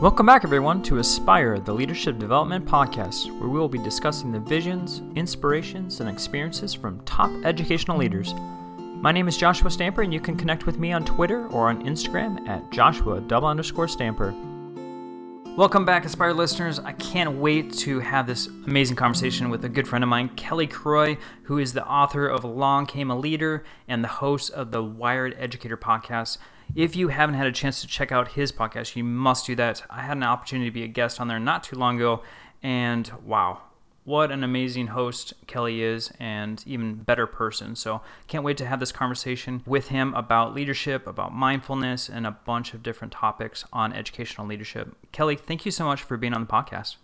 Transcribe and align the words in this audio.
Welcome 0.00 0.26
back, 0.26 0.44
everyone, 0.44 0.82
to 0.82 0.98
Aspire, 0.98 1.58
the 1.58 1.72
Leadership 1.72 2.18
Development 2.18 2.66
Podcast, 2.66 3.30
where 3.40 3.48
we 3.48 3.58
will 3.58 3.66
be 3.66 3.78
discussing 3.78 4.30
the 4.30 4.38
visions, 4.38 5.00
inspirations, 5.16 6.00
and 6.00 6.10
experiences 6.10 6.74
from 6.74 7.00
top 7.06 7.30
educational 7.46 7.96
leaders. 7.96 8.34
My 8.76 9.10
name 9.10 9.26
is 9.26 9.38
Joshua 9.38 9.70
Stamper, 9.70 10.02
and 10.02 10.12
you 10.12 10.20
can 10.20 10.36
connect 10.36 10.66
with 10.66 10.78
me 10.78 10.92
on 10.92 11.06
Twitter 11.06 11.46
or 11.46 11.70
on 11.70 11.82
Instagram 11.82 12.46
at 12.46 12.70
Joshua 12.70 13.22
double 13.22 13.48
underscore 13.48 13.88
Stamper. 13.88 14.34
Welcome 15.56 15.86
back, 15.86 16.04
Aspire 16.04 16.34
listeners. 16.34 16.78
I 16.78 16.92
can't 16.92 17.38
wait 17.38 17.72
to 17.78 17.98
have 18.00 18.26
this 18.26 18.48
amazing 18.66 18.96
conversation 18.96 19.48
with 19.48 19.64
a 19.64 19.70
good 19.70 19.88
friend 19.88 20.04
of 20.04 20.10
mine, 20.10 20.28
Kelly 20.36 20.66
Croy, 20.66 21.16
who 21.44 21.56
is 21.56 21.72
the 21.72 21.86
author 21.86 22.28
of 22.28 22.44
Along 22.44 22.84
Came 22.84 23.10
a 23.10 23.18
Leader 23.18 23.64
and 23.88 24.04
the 24.04 24.08
host 24.08 24.50
of 24.50 24.72
the 24.72 24.82
Wired 24.82 25.34
Educator 25.38 25.78
podcast. 25.78 26.36
If 26.74 26.96
you 26.96 27.08
haven't 27.08 27.36
had 27.36 27.46
a 27.46 27.52
chance 27.52 27.80
to 27.80 27.86
check 27.86 28.12
out 28.12 28.28
his 28.28 28.52
podcast, 28.52 28.96
you 28.96 29.04
must 29.04 29.46
do 29.46 29.54
that. 29.56 29.82
I 29.88 30.02
had 30.02 30.16
an 30.16 30.22
opportunity 30.22 30.68
to 30.68 30.74
be 30.74 30.82
a 30.82 30.88
guest 30.88 31.20
on 31.20 31.28
there 31.28 31.40
not 31.40 31.62
too 31.62 31.76
long 31.76 31.96
ago, 31.96 32.22
and 32.62 33.10
wow, 33.24 33.62
what 34.06 34.30
an 34.30 34.44
amazing 34.44 34.88
host 34.88 35.34
Kelly 35.46 35.82
is, 35.82 36.12
and 36.20 36.62
even 36.66 36.94
better 36.94 37.26
person. 37.26 37.74
So, 37.74 38.02
can't 38.28 38.44
wait 38.44 38.56
to 38.58 38.66
have 38.66 38.78
this 38.78 38.92
conversation 38.92 39.62
with 39.66 39.88
him 39.88 40.14
about 40.14 40.54
leadership, 40.54 41.06
about 41.06 41.34
mindfulness, 41.34 42.08
and 42.08 42.24
a 42.26 42.30
bunch 42.30 42.72
of 42.72 42.82
different 42.82 43.12
topics 43.12 43.64
on 43.72 43.92
educational 43.92 44.46
leadership. 44.46 44.96
Kelly, 45.10 45.34
thank 45.34 45.64
you 45.64 45.72
so 45.72 45.84
much 45.84 46.02
for 46.02 46.16
being 46.16 46.34
on 46.34 46.42
the 46.42 46.46
podcast. 46.46 46.96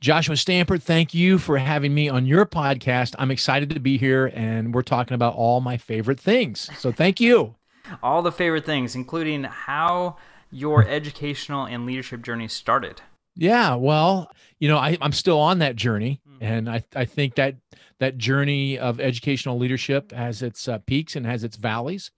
Joshua 0.00 0.36
Stamper, 0.36 0.78
thank 0.78 1.14
you 1.14 1.38
for 1.38 1.58
having 1.58 1.94
me 1.94 2.08
on 2.08 2.26
your 2.26 2.46
podcast. 2.46 3.14
I'm 3.18 3.30
excited 3.30 3.70
to 3.70 3.80
be 3.80 3.96
here, 3.96 4.32
and 4.34 4.74
we're 4.74 4.82
talking 4.82 5.14
about 5.14 5.34
all 5.34 5.60
my 5.60 5.76
favorite 5.76 6.18
things. 6.18 6.68
So, 6.78 6.90
thank 6.90 7.20
you 7.20 7.54
all 8.02 8.22
the 8.22 8.32
favorite 8.32 8.64
things, 8.64 8.94
including 8.94 9.44
how 9.44 10.16
your 10.50 10.86
educational 10.86 11.66
and 11.66 11.86
leadership 11.86 12.22
journey 12.22 12.48
started. 12.48 13.00
Yeah, 13.36 13.74
well, 13.76 14.30
you 14.58 14.68
know, 14.68 14.76
I, 14.76 14.98
am 15.00 15.12
still 15.12 15.38
on 15.38 15.60
that 15.60 15.76
journey, 15.76 16.20
mm-hmm. 16.28 16.44
and 16.44 16.68
I, 16.68 16.84
I 16.94 17.04
think 17.04 17.36
that 17.36 17.56
that 17.98 18.18
journey 18.18 18.78
of 18.78 19.00
educational 19.00 19.58
leadership 19.58 20.12
has 20.12 20.42
its 20.42 20.66
uh, 20.68 20.78
peaks 20.78 21.16
and 21.16 21.24
has 21.26 21.44
its 21.44 21.56
valleys. 21.56 22.10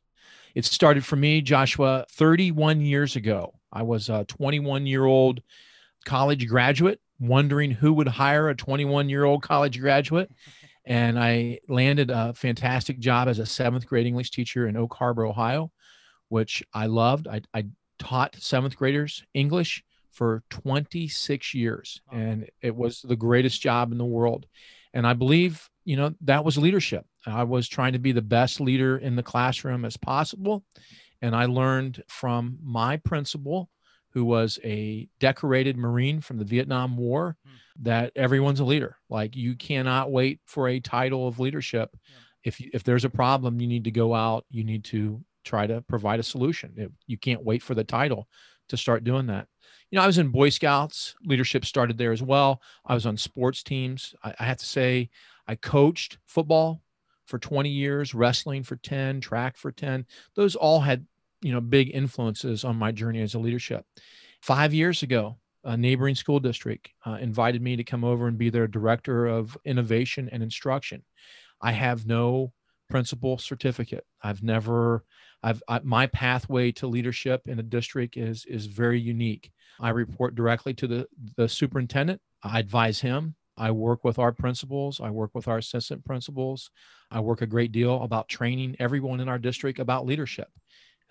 It 0.55 0.65
started 0.65 1.05
for 1.05 1.17
me, 1.17 1.41
Joshua, 1.41 2.07
31 2.11 2.81
years 2.81 3.17
ago. 3.17 3.55
I 3.73 3.83
was 3.83 4.09
a 4.09 4.25
21 4.25 4.87
year 4.87 5.05
old 5.05 5.43
college 6.05 6.47
graduate, 6.49 7.01
wondering 7.21 7.71
who 7.71 7.93
would 7.95 8.09
hire 8.09 8.49
a 8.49 8.55
21 8.55 9.09
year 9.09 9.25
old 9.25 9.43
college 9.43 9.81
graduate. 9.81 10.31
and 10.85 11.19
I 11.19 11.61
landed 11.69 12.11
a 12.11 12.35
fantastic 12.35 12.99
job 12.99 13.29
as 13.29 13.39
a 13.39 13.47
seventh 13.47 13.87
grade 13.87 14.07
English 14.07 14.31
teacher 14.31 14.67
in 14.67 14.77
Oak 14.77 14.95
Harbor, 14.95 15.27
Ohio, 15.27 15.71
which 16.29 16.63
I 16.73 16.87
loved. 16.87 17.29
I, 17.29 17.43
I 17.55 17.67
taught 17.99 18.37
seventh 18.37 18.77
graders 18.77 19.25
English 19.33 19.85
for 20.11 20.43
26 20.51 21.55
years, 21.55 22.01
and 22.13 22.49
it 22.61 22.75
was 22.75 23.03
the 23.03 23.17
greatest 23.17 23.61
job 23.61 23.93
in 23.93 23.99
the 23.99 24.05
world. 24.05 24.47
And 24.93 25.07
I 25.07 25.15
believe, 25.15 25.69
you 25.85 25.97
know, 25.97 26.15
that 26.23 26.45
was 26.45 26.59
leadership. 26.59 27.07
I 27.27 27.45
was 27.45 27.69
trying 27.69 27.95
to 27.95 27.99
be 27.99 28.13
the 28.13 28.21
best 28.21 28.61
leader 28.61 28.99
in 28.99 29.17
the 29.17 29.23
classroom 29.23 29.85
as 29.85 29.97
possible. 29.97 30.65
And 31.23 31.35
I 31.35 31.47
learned 31.47 32.03
from 32.09 32.59
my 32.63 32.97
principal, 32.99 33.71
who 34.13 34.25
was 34.25 34.59
a 34.63 35.09
decorated 35.21 35.77
Marine 35.77 36.21
from 36.21 36.39
the 36.39 36.45
Vietnam 36.45 36.97
War, 36.97 37.37
hmm. 37.45 37.83
that 37.85 38.13
everyone's 38.17 38.61
a 38.61 38.65
leader. 38.65 38.97
Like 39.09 39.37
you 39.37 39.57
cannot 39.57 40.11
wait 40.11 40.41
for 40.47 40.69
a 40.69 40.81
title 40.81 41.27
of 41.27 41.39
leadership. 41.39 41.91
Yeah. 42.09 42.17
If 42.45 42.61
if 42.61 42.85
there's 42.85 43.05
a 43.05 43.11
problem, 43.11 43.61
you 43.61 43.67
need 43.67 43.85
to 43.85 43.91
go 43.91 44.15
out. 44.15 44.45
You 44.51 44.65
need 44.65 44.85
to 44.85 45.23
try 45.45 45.67
to 45.67 45.81
provide 45.83 46.21
a 46.21 46.25
solution. 46.25 46.95
you 47.07 47.19
can't 47.19 47.45
wait 47.45 47.63
for 47.63 47.75
the 47.75 47.85
title 47.85 48.29
to 48.69 48.77
start 48.77 49.05
doing 49.05 49.27
that. 49.27 49.47
You 49.91 49.97
know, 49.97 50.03
I 50.03 50.07
was 50.07 50.19
in 50.19 50.29
Boy 50.29 50.49
Scouts. 50.49 51.15
Leadership 51.25 51.65
started 51.65 51.99
there 51.99 52.13
as 52.13 52.23
well. 52.23 52.63
I 52.87 52.95
was 52.95 53.07
on 53.07 53.17
sports 53.17 53.63
teams. 53.63 54.15
I, 54.23 54.35
I 54.39 54.45
have 54.45 54.59
to 54.59 54.67
say, 54.67 55.11
I 55.47 55.57
coached 55.57 56.19
football 56.27 56.83
for 57.27 57.39
20 57.39 57.69
years, 57.69 58.15
wrestling 58.15 58.63
for 58.63 58.77
10, 58.77 59.21
track 59.21 59.57
for 59.57 59.73
10. 59.73 60.07
Those 60.35 60.57
all 60.57 60.81
had 60.81 61.07
you 61.43 61.53
know 61.53 61.61
big 61.61 61.91
influences 61.95 62.65
on 62.65 62.77
my 62.77 62.93
journey 62.93 63.21
as 63.21 63.35
a 63.35 63.39
leadership 63.39 63.85
five 64.41 64.73
years 64.73 65.03
ago 65.03 65.37
a 65.65 65.77
neighboring 65.77 66.15
school 66.15 66.41
district 66.41 66.89
uh, 67.07 67.19
invited 67.21 67.63
me 67.63 67.77
to 67.77 67.85
come 67.85 68.05
over 68.05 68.27
and 68.27 68.39
be 68.39 68.51
their 68.51 68.67
director 68.67 69.27
of 69.27 69.57
innovation 69.65 70.29
and 70.33 70.43
instruction 70.43 71.03
i 71.61 71.73
have 71.73 72.07
no 72.07 72.53
principal 72.89 73.39
certificate 73.39 74.05
i've 74.23 74.43
never 74.43 75.05
i've 75.43 75.63
I, 75.69 75.81
my 75.83 76.07
pathway 76.07 76.73
to 76.73 76.87
leadership 76.87 77.43
in 77.47 77.59
a 77.59 77.63
district 77.63 78.17
is 78.17 78.45
is 78.47 78.67
very 78.67 79.01
unique 79.01 79.51
i 79.81 79.91
report 79.91 80.35
directly 80.35 80.75
to 80.75 80.87
the 80.87 81.07
the 81.37 81.49
superintendent 81.49 82.21
i 82.43 82.59
advise 82.59 83.01
him 83.01 83.35
I 83.57 83.71
work 83.71 84.03
with 84.03 84.19
our 84.19 84.33
principals. 84.33 85.01
I 85.01 85.11
work 85.11 85.33
with 85.35 85.47
our 85.47 85.59
assistant 85.59 86.05
principals. 86.05 86.71
I 87.11 87.21
work 87.21 87.43
a 87.43 87.47
great 87.47 87.71
deal 87.71 88.03
about 88.03 88.29
training 88.29 88.77
everyone 88.79 89.21
in 89.21 89.29
our 89.29 89.39
district 89.39 89.79
about 89.79 90.07
leadership. 90.07 90.49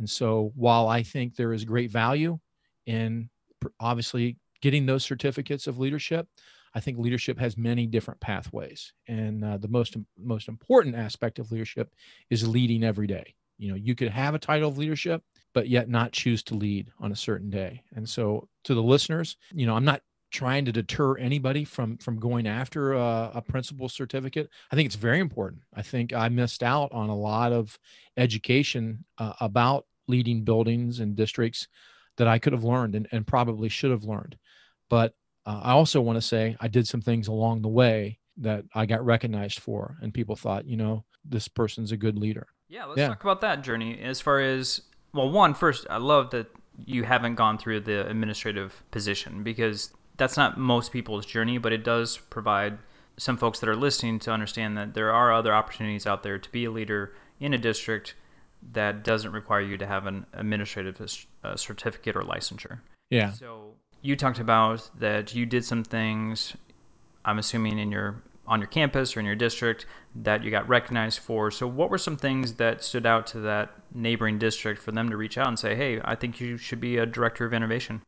And 0.02 0.10
so 0.10 0.52
while 0.56 0.88
I 0.88 1.04
think 1.04 1.36
there 1.36 1.54
is 1.54 1.64
great 1.64 1.92
value 1.92 2.40
in 2.88 3.30
obviously 3.80 4.36
getting 4.60 4.88
those 4.88 5.04
certificates 5.04 5.68
of 5.68 5.78
leadership, 5.78 6.28
I 6.74 6.80
think 6.80 6.98
leadership 6.98 7.38
has 7.38 7.56
many 7.56 7.86
different 7.86 8.20
pathways. 8.20 8.94
And 9.08 9.46
uh, 9.46 9.58
the 9.58 9.68
most 9.68 9.96
most 10.18 10.48
important 10.48 10.96
aspect 10.96 11.38
of 11.38 11.52
leadership 11.52 11.94
is 12.32 12.48
leading 12.48 12.84
every 12.84 13.06
day. 13.06 13.36
You 13.60 13.70
know, 13.70 13.76
you 13.76 13.94
could 13.94 14.10
have 14.10 14.34
a 14.34 14.40
title 14.40 14.70
of 14.70 14.80
leadership, 14.80 15.22
but 15.54 15.70
yet 15.70 15.88
not 15.88 16.14
choose 16.14 16.42
to 16.46 16.56
lead 16.56 16.90
on 17.00 17.12
a 17.12 17.16
certain 17.16 17.52
day. 17.52 17.84
And 17.96 18.10
so 18.10 18.50
to 18.64 18.74
the 18.74 18.82
listeners, 18.82 19.38
you 19.54 19.68
know, 19.68 19.76
I'm 19.76 19.86
not 19.86 20.02
trying 20.32 20.66
to 20.66 20.72
deter 20.72 21.16
anybody 21.18 21.64
from 21.64 21.98
from 21.98 22.18
going 22.18 22.48
after 22.48 22.94
a, 22.94 23.32
a, 23.36 23.42
principal 23.42 23.90
certificate 23.90 24.50
i 24.72 24.76
think 24.76 24.86
it's 24.86 24.96
very 24.96 25.20
important 25.20 25.62
i 25.76 25.82
think 25.82 26.14
i 26.14 26.30
missed 26.30 26.64
out 26.64 26.90
on 26.94 27.10
a 27.10 27.16
lot 27.16 27.52
of 27.52 27.78
education 28.16 29.04
uh, 29.18 29.34
about 29.42 29.86
leading 30.08 30.44
buildings 30.44 31.00
and 31.00 31.16
districts 31.16 31.68
that 32.18 32.28
I 32.28 32.40
could 32.40 32.54
have 32.54 32.64
learned 32.64 32.96
and, 32.96 33.08
and 33.12 33.26
probably 33.26 33.70
should 33.70 33.92
have 33.92 34.04
learned. 34.04 34.38
But 34.90 35.14
uh, 35.46 35.62
I 35.64 35.72
also 35.72 36.02
want 36.02 36.18
to 36.18 36.22
say 36.22 36.56
I 36.60 36.68
did 36.68 36.88
some 36.88 37.02
things 37.02 37.28
along 37.28 37.62
the 37.62 37.70
way 37.70 38.20
that 38.38 38.66
I 38.74 38.86
got 38.86 39.06
recognized 39.06 39.60
for, 39.60 39.98
and 40.02 40.14
people 40.14 40.36
thought, 40.36 40.66
you 40.66 40.78
know, 40.78 41.06
this 41.24 41.48
person's 41.48 41.92
a 41.92 41.98
good 41.98 42.18
leader. 42.18 42.48
Yeah, 42.70 42.86
let's 42.86 43.00
yeah. 43.00 43.08
talk 43.10 43.24
about 43.24 43.42
that 43.42 43.64
journey. 43.64 44.00
As 44.02 44.22
far 44.22 44.40
as, 44.40 44.82
well, 45.14 45.30
one, 45.30 45.54
first, 45.54 45.86
I 45.90 45.98
love 45.98 46.32
that 46.32 46.48
you 46.86 47.04
haven't 47.04 47.36
gone 47.36 47.58
through 47.58 47.82
the 47.82 48.08
administrative 48.08 48.84
position 48.92 49.44
because 49.44 49.94
that's 50.18 50.38
not 50.38 50.58
most 50.58 50.92
people's 50.92 51.26
journey, 51.26 51.58
but 51.58 51.74
it 51.74 51.84
does 51.84 52.18
provide 52.18 52.78
some 53.18 53.38
folks 53.38 53.60
that 53.60 53.70
are 53.70 53.76
listening 53.76 54.20
to 54.20 54.32
understand 54.32 54.78
that 54.78 54.94
there 54.94 55.12
are 55.12 55.34
other 55.34 55.54
opportunities 55.54 56.08
out 56.08 56.24
there 56.24 56.40
to 56.40 56.50
be 56.52 56.66
a 56.66 56.72
leader 56.72 57.14
in 57.40 57.54
a 57.54 57.58
district 57.58 58.16
that 58.74 59.04
doesn't 59.04 59.32
require 59.32 59.62
you 59.62 59.78
to 59.78 59.86
have 59.86 60.06
an 60.06 60.26
administrative 60.34 61.26
uh, 61.44 61.56
certificate 61.56 62.16
or 62.16 62.22
licensure. 62.22 62.80
Yeah. 63.10 63.32
So 63.32 63.74
you 64.02 64.16
talked 64.16 64.40
about 64.40 64.90
that 65.00 65.36
you 65.36 65.46
did 65.46 65.66
some 65.66 65.84
things. 65.84 66.56
I'm 67.26 67.40
assuming 67.40 67.80
in 67.80 67.92
your 67.92 68.24
on 68.48 68.60
your 68.60 68.68
campus 68.68 69.16
or 69.16 69.20
in 69.20 69.26
your 69.26 69.36
district 69.36 69.86
that 70.16 70.44
you 70.44 70.52
got 70.52 70.68
recognized 70.68 71.20
for. 71.20 71.52
So 71.52 71.68
what 71.68 71.90
were 71.90 71.98
some 71.98 72.18
things 72.18 72.56
that 72.56 72.84
stood 72.84 73.06
out 73.06 73.28
to 73.28 73.40
that 73.42 73.72
neighboring 73.94 74.40
district 74.40 74.82
for 74.82 74.92
them 74.92 75.10
to 75.10 75.18
reach 75.18 75.38
out 75.38 75.48
and 75.48 75.60
say, 75.60 75.76
"Hey, 75.76 76.02
I 76.04 76.16
think 76.16 76.40
you 76.40 76.58
should 76.58 76.80
be 76.80 76.98
a 76.98 77.06
director 77.06 77.46
of 77.46 77.54
innovation"? 77.54 78.02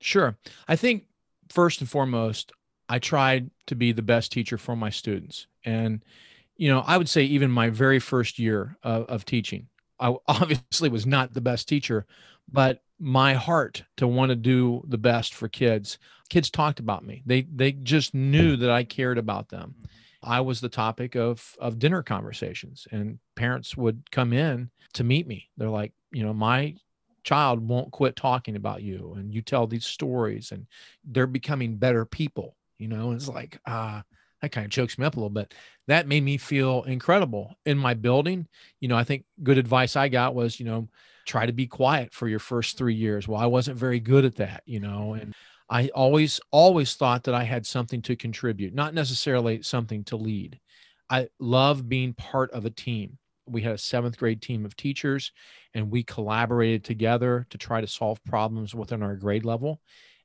Sure. 0.00 0.36
I 0.68 0.76
think 0.76 1.04
first 1.48 1.80
and 1.80 1.90
foremost, 1.90 2.52
I 2.88 2.98
tried 2.98 3.50
to 3.66 3.74
be 3.74 3.92
the 3.92 4.02
best 4.02 4.32
teacher 4.32 4.58
for 4.58 4.76
my 4.76 4.90
students. 4.90 5.46
And 5.64 6.04
you 6.56 6.68
know, 6.68 6.80
I 6.86 6.96
would 6.96 7.08
say 7.08 7.24
even 7.24 7.50
my 7.50 7.68
very 7.68 7.98
first 7.98 8.38
year 8.38 8.76
of, 8.82 9.06
of 9.06 9.24
teaching, 9.24 9.66
I 10.00 10.14
obviously 10.28 10.88
was 10.88 11.06
not 11.06 11.32
the 11.32 11.40
best 11.40 11.68
teacher, 11.68 12.06
but 12.50 12.82
my 12.98 13.34
heart 13.34 13.82
to 13.96 14.06
want 14.06 14.30
to 14.30 14.36
do 14.36 14.82
the 14.88 14.98
best 14.98 15.34
for 15.34 15.48
kids. 15.48 15.98
Kids 16.30 16.50
talked 16.50 16.80
about 16.80 17.04
me. 17.04 17.22
They 17.26 17.42
they 17.42 17.72
just 17.72 18.14
knew 18.14 18.56
that 18.56 18.70
I 18.70 18.84
cared 18.84 19.18
about 19.18 19.48
them. 19.48 19.74
I 20.22 20.40
was 20.40 20.60
the 20.60 20.68
topic 20.68 21.16
of 21.16 21.54
of 21.58 21.78
dinner 21.78 22.02
conversations 22.02 22.86
and 22.90 23.18
parents 23.36 23.76
would 23.76 24.10
come 24.10 24.32
in 24.32 24.70
to 24.94 25.04
meet 25.04 25.26
me. 25.26 25.50
They're 25.56 25.68
like, 25.68 25.92
you 26.12 26.24
know, 26.24 26.32
my 26.32 26.76
child 27.24 27.66
won't 27.66 27.90
quit 27.90 28.16
talking 28.16 28.56
about 28.56 28.82
you 28.82 29.14
and 29.16 29.32
you 29.34 29.42
tell 29.42 29.66
these 29.66 29.86
stories 29.86 30.52
and 30.52 30.66
they're 31.04 31.26
becoming 31.26 31.76
better 31.76 32.04
people, 32.04 32.56
you 32.78 32.88
know. 32.88 33.12
it's 33.12 33.28
like 33.28 33.58
uh 33.66 34.02
that 34.42 34.52
kind 34.52 34.64
of 34.64 34.70
chokes 34.70 34.98
me 34.98 35.06
up 35.06 35.16
a 35.16 35.16
little 35.16 35.30
bit. 35.30 35.54
That 35.88 36.06
made 36.06 36.22
me 36.22 36.36
feel 36.36 36.82
incredible 36.82 37.54
in 37.64 37.78
my 37.78 37.94
building. 37.94 38.46
You 38.80 38.88
know, 38.88 38.96
I 38.96 39.04
think 39.04 39.24
good 39.42 39.58
advice 39.58 39.96
I 39.96 40.08
got 40.08 40.34
was, 40.34 40.58
you 40.58 40.66
know, 40.66 40.88
try 41.26 41.46
to 41.46 41.52
be 41.52 41.66
quiet 41.66 42.12
for 42.12 42.28
your 42.28 42.38
first 42.38 42.76
three 42.76 42.94
years. 42.94 43.26
Well, 43.26 43.40
I 43.40 43.46
wasn't 43.46 43.78
very 43.78 44.00
good 44.00 44.24
at 44.24 44.36
that, 44.36 44.62
you 44.66 44.80
know, 44.80 45.14
and 45.14 45.34
I 45.70 45.88
always, 45.94 46.40
always 46.50 46.94
thought 46.94 47.24
that 47.24 47.34
I 47.34 47.44
had 47.44 47.66
something 47.66 48.02
to 48.02 48.16
contribute, 48.16 48.74
not 48.74 48.94
necessarily 48.94 49.62
something 49.62 50.04
to 50.04 50.16
lead. 50.16 50.60
I 51.08 51.28
love 51.38 51.88
being 51.88 52.12
part 52.14 52.50
of 52.52 52.64
a 52.64 52.70
team. 52.70 53.18
We 53.46 53.62
had 53.62 53.74
a 53.74 53.78
seventh 53.78 54.18
grade 54.18 54.42
team 54.42 54.64
of 54.64 54.76
teachers 54.76 55.32
and 55.74 55.90
we 55.90 56.02
collaborated 56.02 56.84
together 56.84 57.46
to 57.50 57.58
try 57.58 57.80
to 57.80 57.86
solve 57.86 58.22
problems 58.24 58.74
within 58.74 59.02
our 59.02 59.16
grade 59.16 59.44
level. 59.44 59.80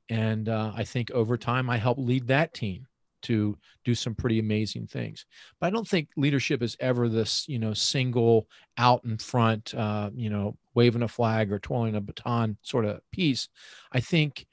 And 0.08 0.48
uh, 0.48 0.72
I 0.74 0.84
think 0.84 1.10
over 1.10 1.36
time, 1.36 1.70
I 1.70 1.76
helped 1.76 2.00
lead 2.00 2.26
that 2.28 2.52
team 2.52 2.86
to 3.22 3.56
do 3.84 3.94
some 3.94 4.14
pretty 4.14 4.38
amazing 4.38 4.86
things. 4.86 5.26
But 5.60 5.68
I 5.68 5.70
don't 5.70 5.88
think 5.88 6.08
leadership 6.16 6.62
is 6.62 6.76
ever 6.80 7.08
this, 7.08 7.48
you 7.48 7.58
know, 7.58 7.74
single 7.74 8.48
out 8.78 9.04
in 9.04 9.18
front, 9.18 9.74
uh, 9.74 10.10
you 10.14 10.30
know, 10.30 10.56
waving 10.74 11.02
a 11.02 11.08
flag 11.08 11.52
or 11.52 11.58
twirling 11.58 11.96
a 11.96 12.00
baton 12.00 12.56
sort 12.62 12.84
of 12.84 13.00
piece. 13.12 13.48
I 13.92 14.00
think 14.00 14.46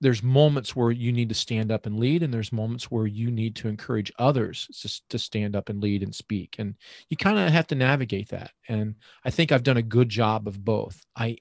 there's 0.00 0.22
moments 0.22 0.76
where 0.76 0.90
you 0.90 1.10
need 1.10 1.28
to 1.28 1.34
stand 1.34 1.72
up 1.72 1.86
and 1.86 1.98
lead 1.98 2.22
and 2.22 2.32
there's 2.32 2.52
moments 2.52 2.90
where 2.90 3.06
you 3.06 3.30
need 3.30 3.56
to 3.56 3.68
encourage 3.68 4.12
others 4.18 4.68
to, 4.80 5.08
to 5.08 5.18
stand 5.18 5.56
up 5.56 5.68
and 5.68 5.82
lead 5.82 6.02
and 6.02 6.14
speak 6.14 6.56
and 6.58 6.74
you 7.08 7.16
kind 7.16 7.38
of 7.38 7.50
have 7.50 7.66
to 7.66 7.74
navigate 7.74 8.28
that 8.28 8.50
and 8.68 8.94
i 9.24 9.30
think 9.30 9.52
i've 9.52 9.62
done 9.62 9.78
a 9.78 9.82
good 9.82 10.08
job 10.08 10.46
of 10.46 10.62
both 10.64 11.02
i 11.16 11.36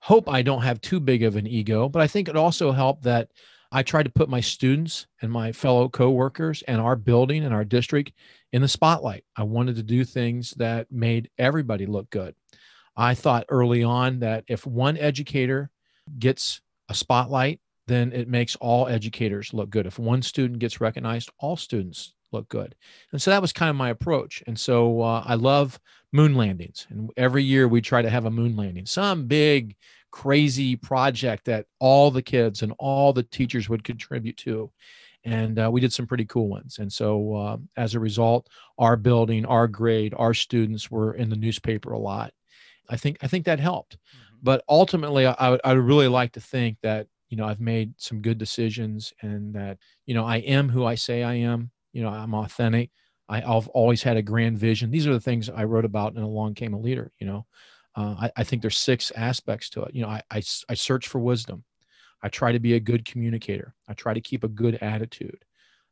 hope 0.00 0.28
i 0.28 0.42
don't 0.42 0.62
have 0.62 0.80
too 0.80 1.00
big 1.00 1.22
of 1.22 1.36
an 1.36 1.46
ego 1.46 1.88
but 1.88 2.02
i 2.02 2.06
think 2.06 2.28
it 2.28 2.36
also 2.36 2.72
helped 2.72 3.04
that 3.04 3.30
i 3.72 3.82
tried 3.82 4.04
to 4.04 4.10
put 4.10 4.28
my 4.28 4.40
students 4.40 5.06
and 5.22 5.30
my 5.30 5.52
fellow 5.52 5.88
coworkers 5.88 6.62
and 6.62 6.80
our 6.80 6.96
building 6.96 7.44
and 7.44 7.54
our 7.54 7.64
district 7.64 8.12
in 8.52 8.62
the 8.62 8.68
spotlight. 8.68 9.24
I 9.36 9.42
wanted 9.42 9.76
to 9.76 9.82
do 9.82 10.04
things 10.04 10.52
that 10.52 10.90
made 10.90 11.30
everybody 11.38 11.86
look 11.86 12.08
good. 12.10 12.34
I 12.96 13.14
thought 13.14 13.46
early 13.48 13.84
on 13.84 14.20
that 14.20 14.44
if 14.48 14.66
one 14.66 14.96
educator 14.96 15.70
gets 16.18 16.60
a 16.88 16.94
spotlight 16.94 17.60
then 17.88 18.12
it 18.12 18.28
makes 18.28 18.56
all 18.56 18.88
educators 18.88 19.52
look 19.52 19.70
good. 19.70 19.86
If 19.86 19.98
one 19.98 20.22
student 20.22 20.58
gets 20.58 20.80
recognized, 20.80 21.30
all 21.38 21.56
students 21.56 22.14
look 22.32 22.48
good. 22.48 22.74
And 23.12 23.20
so 23.20 23.30
that 23.30 23.42
was 23.42 23.52
kind 23.52 23.70
of 23.70 23.76
my 23.76 23.90
approach. 23.90 24.42
And 24.46 24.58
so 24.58 25.00
uh, 25.00 25.22
I 25.24 25.34
love 25.34 25.80
moon 26.12 26.34
landings. 26.34 26.86
And 26.90 27.10
every 27.16 27.42
year 27.42 27.68
we 27.68 27.80
try 27.80 28.02
to 28.02 28.10
have 28.10 28.26
a 28.26 28.30
moon 28.30 28.56
landing, 28.56 28.86
some 28.86 29.26
big, 29.26 29.76
crazy 30.10 30.76
project 30.76 31.44
that 31.46 31.66
all 31.78 32.10
the 32.10 32.22
kids 32.22 32.62
and 32.62 32.72
all 32.78 33.12
the 33.12 33.22
teachers 33.22 33.68
would 33.68 33.84
contribute 33.84 34.36
to. 34.38 34.70
And 35.24 35.58
uh, 35.58 35.70
we 35.70 35.80
did 35.80 35.92
some 35.92 36.06
pretty 36.06 36.24
cool 36.24 36.48
ones. 36.48 36.78
And 36.78 36.92
so 36.92 37.34
uh, 37.34 37.56
as 37.76 37.94
a 37.94 38.00
result, 38.00 38.48
our 38.78 38.96
building, 38.96 39.44
our 39.44 39.66
grade, 39.66 40.14
our 40.16 40.32
students 40.32 40.90
were 40.90 41.14
in 41.14 41.28
the 41.28 41.36
newspaper 41.36 41.92
a 41.92 41.98
lot. 41.98 42.32
I 42.88 42.96
think 42.96 43.18
I 43.22 43.26
think 43.26 43.44
that 43.44 43.60
helped. 43.60 43.96
Mm-hmm. 43.96 44.36
But 44.42 44.64
ultimately, 44.68 45.26
I, 45.26 45.58
I 45.64 45.74
would 45.74 45.84
really 45.84 46.08
like 46.08 46.32
to 46.32 46.40
think 46.40 46.78
that 46.82 47.08
you 47.28 47.36
know 47.36 47.46
i've 47.46 47.60
made 47.60 47.92
some 47.96 48.20
good 48.20 48.38
decisions 48.38 49.12
and 49.22 49.54
that 49.54 49.78
you 50.06 50.14
know 50.14 50.24
i 50.24 50.36
am 50.38 50.68
who 50.68 50.84
i 50.84 50.94
say 50.94 51.22
i 51.22 51.34
am 51.34 51.70
you 51.92 52.02
know 52.02 52.08
i'm 52.08 52.34
authentic. 52.34 52.90
I, 53.30 53.40
have 53.40 53.68
always 53.68 54.02
had 54.02 54.16
a 54.16 54.22
grand 54.22 54.56
vision. 54.58 54.90
These 54.90 55.06
are 55.06 55.12
the 55.12 55.20
things 55.20 55.50
i 55.50 55.64
wrote 55.64 55.84
about 55.84 56.14
in 56.14 56.22
along 56.22 56.54
came 56.54 56.74
a 56.74 56.78
leader 56.78 57.12
you 57.18 57.26
know. 57.26 57.46
Uh, 57.96 58.14
I, 58.20 58.32
I, 58.36 58.44
think 58.44 58.62
there's 58.62 58.78
six 58.78 59.10
aspects 59.16 59.70
to 59.70 59.82
it. 59.82 59.94
You 59.94 60.02
know 60.02 60.08
I, 60.08 60.22
I, 60.30 60.42
I 60.68 60.74
search 60.74 61.08
for 61.08 61.18
wisdom. 61.18 61.64
I 62.22 62.28
try 62.28 62.52
to 62.52 62.58
be 62.58 62.74
a 62.74 62.80
good 62.80 63.04
communicator. 63.04 63.74
I 63.88 63.94
try 63.94 64.14
to 64.14 64.20
keep 64.20 64.44
a 64.44 64.48
good 64.48 64.76
attitude. 64.76 65.44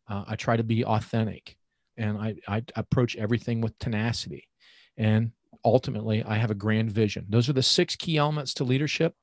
Uh, 0.09 0.25
i 0.29 0.37
try 0.37 0.57
to 0.57 0.65
be 0.65 0.85
authentic. 0.85 1.57
And 1.97 2.19
I, 2.19 2.37
I 2.47 2.63
approach 2.77 3.17
everything 3.17 3.61
with 3.61 3.79
tenacity. 3.79 4.49
And 4.97 5.33
ultimately 5.65 6.23
i 6.23 6.37
have 6.37 6.51
a 6.51 6.55
grand 6.55 6.93
vision. 6.93 7.27
Those 7.29 7.49
are 7.49 7.55
the 7.55 7.63
six 7.63 7.97
key 7.97 8.17
elements 8.17 8.55
to 8.55 8.65
leadership 8.65 9.15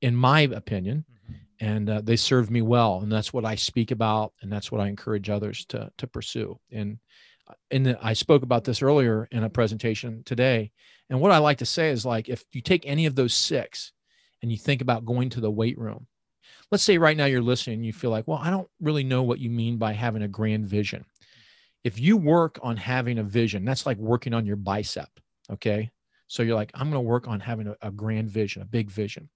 in 0.00 0.14
my 0.14 0.42
opinion 0.42 1.04
and 1.60 1.90
uh, 1.90 2.00
they 2.02 2.16
served 2.16 2.50
me 2.50 2.62
well 2.62 3.00
and 3.00 3.12
that's 3.12 3.32
what 3.32 3.44
i 3.44 3.54
speak 3.54 3.90
about 3.90 4.32
and 4.40 4.50
that's 4.50 4.72
what 4.72 4.80
i 4.80 4.88
encourage 4.88 5.30
others 5.30 5.64
to 5.66 5.90
to 5.98 6.06
pursue. 6.06 6.58
And 6.72 6.98
and 7.70 7.88
uh, 7.88 7.94
i 8.02 8.12
spoke 8.12 8.42
about 8.42 8.64
this 8.64 8.82
earlier 8.82 9.28
in 9.30 9.44
a 9.44 9.50
presentation 9.50 10.22
today 10.24 10.72
and 11.08 11.20
what 11.20 11.32
i 11.32 11.38
like 11.38 11.58
to 11.58 11.66
say 11.66 11.90
is 11.90 12.06
like 12.06 12.28
if 12.28 12.44
you 12.52 12.62
take 12.62 12.86
any 12.86 13.06
of 13.06 13.14
those 13.14 13.34
six 13.34 13.92
and 14.42 14.50
you 14.50 14.58
think 14.58 14.80
about 14.80 15.04
going 15.04 15.28
to 15.30 15.40
the 15.40 15.50
weight 15.50 15.78
room 15.78 16.06
let's 16.70 16.84
say 16.84 16.98
right 16.98 17.16
now 17.16 17.26
you're 17.26 17.42
listening 17.42 17.76
and 17.76 17.86
you 17.86 17.92
feel 17.92 18.10
like 18.10 18.26
well 18.26 18.38
i 18.42 18.50
don't 18.50 18.68
really 18.80 19.04
know 19.04 19.22
what 19.22 19.38
you 19.40 19.50
mean 19.50 19.76
by 19.76 19.92
having 19.92 20.22
a 20.22 20.28
grand 20.28 20.66
vision. 20.66 21.04
If 21.82 21.98
you 21.98 22.18
work 22.18 22.58
on 22.62 22.76
having 22.76 23.18
a 23.18 23.22
vision 23.22 23.64
that's 23.64 23.86
like 23.86 23.96
working 23.96 24.34
on 24.34 24.46
your 24.46 24.56
bicep 24.56 25.08
okay? 25.50 25.90
So 26.28 26.44
you're 26.44 26.54
like 26.54 26.70
i'm 26.74 26.90
going 26.90 27.02
to 27.02 27.08
work 27.08 27.26
on 27.26 27.40
having 27.40 27.66
a, 27.66 27.76
a 27.82 27.90
grand 27.90 28.30
vision 28.30 28.62
a 28.62 28.66
big 28.66 28.90
vision 28.90 29.28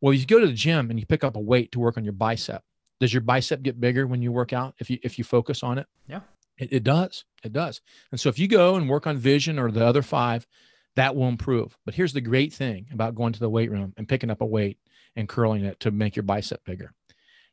well, 0.00 0.12
you 0.12 0.26
go 0.26 0.40
to 0.40 0.46
the 0.46 0.52
gym 0.52 0.90
and 0.90 0.98
you 0.98 1.06
pick 1.06 1.24
up 1.24 1.36
a 1.36 1.40
weight 1.40 1.72
to 1.72 1.80
work 1.80 1.96
on 1.96 2.04
your 2.04 2.12
bicep. 2.12 2.62
Does 3.00 3.12
your 3.12 3.20
bicep 3.20 3.62
get 3.62 3.80
bigger 3.80 4.06
when 4.06 4.22
you 4.22 4.32
work 4.32 4.52
out 4.52 4.74
if 4.78 4.90
you 4.90 4.98
if 5.02 5.18
you 5.18 5.24
focus 5.24 5.62
on 5.62 5.78
it? 5.78 5.86
Yeah. 6.08 6.20
It, 6.58 6.72
it 6.72 6.84
does. 6.84 7.24
It 7.44 7.52
does. 7.52 7.80
And 8.10 8.20
so 8.20 8.28
if 8.28 8.38
you 8.38 8.48
go 8.48 8.74
and 8.74 8.88
work 8.88 9.06
on 9.06 9.16
vision 9.16 9.58
or 9.58 9.70
the 9.70 9.84
other 9.84 10.02
five, 10.02 10.46
that 10.96 11.14
will 11.14 11.28
improve. 11.28 11.76
But 11.84 11.94
here's 11.94 12.12
the 12.12 12.20
great 12.20 12.52
thing 12.52 12.88
about 12.92 13.14
going 13.14 13.32
to 13.32 13.40
the 13.40 13.48
weight 13.48 13.70
room 13.70 13.94
and 13.96 14.08
picking 14.08 14.30
up 14.30 14.40
a 14.40 14.46
weight 14.46 14.78
and 15.14 15.28
curling 15.28 15.64
it 15.64 15.78
to 15.80 15.92
make 15.92 16.16
your 16.16 16.24
bicep 16.24 16.64
bigger. 16.64 16.92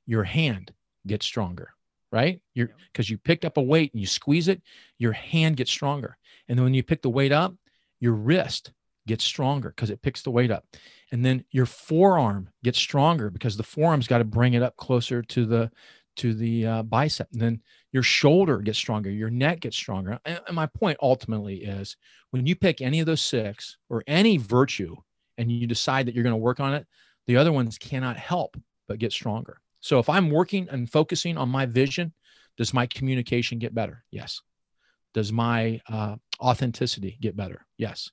Your 0.07 0.24
hand 0.24 0.74
gets 1.06 1.25
stronger, 1.25 1.69
right? 2.12 2.42
You're 2.56 2.71
because 2.92 3.09
you 3.09 3.19
picked 3.19 3.45
up 3.45 3.57
a 3.57 3.62
weight 3.62 3.94
and 3.94 4.01
you 4.01 4.07
squeeze 4.07 4.47
it, 4.47 4.62
your 4.97 5.13
hand 5.13 5.57
gets 5.57 5.71
stronger. 5.71 6.18
And 6.47 6.57
then 6.57 6.63
when 6.63 6.74
you 6.74 6.83
pick 6.83 7.03
the 7.03 7.09
weight 7.09 7.31
up, 7.31 7.53
your 8.00 8.13
wrist 8.13 8.71
gets 9.07 9.24
stronger 9.24 9.69
because 9.69 9.92
it 9.92 10.01
picks 10.01 10.24
the 10.24 10.31
weight 10.31 10.50
up 10.50 10.65
and 11.12 11.24
then 11.24 11.44
your 11.52 11.66
forearm 11.66 12.50
gets 12.63 12.80
stronger 12.80 13.30
because 13.30 13.57
the 13.57 13.63
forearm's 13.63 14.07
got 14.07 14.19
to 14.19 14.24
bring 14.24 14.54
it 14.54 14.63
up 14.63 14.75
closer 14.78 15.22
to 15.22 15.46
the 15.46 15.72
to 16.18 16.34
the 16.34 16.66
uh, 16.66 16.84
bicep. 16.84 17.28
And 17.34 17.42
then 17.42 17.62
your 17.92 18.04
shoulder 18.04 18.60
gets 18.60 18.78
stronger 18.78 19.10
your 19.10 19.30
neck 19.30 19.60
gets 19.62 19.75
stronger. 19.75 20.19
And, 20.25 20.40
my 20.52 20.66
point 20.66 20.98
ultimately 21.02 21.57
is 21.63 21.98
when 22.31 22.46
you 22.46 22.56
pick 22.56 22.81
any 22.81 23.00
of 23.00 23.06
those 23.06 23.22
six 23.22 23.78
or 23.90 24.04
any 24.07 24.38
virtue 24.38 24.96
and 25.38 25.52
you 25.52 25.68
decide 25.68 26.07
that 26.07 26.16
you're 26.16 26.24
going 26.24 26.31
to 26.31 26.38
work 26.38 26.60
on 26.60 26.74
it 26.74 26.88
the 27.28 27.38
other 27.38 27.52
ones 27.52 27.78
cannot 27.78 28.18
help 28.18 28.57
but 28.88 29.00
get 29.00 29.12
stronger. 29.12 29.60
So 29.81 30.00
if 30.00 30.10
i'm 30.10 30.31
working 30.31 30.68
and 30.72 30.90
focusing 30.90 31.38
on 31.38 31.50
my 31.50 31.66
vision 31.66 32.13
does 32.57 32.74
my 32.74 32.88
communication 32.88 33.60
get 33.60 33.75
better? 33.75 34.06
Yes. 34.12 34.42
Does 35.13 35.31
my 35.31 35.81
uh, 35.90 36.16
authenticity 36.40 37.18
get 37.22 37.36
better? 37.36 37.66
Yes 37.78 38.10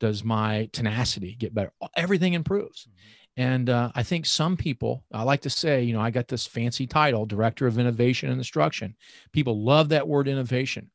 does 0.00 0.24
my 0.24 0.68
tenacity 0.72 1.34
get 1.34 1.54
better? 1.54 1.72
Everything 1.96 2.34
improves. 2.34 2.86
Mm-hmm. 2.86 3.42
and 3.42 3.70
uh, 3.70 3.90
i 3.94 4.02
think 4.02 4.26
some 4.26 4.56
people 4.56 5.04
i 5.12 5.22
like 5.22 5.42
to 5.42 5.50
say 5.50 5.82
you 5.82 5.92
know 5.92 6.00
i 6.00 6.10
got 6.10 6.28
this 6.28 6.46
fancy 6.46 6.86
title 6.86 7.26
director 7.26 7.66
of 7.66 7.78
innovation 7.78 8.30
and 8.30 8.38
instruction. 8.38 8.96
People 9.32 9.64
love 9.64 9.88
that 9.90 10.08
word 10.08 10.28
innovation. 10.28 10.90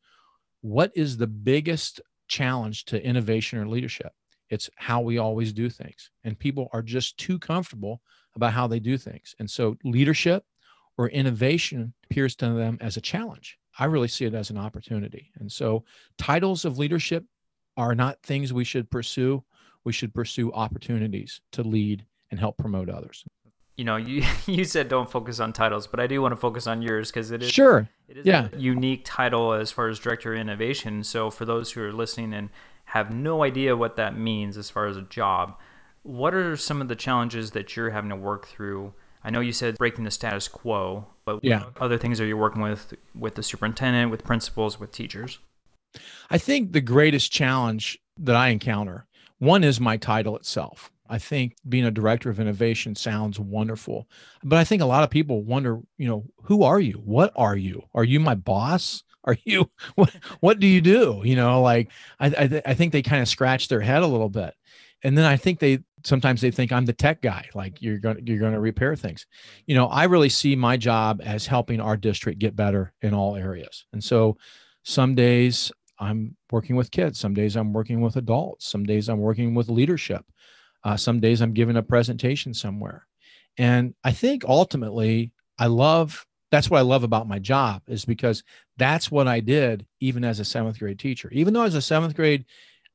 What 0.62 0.92
is 0.96 1.18
the 1.18 1.28
biggest 1.28 2.02
challenge 2.28 2.86
to 2.86 3.04
innovation 3.04 3.60
or 3.60 3.68
leadership? 3.68 4.12
It's 4.50 4.70
how 4.76 5.02
we 5.02 5.18
always 5.18 5.52
do 5.52 5.70
things. 5.70 6.10
And 6.24 6.38
people 6.38 6.70
are 6.74 6.82
just 6.82 7.18
too 7.18 7.40
comfortable 7.40 8.02
about 8.36 8.54
how 8.54 8.68
they 8.68 8.80
do 8.80 8.98
things. 8.98 9.36
And 9.40 9.50
so 9.50 9.78
leadership 9.84 10.44
or 10.98 11.10
innovation 11.10 11.94
appears 12.06 12.36
to 12.38 12.50
them 12.50 12.78
as 12.82 12.98
a 12.98 13.02
challenge. 13.02 13.58
I 13.80 13.86
really 13.86 14.08
see 14.08 14.26
it 14.26 14.36
as 14.36 14.52
an 14.52 14.58
opportunity. 14.58 15.32
And 15.40 15.52
so 15.52 15.86
titles 16.18 16.66
of 16.66 16.78
leadership 16.78 17.26
are 17.78 17.96
not 17.96 18.22
things 18.24 18.54
we 18.54 18.64
should 18.64 18.90
pursue. 18.90 19.44
We 19.84 19.94
should 19.94 20.14
pursue 20.14 20.52
opportunities 20.54 21.42
to 21.52 21.64
lead 21.64 22.06
and 22.32 22.40
help 22.40 22.58
promote 22.58 22.90
others. 22.90 23.26
You 23.76 23.86
know, 23.86 23.96
you 23.96 24.24
you 24.46 24.64
said 24.66 24.88
don't 24.88 25.10
focus 25.10 25.40
on 25.40 25.54
titles, 25.54 25.88
but 25.88 26.00
I 26.00 26.08
do 26.08 26.22
want 26.22 26.32
to 26.32 26.38
focus 26.38 26.68
on 26.68 26.82
yours 26.82 27.12
because 27.12 27.32
it 27.32 27.44
is 27.44 27.52
sure. 27.52 27.90
It 28.08 28.18
is 28.18 28.26
yeah. 28.26 28.50
a 28.52 28.58
unique 28.58 29.02
title 29.04 29.54
as 29.54 29.72
far 29.72 29.88
as 29.88 30.00
director 30.00 30.34
of 30.34 30.40
innovation. 30.40 31.04
So 31.04 31.30
for 31.30 31.46
those 31.46 31.72
who 31.72 31.82
are 31.84 31.94
listening 31.94 32.34
and 32.34 32.50
have 32.86 33.12
no 33.12 33.44
idea 33.44 33.76
what 33.76 33.96
that 33.96 34.18
means 34.18 34.58
as 34.58 34.70
far 34.70 34.86
as 34.86 34.98
a 34.98 35.02
job, 35.02 35.58
what 36.04 36.34
are 36.34 36.56
some 36.58 36.82
of 36.82 36.90
the 36.90 36.96
challenges 36.96 37.52
that 37.52 37.76
you're 37.76 37.90
having 37.90 38.10
to 38.10 38.16
work 38.16 38.48
through? 38.48 38.94
I 39.24 39.30
know 39.30 39.40
you 39.40 39.54
said 39.54 39.78
breaking 39.78 40.04
the 40.04 40.12
status 40.12 40.48
quo, 40.50 41.08
but 41.24 41.40
yeah. 41.44 41.64
other 41.80 41.98
things 41.98 42.20
are 42.20 42.26
you 42.26 42.38
working 42.38 42.62
with 42.62 42.94
with 43.18 43.36
the 43.36 43.44
superintendent, 43.44 44.12
with 44.12 44.24
principals, 44.24 44.80
with 44.80 44.92
teachers? 44.92 45.40
I 46.30 46.38
think 46.38 46.72
the 46.72 46.82
greatest 46.82 47.32
challenge 47.32 48.00
that 48.18 48.36
I 48.36 48.50
encounter 48.50 49.08
one 49.40 49.64
is 49.64 49.80
my 49.80 49.98
title 49.98 50.38
itself. 50.38 50.90
I 51.10 51.18
think 51.18 51.56
being 51.68 51.86
a 51.86 51.92
director 51.92 52.30
of 52.30 52.40
innovation 52.40 52.96
sounds 52.96 53.40
wonderful, 53.40 54.08
but 54.44 54.58
I 54.58 54.64
think 54.64 54.82
a 54.82 54.86
lot 54.86 55.04
of 55.04 55.10
people 55.10 55.44
wonder, 55.44 55.80
you 55.98 56.08
know, 56.08 56.24
who 56.44 56.64
are 56.64 56.80
you? 56.80 57.02
What 57.04 57.34
are 57.36 57.58
you? 57.58 57.84
Are 57.94 58.06
you 58.06 58.20
my 58.20 58.36
boss? 58.36 59.04
Are 59.26 59.38
you 59.44 59.70
what? 59.96 60.12
What 60.40 60.60
do 60.60 60.68
you 60.68 60.82
do? 60.82 61.22
You 61.24 61.36
know, 61.36 61.62
like 61.62 61.92
I 62.20 62.28
I, 62.28 62.62
I 62.68 62.74
think 62.74 62.94
they 62.94 63.02
kind 63.02 63.22
of 63.22 63.28
scratch 63.28 63.68
their 63.68 63.82
head 63.82 64.02
a 64.02 64.08
little 64.08 64.30
bit, 64.30 64.54
and 65.04 65.18
then 65.18 65.26
I 65.26 65.38
think 65.38 65.60
they 65.60 65.80
sometimes 66.06 66.42
they 66.42 66.52
think 66.52 66.72
I'm 66.72 66.86
the 66.86 66.94
tech 66.94 67.22
guy, 67.22 67.50
like 67.54 67.82
you're 67.82 68.00
going 68.00 68.26
you're 68.26 68.40
going 68.40 68.54
to 68.54 68.60
repair 68.60 68.96
things. 68.96 69.26
You 69.68 69.76
know, 69.76 69.88
I 69.88 70.06
really 70.06 70.30
see 70.30 70.56
my 70.56 70.78
job 70.78 71.22
as 71.24 71.46
helping 71.46 71.80
our 71.80 71.98
district 71.98 72.40
get 72.40 72.56
better 72.56 72.94
in 73.02 73.14
all 73.14 73.36
areas, 73.36 73.86
and 73.94 74.04
so 74.04 74.38
some 74.84 75.16
days 75.16 75.72
I'm 76.00 76.36
working 76.52 76.76
with 76.76 76.92
kids. 76.92 77.20
Some 77.20 77.34
days 77.34 77.56
I'm 77.56 77.74
working 77.74 78.02
with 78.02 78.16
adults. 78.16 78.68
Some 78.68 78.84
days 78.84 79.10
I'm 79.10 79.20
working 79.20 79.54
with 79.54 79.70
leadership. 79.70 80.26
Uh, 80.84 80.98
some 80.98 81.20
days 81.20 81.42
I'm 81.42 81.54
giving 81.54 81.78
a 81.78 81.84
presentation 81.84 82.54
somewhere. 82.54 83.08
And 83.58 83.94
I 84.04 84.12
think 84.12 84.44
ultimately, 84.46 85.32
I 85.58 85.68
love 85.68 86.26
that's 86.54 86.70
what 86.70 86.78
I 86.78 86.82
love 86.82 87.04
about 87.04 87.28
my 87.28 87.40
job 87.40 87.82
is 87.88 88.06
because 88.06 88.44
that's 88.78 89.10
what 89.10 89.28
I 89.28 89.40
did 89.40 89.88
even 90.00 90.24
as 90.24 90.40
a 90.40 90.46
seventh 90.46 90.78
grade 90.78 91.00
teacher. 91.00 91.28
Even 91.32 91.52
though 91.52 91.62
I 91.62 91.66
was 91.66 91.74
a 91.74 91.82
seventh 91.82 92.16
grade 92.16 92.46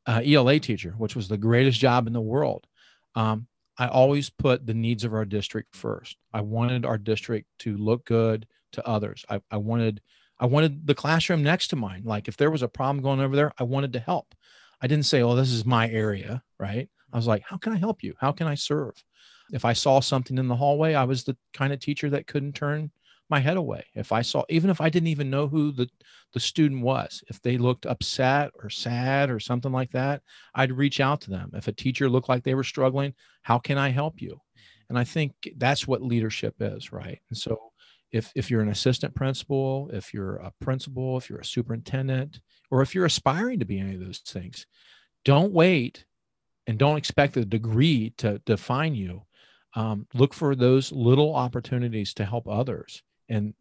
uh, 0.06 0.22
ELA 0.24 0.60
teacher, 0.60 0.94
which 0.96 1.16
was 1.16 1.26
the 1.26 1.36
greatest 1.36 1.80
job 1.80 2.06
in 2.06 2.12
the 2.12 2.20
world, 2.20 2.68
um, 3.16 3.48
I 3.76 3.88
always 3.88 4.30
put 4.30 4.64
the 4.64 4.74
needs 4.74 5.02
of 5.02 5.12
our 5.12 5.24
district 5.24 5.74
first. 5.74 6.16
I 6.32 6.42
wanted 6.42 6.86
our 6.86 6.98
district 6.98 7.48
to 7.60 7.76
look 7.76 8.04
good 8.04 8.46
to 8.72 8.86
others. 8.86 9.24
I, 9.28 9.40
I 9.50 9.56
wanted 9.56 10.02
I 10.40 10.46
wanted 10.46 10.86
the 10.86 10.94
classroom 10.94 11.42
next 11.42 11.68
to 11.68 11.76
mine. 11.76 12.02
Like 12.04 12.28
if 12.28 12.36
there 12.36 12.50
was 12.50 12.62
a 12.62 12.68
problem 12.68 13.02
going 13.02 13.20
over 13.20 13.36
there, 13.36 13.52
I 13.58 13.64
wanted 13.64 13.92
to 13.94 14.00
help. 14.00 14.34
I 14.80 14.86
didn't 14.86 15.06
say, 15.06 15.22
"Oh, 15.22 15.34
this 15.34 15.52
is 15.52 15.64
my 15.64 15.88
area," 15.90 16.42
right? 16.58 16.88
I 17.12 17.16
was 17.16 17.26
like, 17.26 17.42
"How 17.42 17.56
can 17.56 17.72
I 17.72 17.76
help 17.76 18.02
you? 18.02 18.14
How 18.20 18.32
can 18.32 18.46
I 18.46 18.54
serve?" 18.54 18.94
If 19.52 19.64
I 19.64 19.72
saw 19.72 20.00
something 20.00 20.38
in 20.38 20.48
the 20.48 20.56
hallway, 20.56 20.94
I 20.94 21.04
was 21.04 21.24
the 21.24 21.36
kind 21.52 21.72
of 21.72 21.80
teacher 21.80 22.10
that 22.10 22.26
couldn't 22.26 22.54
turn 22.54 22.90
my 23.30 23.40
head 23.40 23.56
away. 23.56 23.84
If 23.94 24.12
I 24.12 24.22
saw, 24.22 24.44
even 24.48 24.70
if 24.70 24.80
I 24.80 24.88
didn't 24.88 25.08
even 25.08 25.30
know 25.30 25.48
who 25.48 25.72
the, 25.72 25.88
the 26.32 26.40
student 26.40 26.82
was, 26.82 27.22
if 27.28 27.40
they 27.42 27.58
looked 27.58 27.86
upset 27.86 28.50
or 28.54 28.70
sad 28.70 29.30
or 29.30 29.40
something 29.40 29.72
like 29.72 29.90
that, 29.92 30.22
I'd 30.54 30.72
reach 30.72 31.00
out 31.00 31.20
to 31.22 31.30
them. 31.30 31.50
If 31.54 31.68
a 31.68 31.72
teacher 31.72 32.08
looked 32.08 32.28
like 32.28 32.44
they 32.44 32.54
were 32.54 32.64
struggling, 32.64 33.14
how 33.42 33.58
can 33.58 33.78
I 33.78 33.90
help 33.90 34.20
you? 34.20 34.40
And 34.88 34.98
I 34.98 35.04
think 35.04 35.32
that's 35.56 35.86
what 35.86 36.02
leadership 36.02 36.54
is, 36.60 36.92
right? 36.92 37.20
And 37.28 37.36
so 37.36 37.72
if, 38.12 38.32
if 38.34 38.50
you're 38.50 38.62
an 38.62 38.70
assistant 38.70 39.14
principal, 39.14 39.90
if 39.92 40.14
you're 40.14 40.36
a 40.36 40.52
principal, 40.60 41.16
if 41.16 41.28
you're 41.28 41.40
a 41.40 41.44
superintendent, 41.44 42.40
or 42.70 42.82
if 42.82 42.94
you're 42.94 43.04
aspiring 43.04 43.58
to 43.58 43.64
be 43.64 43.78
any 43.78 43.94
of 43.94 44.00
those 44.00 44.18
things, 44.18 44.66
don't 45.24 45.52
wait 45.52 46.04
and 46.66 46.78
don't 46.78 46.96
expect 46.96 47.34
the 47.34 47.44
degree 47.44 48.12
to 48.18 48.40
define 48.44 48.94
you. 48.94 49.22
Um, 49.74 50.06
look 50.14 50.32
for 50.32 50.54
those 50.54 50.90
little 50.92 51.34
opportunities 51.34 52.14
to 52.14 52.24
help 52.24 52.48
others 52.48 53.02
and 53.28 53.54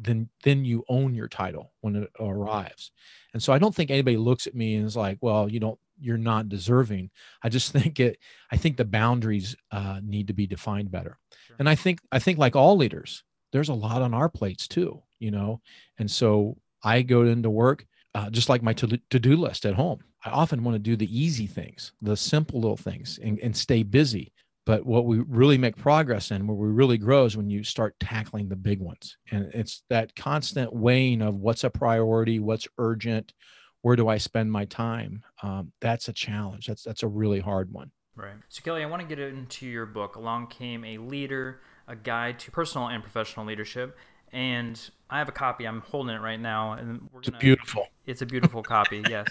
then 0.00 0.28
then 0.44 0.64
you 0.64 0.84
own 0.88 1.14
your 1.14 1.28
title 1.28 1.72
when 1.80 1.96
it 1.96 2.10
arrives 2.20 2.92
and 3.32 3.42
so 3.42 3.52
i 3.52 3.58
don't 3.58 3.74
think 3.74 3.90
anybody 3.90 4.16
looks 4.16 4.46
at 4.46 4.54
me 4.54 4.76
and 4.76 4.86
is 4.86 4.96
like 4.96 5.18
well 5.20 5.50
you 5.50 5.58
don't 5.58 5.78
you're 6.00 6.16
not 6.16 6.48
deserving 6.48 7.10
i 7.42 7.48
just 7.48 7.72
think 7.72 7.98
it 7.98 8.18
i 8.52 8.56
think 8.56 8.76
the 8.76 8.84
boundaries 8.84 9.56
uh, 9.72 10.00
need 10.02 10.28
to 10.28 10.32
be 10.32 10.46
defined 10.46 10.90
better 10.90 11.18
sure. 11.46 11.56
and 11.58 11.68
i 11.68 11.74
think 11.74 12.00
i 12.12 12.18
think 12.18 12.38
like 12.38 12.54
all 12.54 12.76
leaders 12.76 13.24
there's 13.52 13.68
a 13.68 13.74
lot 13.74 14.02
on 14.02 14.14
our 14.14 14.28
plates 14.28 14.68
too 14.68 15.02
you 15.18 15.30
know 15.30 15.60
and 15.98 16.10
so 16.10 16.56
i 16.82 17.02
go 17.02 17.22
into 17.22 17.50
work 17.50 17.86
uh, 18.14 18.30
just 18.30 18.48
like 18.48 18.62
my 18.62 18.72
to- 18.72 19.00
to-do 19.10 19.36
list 19.36 19.64
at 19.66 19.74
home 19.74 19.98
i 20.24 20.30
often 20.30 20.64
want 20.64 20.74
to 20.74 20.78
do 20.78 20.96
the 20.96 21.18
easy 21.18 21.46
things 21.46 21.92
the 22.02 22.16
simple 22.16 22.60
little 22.60 22.76
things 22.76 23.18
and, 23.22 23.38
and 23.40 23.56
stay 23.56 23.82
busy 23.82 24.32
but 24.68 24.84
what 24.84 25.06
we 25.06 25.20
really 25.20 25.56
make 25.56 25.76
progress 25.76 26.30
in, 26.30 26.46
where 26.46 26.54
we 26.54 26.68
really 26.68 26.98
grow, 26.98 27.24
is 27.24 27.38
when 27.38 27.48
you 27.48 27.64
start 27.64 27.98
tackling 28.00 28.50
the 28.50 28.54
big 28.54 28.80
ones. 28.80 29.16
And 29.30 29.50
it's 29.54 29.82
that 29.88 30.14
constant 30.14 30.74
weighing 30.74 31.22
of 31.22 31.36
what's 31.36 31.64
a 31.64 31.70
priority, 31.70 32.38
what's 32.38 32.68
urgent, 32.76 33.32
where 33.80 33.96
do 33.96 34.08
I 34.08 34.18
spend 34.18 34.52
my 34.52 34.66
time. 34.66 35.22
Um, 35.42 35.72
that's 35.80 36.08
a 36.08 36.12
challenge. 36.12 36.66
That's 36.66 36.82
that's 36.82 37.02
a 37.02 37.08
really 37.08 37.40
hard 37.40 37.72
one. 37.72 37.90
Right. 38.14 38.34
So 38.50 38.60
Kelly, 38.62 38.82
I 38.82 38.86
want 38.86 39.00
to 39.00 39.08
get 39.08 39.18
into 39.18 39.66
your 39.66 39.86
book. 39.86 40.16
Along 40.16 40.48
came 40.48 40.84
a 40.84 40.98
leader, 40.98 41.60
a 41.88 41.96
guide 41.96 42.38
to 42.40 42.50
personal 42.50 42.88
and 42.88 43.02
professional 43.02 43.46
leadership, 43.46 43.96
and 44.32 44.78
I 45.10 45.18
have 45.18 45.28
a 45.28 45.32
copy. 45.32 45.66
I'm 45.66 45.80
holding 45.80 46.14
it 46.14 46.20
right 46.20 46.38
now, 46.38 46.72
and 46.72 47.08
we're 47.12 47.22
gonna, 47.22 47.36
it's 47.36 47.38
beautiful. 47.38 47.88
It's 48.06 48.22
a 48.22 48.26
beautiful 48.26 48.62
copy. 48.62 49.02
Yes, 49.08 49.28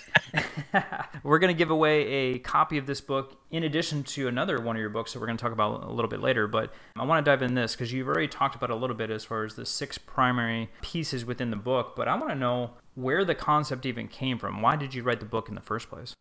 we're 1.24 1.40
gonna 1.40 1.54
give 1.54 1.70
away 1.70 2.08
a 2.08 2.40
copy 2.40 2.78
of 2.78 2.88
this 2.88 3.00
book 3.00 3.40
in 3.52 3.64
addition 3.64 4.04
to 4.04 4.28
another 4.28 4.60
one 4.60 4.76
of 4.76 4.80
your 4.80 4.90
books 4.90 5.14
that 5.14 5.20
we're 5.20 5.28
gonna 5.28 5.38
talk 5.38 5.52
about 5.52 5.84
a 5.84 5.92
little 5.92 6.10
bit 6.10 6.20
later. 6.20 6.48
But 6.48 6.74
I 6.96 7.06
want 7.06 7.24
to 7.24 7.32
dive 7.32 7.44
in 7.44 7.54
this 7.54 7.76
because 7.76 7.94
you've 7.94 8.08
already 8.08 8.28
talked 8.28 8.56
about 8.56 8.72
a 8.72 8.76
little 8.76 8.96
bit 8.96 9.12
as 9.12 9.24
far 9.24 9.44
as 9.44 9.54
the 9.54 9.66
six 9.66 9.98
primary 9.98 10.70
pieces 10.82 11.26
within 11.26 11.52
the 11.52 11.58
book. 11.58 11.96
But 11.96 12.08
I 12.08 12.16
want 12.16 12.30
to 12.30 12.36
know 12.36 12.72
where 12.96 13.24
the 13.24 13.36
concept 13.36 13.86
even 13.86 14.08
came 14.08 14.40
from. 14.40 14.62
Why 14.62 14.76
did 14.76 14.96
you 14.96 15.04
write 15.04 15.20
the 15.20 15.26
book 15.26 15.48
in 15.48 15.56
the 15.56 15.62
first 15.62 15.90
place? 15.90 16.16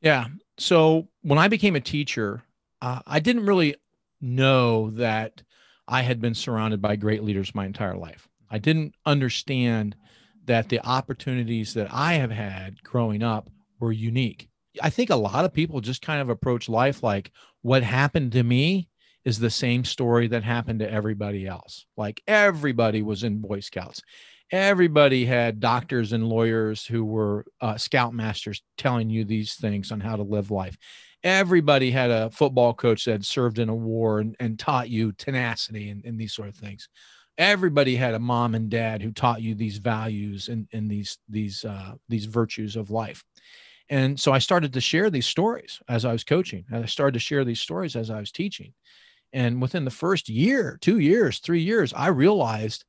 Yeah. 0.00 0.26
So 0.58 1.08
when 1.22 1.38
I 1.38 1.46
became 1.46 1.76
a 1.76 1.80
teacher, 1.80 2.42
uh, 2.82 3.00
I 3.06 3.20
didn't 3.20 3.46
really 3.46 3.76
know 4.20 4.90
that 4.90 5.42
I 5.90 6.02
had 6.02 6.20
been 6.20 6.34
surrounded 6.34 6.80
by 6.80 6.94
great 6.94 7.24
leaders 7.24 7.52
my 7.54 7.66
entire 7.66 7.96
life. 7.96 8.28
I 8.48 8.58
didn't 8.58 8.94
understand 9.04 9.96
that 10.44 10.68
the 10.68 10.80
opportunities 10.86 11.74
that 11.74 11.88
I 11.92 12.14
have 12.14 12.30
had 12.30 12.82
growing 12.84 13.24
up 13.24 13.50
were 13.80 13.92
unique. 13.92 14.48
I 14.80 14.88
think 14.88 15.10
a 15.10 15.16
lot 15.16 15.44
of 15.44 15.52
people 15.52 15.80
just 15.80 16.00
kind 16.00 16.22
of 16.22 16.28
approach 16.28 16.68
life 16.68 17.02
like 17.02 17.32
what 17.62 17.82
happened 17.82 18.32
to 18.32 18.44
me 18.44 18.88
is 19.24 19.38
the 19.38 19.50
same 19.50 19.84
story 19.84 20.28
that 20.28 20.44
happened 20.44 20.78
to 20.78 20.90
everybody 20.90 21.46
else. 21.46 21.86
Like 21.96 22.22
everybody 22.26 23.02
was 23.02 23.24
in 23.24 23.40
Boy 23.40 23.58
Scouts. 23.60 24.00
Everybody 24.52 25.24
had 25.24 25.60
doctors 25.60 26.12
and 26.12 26.28
lawyers 26.28 26.86
who 26.86 27.04
were 27.04 27.44
uh, 27.60 27.74
scoutmasters 27.74 28.60
telling 28.78 29.10
you 29.10 29.24
these 29.24 29.54
things 29.54 29.90
on 29.90 30.00
how 30.00 30.16
to 30.16 30.22
live 30.22 30.52
life 30.52 30.76
everybody 31.22 31.90
had 31.90 32.10
a 32.10 32.30
football 32.30 32.74
coach 32.74 33.04
that 33.04 33.24
served 33.24 33.58
in 33.58 33.68
a 33.68 33.74
war 33.74 34.20
and, 34.20 34.36
and 34.40 34.58
taught 34.58 34.88
you 34.88 35.12
tenacity 35.12 35.90
and, 35.90 36.04
and 36.04 36.18
these 36.18 36.32
sort 36.32 36.48
of 36.48 36.56
things. 36.56 36.88
Everybody 37.38 37.96
had 37.96 38.14
a 38.14 38.18
mom 38.18 38.54
and 38.54 38.70
dad 38.70 39.02
who 39.02 39.12
taught 39.12 39.42
you 39.42 39.54
these 39.54 39.78
values 39.78 40.48
and, 40.48 40.68
and 40.72 40.90
these 40.90 41.18
these 41.28 41.64
uh, 41.64 41.92
these 42.08 42.26
virtues 42.26 42.76
of 42.76 42.90
life. 42.90 43.24
And 43.88 44.18
so 44.20 44.32
i 44.32 44.38
started 44.38 44.72
to 44.74 44.80
share 44.80 45.10
these 45.10 45.26
stories 45.26 45.80
as 45.88 46.04
i 46.04 46.12
was 46.12 46.24
coaching. 46.24 46.64
And 46.70 46.82
i 46.82 46.86
started 46.86 47.14
to 47.14 47.20
share 47.20 47.44
these 47.44 47.60
stories 47.60 47.96
as 47.96 48.10
i 48.10 48.20
was 48.20 48.32
teaching. 48.32 48.72
And 49.32 49.62
within 49.62 49.84
the 49.84 49.90
first 49.90 50.28
year 50.28 50.78
two 50.80 50.98
years 50.98 51.38
three 51.38 51.62
years 51.62 51.92
i 51.94 52.08
realized 52.08 52.84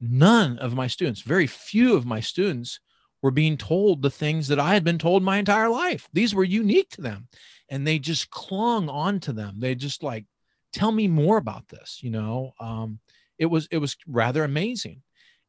none 0.00 0.58
of 0.58 0.74
my 0.74 0.86
students 0.86 1.20
very 1.20 1.46
few 1.46 1.94
of 1.94 2.06
my 2.06 2.20
students 2.20 2.80
were 3.22 3.30
being 3.30 3.56
told 3.56 4.02
the 4.02 4.10
things 4.10 4.48
that 4.48 4.58
I 4.58 4.74
had 4.74 4.84
been 4.84 4.98
told 4.98 5.22
my 5.22 5.38
entire 5.38 5.68
life. 5.68 6.08
These 6.12 6.34
were 6.34 6.44
unique 6.44 6.90
to 6.90 7.00
them. 7.00 7.28
And 7.68 7.86
they 7.86 7.98
just 7.98 8.30
clung 8.30 8.88
on 8.88 9.20
to 9.20 9.32
them. 9.32 9.54
They 9.58 9.74
just 9.74 10.02
like, 10.02 10.26
tell 10.72 10.92
me 10.92 11.08
more 11.08 11.38
about 11.38 11.68
this. 11.68 12.00
You 12.02 12.10
know, 12.10 12.52
um, 12.60 12.98
it 13.38 13.46
was, 13.46 13.68
it 13.70 13.78
was 13.78 13.96
rather 14.06 14.44
amazing. 14.44 15.02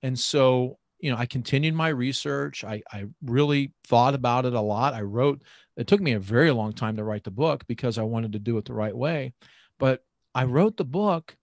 And 0.03 0.17
so, 0.17 0.77
you 0.99 1.11
know, 1.11 1.17
I 1.17 1.25
continued 1.25 1.73
my 1.73 1.89
research. 1.89 2.63
I, 2.63 2.81
I 2.91 3.05
really 3.25 3.73
thought 3.87 4.13
about 4.13 4.45
it 4.45 4.53
a 4.53 4.61
lot. 4.61 4.93
I 4.93 5.01
wrote, 5.01 5.41
it 5.75 5.87
took 5.87 5.99
me 5.99 6.13
a 6.13 6.19
very 6.19 6.51
long 6.51 6.73
time 6.73 6.95
to 6.97 7.03
write 7.03 7.23
the 7.23 7.31
book 7.31 7.65
because 7.67 7.97
I 7.97 8.03
wanted 8.03 8.33
to 8.33 8.39
do 8.39 8.57
it 8.57 8.65
the 8.65 8.73
right 8.73 8.95
way. 8.95 9.33
But 9.79 10.05
I 10.35 10.45
wrote 10.45 10.77
the 10.77 10.85
book 10.85 11.35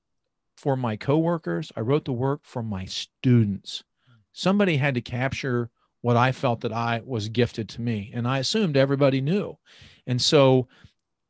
for 0.56 0.76
my 0.76 0.96
coworkers. 0.96 1.72
I 1.76 1.80
wrote 1.80 2.04
the 2.04 2.12
work 2.12 2.40
for 2.44 2.62
my 2.62 2.84
students. 2.84 3.82
Somebody 4.32 4.76
had 4.76 4.94
to 4.94 5.00
capture 5.00 5.70
what 6.02 6.16
I 6.16 6.32
felt 6.32 6.62
that 6.62 6.72
I 6.72 7.02
was 7.04 7.28
gifted 7.28 7.68
to 7.70 7.80
me. 7.80 8.10
And 8.14 8.26
I 8.26 8.38
assumed 8.38 8.76
everybody 8.76 9.20
knew. 9.20 9.56
And 10.06 10.20
so 10.20 10.68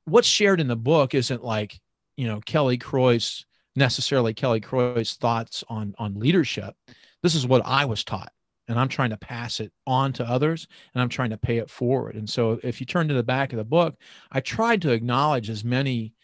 what's 0.05 0.29
shared 0.29 0.61
in 0.61 0.69
the 0.69 0.77
book 0.77 1.15
isn't 1.15 1.45
like, 1.45 1.79
you 2.17 2.27
know, 2.27 2.41
Kelly 2.41 2.79
Croy's 2.79 3.45
necessarily 3.77 4.35
Kelly 4.35 4.61
Croy's 4.61 5.15
thoughts 5.15 5.65
on 5.69 5.95
on 5.99 6.19
leadership. 6.19 6.75
This 7.23 7.35
is 7.35 7.47
what 7.47 7.63
I 7.65 7.85
was 7.85 8.05
taught. 8.05 8.33
And 8.69 8.79
I'm 8.79 8.89
trying 8.89 9.11
to 9.11 9.17
pass 9.17 9.59
it 9.59 9.73
on 9.87 10.13
to 10.15 10.25
others 10.25 10.69
and 10.95 11.03
I'm 11.03 11.09
trying 11.09 11.31
to 11.31 11.37
pay 11.37 11.59
it 11.59 11.69
forward. 11.69 12.15
And 12.15 12.29
so 12.29 12.61
if 12.63 12.79
you 12.79 12.87
turn 12.87 13.09
to 13.09 13.15
the 13.15 13.23
back 13.23 13.53
of 13.53 13.57
the 13.57 13.65
book, 13.65 13.97
I 14.31 14.41
tried 14.41 14.83
to 14.83 14.93
acknowledge 14.93 15.51
as 15.51 15.65
many 15.65 16.15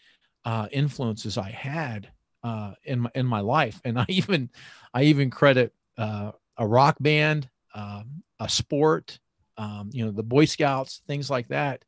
uh, 0.45 0.67
influences 0.71 1.37
I 1.37 1.49
had 1.49 2.09
uh, 2.43 2.73
in 2.85 3.01
my 3.01 3.11
in 3.15 3.25
my 3.25 3.41
life. 3.41 3.81
And 3.83 3.99
I 3.99 4.05
even 4.09 4.49
I 4.93 5.03
even 5.03 5.29
credit 5.29 5.73
uh, 5.97 6.31
a 6.57 6.65
rock 6.65 6.95
band, 6.99 7.49
um, 7.75 8.23
a 8.39 8.49
sport, 8.49 9.19
um, 9.57 9.89
you 9.91 10.05
know, 10.05 10.11
the 10.11 10.23
Boy 10.23 10.45
Scouts, 10.45 11.01
things 11.07 11.29
like 11.29 11.47
that. 11.47 11.83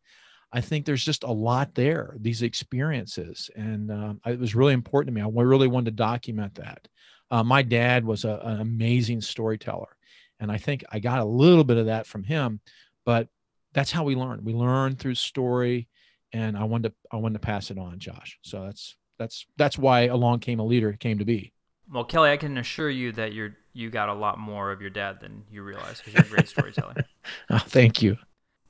I 0.52 0.62
think 0.62 0.86
there's 0.86 1.06
just 1.06 1.24
a 1.24 1.32
lot 1.32 1.76
there, 1.76 2.16
these 2.20 2.42
experiences. 2.42 3.52
And 3.56 3.92
uh, 3.92 4.14
it 4.26 4.40
was 4.40 4.56
really 4.56 4.74
important 4.74 5.16
to 5.16 5.22
me. 5.22 5.22
I 5.22 5.44
really 5.44 5.68
wanted 5.68 5.86
to 5.86 6.04
document 6.04 6.56
that. 6.56 6.88
Uh, 7.30 7.44
my 7.44 7.62
dad 7.62 8.04
was 8.04 8.26
a, 8.26 8.42
an 8.44 8.60
amazing 8.62 9.22
storyteller. 9.22 9.96
And 10.40 10.52
I 10.52 10.58
think 10.58 10.84
I 10.92 11.00
got 11.00 11.20
a 11.20 11.26
little 11.26 11.64
bit 11.64 11.78
of 11.78 11.86
that 11.86 12.08
from 12.08 12.24
him, 12.24 12.62
but 13.06 13.28
that's 13.74 13.92
how 13.92 14.04
we 14.04 14.16
learn. 14.16 14.44
We 14.44 14.54
learn 14.54 14.96
through 14.96 15.16
story. 15.16 15.88
And 16.34 16.58
I 16.58 16.64
wanted 16.64 16.90
to, 16.90 16.96
I 17.12 17.18
wanted 17.18 17.42
to 17.42 17.46
pass 17.46 17.70
it 17.70 17.78
on, 17.78 18.00
Josh. 18.00 18.40
So 18.42 18.64
that's, 18.64 18.96
that's, 19.20 19.46
that's 19.58 19.78
why 19.78 20.02
Along 20.08 20.40
Came 20.40 20.60
a 20.60 20.66
Leader 20.66 20.94
came 20.94 21.20
to 21.20 21.26
be. 21.26 21.54
Well, 21.92 22.06
Kelly, 22.06 22.32
I 22.32 22.38
can 22.38 22.58
assure 22.58 22.90
you 22.90 23.12
that 23.14 23.34
you're 23.34 23.56
you 23.80 23.90
got 23.90 24.10
a 24.10 24.14
lot 24.14 24.38
more 24.38 24.72
of 24.72 24.82
your 24.82 24.90
dad 24.90 25.20
than 25.22 25.44
you 25.50 25.64
realize 25.64 26.00
because 26.00 26.14
you're 26.14 26.26
a 26.26 26.28
great 26.28 26.50
storyteller. 26.50 26.96
oh, 27.50 27.58
thank 27.60 28.02
you. 28.02 28.18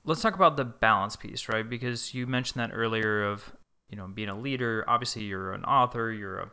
Let's 0.06 0.22
talk 0.22 0.36
about 0.36 0.56
the 0.56 0.66
balance 0.66 1.16
piece, 1.16 1.50
right? 1.50 1.68
Because 1.68 2.14
you 2.14 2.28
mentioned 2.28 2.62
that 2.62 2.72
earlier 2.74 3.24
of 3.24 3.52
you 3.90 3.98
know 3.98 4.08
being 4.08 4.30
a 4.30 4.40
leader. 4.40 4.86
Obviously, 4.88 5.24
you're 5.24 5.54
an 5.54 5.66
author, 5.66 6.12
you're 6.12 6.40
a 6.40 6.52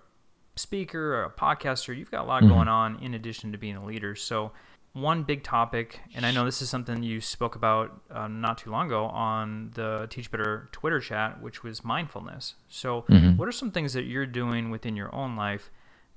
speaker, 0.56 1.22
a 1.22 1.30
podcaster. 1.30 1.96
You've 1.96 2.10
got 2.10 2.24
a 2.24 2.28
lot 2.28 2.42
mm-hmm. 2.42 2.54
going 2.54 2.68
on 2.68 2.98
in 3.02 3.14
addition 3.14 3.52
to 3.52 3.58
being 3.58 3.76
a 3.76 3.84
leader. 3.84 4.14
So 4.14 4.52
one 4.96 5.24
big 5.24 5.42
topic, 5.42 6.00
and 6.14 6.24
I 6.24 6.30
know 6.30 6.46
this 6.46 6.62
is 6.62 6.70
something 6.70 7.02
you 7.02 7.20
spoke 7.20 7.54
about 7.54 8.00
uh, 8.10 8.28
not 8.28 8.56
too 8.56 8.70
long 8.70 8.86
ago 8.86 9.04
on 9.04 9.70
the 9.74 10.06
Teach 10.08 10.30
Better 10.30 10.70
Twitter 10.72 11.00
chat, 11.00 11.42
which 11.42 11.62
was 11.62 11.84
mindfulness. 11.84 12.54
So, 12.68 13.02
mm-hmm. 13.02 13.36
what 13.36 13.46
are 13.46 13.52
some 13.52 13.70
things 13.70 13.92
that 13.92 14.04
you're 14.04 14.24
doing 14.24 14.70
within 14.70 14.96
your 14.96 15.14
own 15.14 15.36
life 15.36 15.70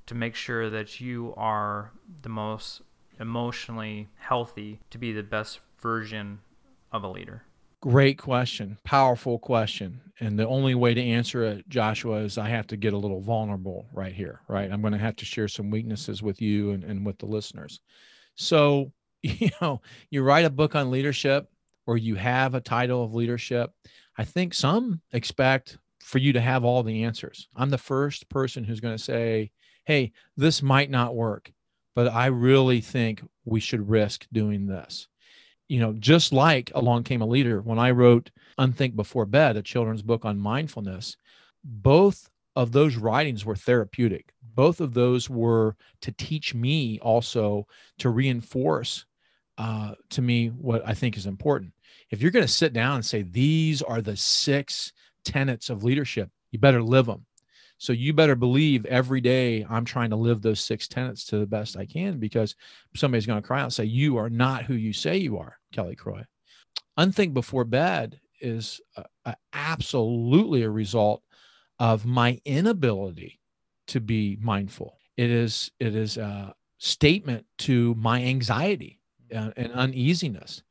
to 0.09 0.15
make 0.15 0.33
sure 0.33 0.71
that 0.71 0.99
you 0.99 1.35
are 1.37 1.91
the 2.23 2.29
most 2.29 2.81
emotionally 3.19 4.07
healthy 4.17 4.79
to 4.89 4.97
be 4.97 5.11
the 5.11 5.21
best 5.21 5.59
version 5.79 6.39
of 6.91 7.03
a 7.03 7.07
leader? 7.07 7.43
Great 7.81 8.17
question. 8.17 8.79
Powerful 8.83 9.37
question. 9.37 10.01
And 10.19 10.37
the 10.37 10.47
only 10.47 10.73
way 10.73 10.95
to 10.95 11.01
answer 11.01 11.43
it, 11.43 11.69
Joshua, 11.69 12.21
is 12.21 12.39
I 12.39 12.49
have 12.49 12.65
to 12.67 12.75
get 12.75 12.93
a 12.93 12.97
little 12.97 13.21
vulnerable 13.21 13.85
right 13.93 14.11
here, 14.11 14.41
right? 14.47 14.71
I'm 14.71 14.81
going 14.81 14.93
to 14.93 14.99
have 14.99 15.15
to 15.17 15.25
share 15.25 15.47
some 15.47 15.69
weaknesses 15.69 16.23
with 16.23 16.41
you 16.41 16.71
and, 16.71 16.83
and 16.83 17.05
with 17.05 17.19
the 17.19 17.27
listeners. 17.27 17.79
So, 18.33 18.91
you 19.21 19.51
know, 19.61 19.79
you 20.09 20.23
write 20.23 20.45
a 20.45 20.49
book 20.49 20.73
on 20.73 20.89
leadership 20.89 21.51
or 21.85 21.97
you 21.97 22.15
have 22.15 22.55
a 22.55 22.61
title 22.61 23.03
of 23.03 23.13
leadership. 23.13 23.71
I 24.17 24.23
think 24.25 24.55
some 24.55 25.01
expect 25.13 25.77
for 26.01 26.17
you 26.17 26.33
to 26.33 26.41
have 26.41 26.65
all 26.65 26.81
the 26.81 27.03
answers. 27.03 27.47
I'm 27.55 27.69
the 27.69 27.77
first 27.77 28.27
person 28.29 28.63
who's 28.63 28.79
going 28.79 28.97
to 28.97 29.03
say, 29.03 29.51
hey, 29.89 30.11
this 30.37 30.61
might 30.61 30.89
not 30.89 31.15
work, 31.15 31.51
but 31.95 32.07
I 32.07 32.27
really 32.27 32.79
think 32.79 33.23
we 33.43 33.59
should 33.59 33.89
risk 33.89 34.27
doing 34.31 34.67
this 34.67 35.07
you 35.69 35.79
know, 35.79 35.93
just 35.93 36.33
like 36.33 36.71
Along 36.73 37.03
Came 37.03 37.21
a 37.21 37.25
Leader, 37.25 37.61
when 37.61 37.79
I 37.79 37.91
wrote 37.91 38.31
Unthink 38.57 38.95
Before 38.95 39.25
Bed, 39.25 39.55
a 39.55 39.61
children's 39.61 40.01
book 40.01 40.25
on 40.25 40.39
mindfulness, 40.39 41.15
both 41.63 42.29
of 42.55 42.71
those 42.71 42.97
writings 42.97 43.45
were 43.45 43.55
therapeutic. 43.55 44.33
Both 44.55 44.81
of 44.81 44.93
those 44.93 45.29
were 45.29 45.77
to 46.01 46.11
teach 46.11 46.55
me 46.55 46.99
also 47.01 47.67
to 47.99 48.09
reinforce 48.09 49.05
uh, 49.59 49.93
to 50.09 50.21
me 50.21 50.47
what 50.47 50.81
I 50.85 50.95
think 50.95 51.15
is 51.15 51.27
important. 51.27 51.71
If 52.09 52.21
you're 52.21 52.31
going 52.31 52.45
to 52.45 52.51
sit 52.51 52.73
down 52.73 52.95
and 52.95 53.05
say, 53.05 53.21
these 53.21 53.83
are 53.83 54.01
the 54.01 54.17
six 54.17 54.91
tenets 55.23 55.69
of 55.69 55.83
leadership, 55.83 56.31
you 56.51 56.57
better 56.57 56.81
live 56.81 57.05
them. 57.05 57.25
So 57.79 57.93
you 57.93 58.13
better 58.13 58.35
believe 58.35 58.85
every 58.85 59.21
day 59.21 59.65
I'm 59.67 59.85
trying 59.85 60.09
to 60.09 60.17
live 60.17 60.41
those 60.41 60.59
six 60.59 60.87
tenets 60.87 61.25
to 61.27 61.39
the 61.39 61.47
best 61.47 61.77
I 61.77 61.85
can 61.85 62.19
because 62.19 62.55
somebody's 62.93 63.25
going 63.25 63.41
to 63.41 63.47
cry 63.47 63.61
out 63.61 63.63
and 63.63 63.73
say, 63.73 63.85
You 63.85 64.17
are 64.17 64.29
not 64.29 64.65
who 64.65 64.73
you 64.73 64.91
say 64.91 65.17
you 65.17 65.37
are, 65.37 65.57
Kelly 65.71 65.95
Croy. 65.95 66.23
Unthink 66.97 67.33
before 67.33 67.63
bed 67.63 68.19
is 68.41 68.81
a, 68.97 69.05
a, 69.23 69.35
absolutely 69.53 70.63
a 70.63 70.69
result 70.69 71.23
of 71.79 72.05
my 72.05 72.41
inability 72.43 73.39
to 73.87 74.01
be 74.01 74.37
mindful. 74.41 74.97
It 75.15 75.29
is 75.29 75.71
it 75.79 75.95
is 75.95 76.17
a 76.17 76.53
statement 76.79 77.45
to 77.59 77.95
my 77.95 78.21
anxiety 78.23 78.99
and, 79.31 79.53
and 79.55 79.71
uneasiness, 79.71 80.63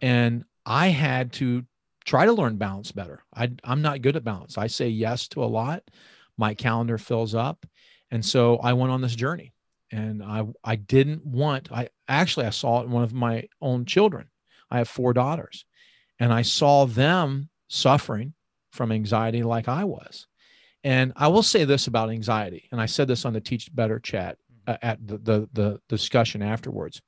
and 0.00 0.44
I 0.64 0.88
had 0.88 1.32
to 1.34 1.64
try 2.04 2.24
to 2.24 2.32
learn 2.32 2.56
balance 2.56 2.92
better. 2.92 3.24
I, 3.34 3.50
I'm 3.64 3.82
not 3.82 4.02
good 4.02 4.16
at 4.16 4.24
balance. 4.24 4.58
I 4.58 4.68
say 4.68 4.88
yes 4.88 5.26
to 5.28 5.42
a 5.42 5.46
lot 5.46 5.82
my 6.42 6.54
calendar 6.54 6.98
fills 6.98 7.36
up. 7.36 7.64
And 8.10 8.24
so 8.24 8.56
I 8.56 8.72
went 8.72 8.90
on 8.90 9.00
this 9.00 9.14
journey 9.14 9.52
and 9.92 10.24
I, 10.24 10.44
I 10.64 10.74
didn't 10.74 11.24
want, 11.24 11.70
I 11.70 11.90
actually, 12.08 12.46
I 12.46 12.50
saw 12.50 12.80
it 12.80 12.86
in 12.86 12.90
one 12.90 13.04
of 13.04 13.14
my 13.14 13.44
own 13.60 13.84
children. 13.84 14.26
I 14.68 14.78
have 14.78 14.88
four 14.88 15.12
daughters 15.12 15.64
and 16.18 16.32
I 16.32 16.42
saw 16.42 16.86
them 16.86 17.48
suffering 17.68 18.34
from 18.72 18.90
anxiety 18.90 19.44
like 19.44 19.68
I 19.68 19.84
was. 19.84 20.26
And 20.82 21.12
I 21.14 21.28
will 21.28 21.44
say 21.44 21.64
this 21.64 21.86
about 21.86 22.10
anxiety, 22.10 22.68
and 22.72 22.80
I 22.80 22.86
said 22.86 23.06
this 23.06 23.24
on 23.24 23.34
the 23.34 23.40
Teach 23.40 23.72
Better 23.72 24.00
chat 24.00 24.36
uh, 24.66 24.78
at 24.82 24.98
the, 25.06 25.18
the, 25.18 25.48
the 25.52 25.80
discussion 25.88 26.42
afterwards. 26.42 27.00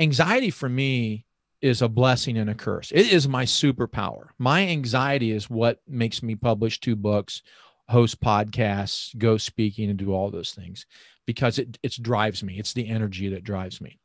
Anxiety 0.00 0.50
for 0.50 0.68
me 0.68 1.24
is 1.60 1.82
a 1.82 1.88
blessing 1.88 2.36
and 2.36 2.50
a 2.50 2.54
curse. 2.54 2.90
It 2.90 3.12
is 3.12 3.28
my 3.28 3.44
superpower. 3.44 4.24
My 4.38 4.66
anxiety 4.66 5.30
is 5.30 5.48
what 5.48 5.78
makes 5.86 6.20
me 6.20 6.34
publish 6.34 6.80
two 6.80 6.96
books 6.96 7.42
host 7.88 8.20
podcasts, 8.20 9.16
go 9.18 9.36
speaking, 9.36 9.90
and 9.90 9.98
do 9.98 10.12
all 10.12 10.30
those 10.30 10.52
things 10.52 10.86
because 11.26 11.58
it 11.58 11.78
it 11.82 11.96
drives 12.00 12.42
me. 12.42 12.58
It's 12.58 12.72
the 12.72 12.88
energy 12.88 13.28
that 13.30 13.44
drives 13.44 13.80
me. 13.80 13.98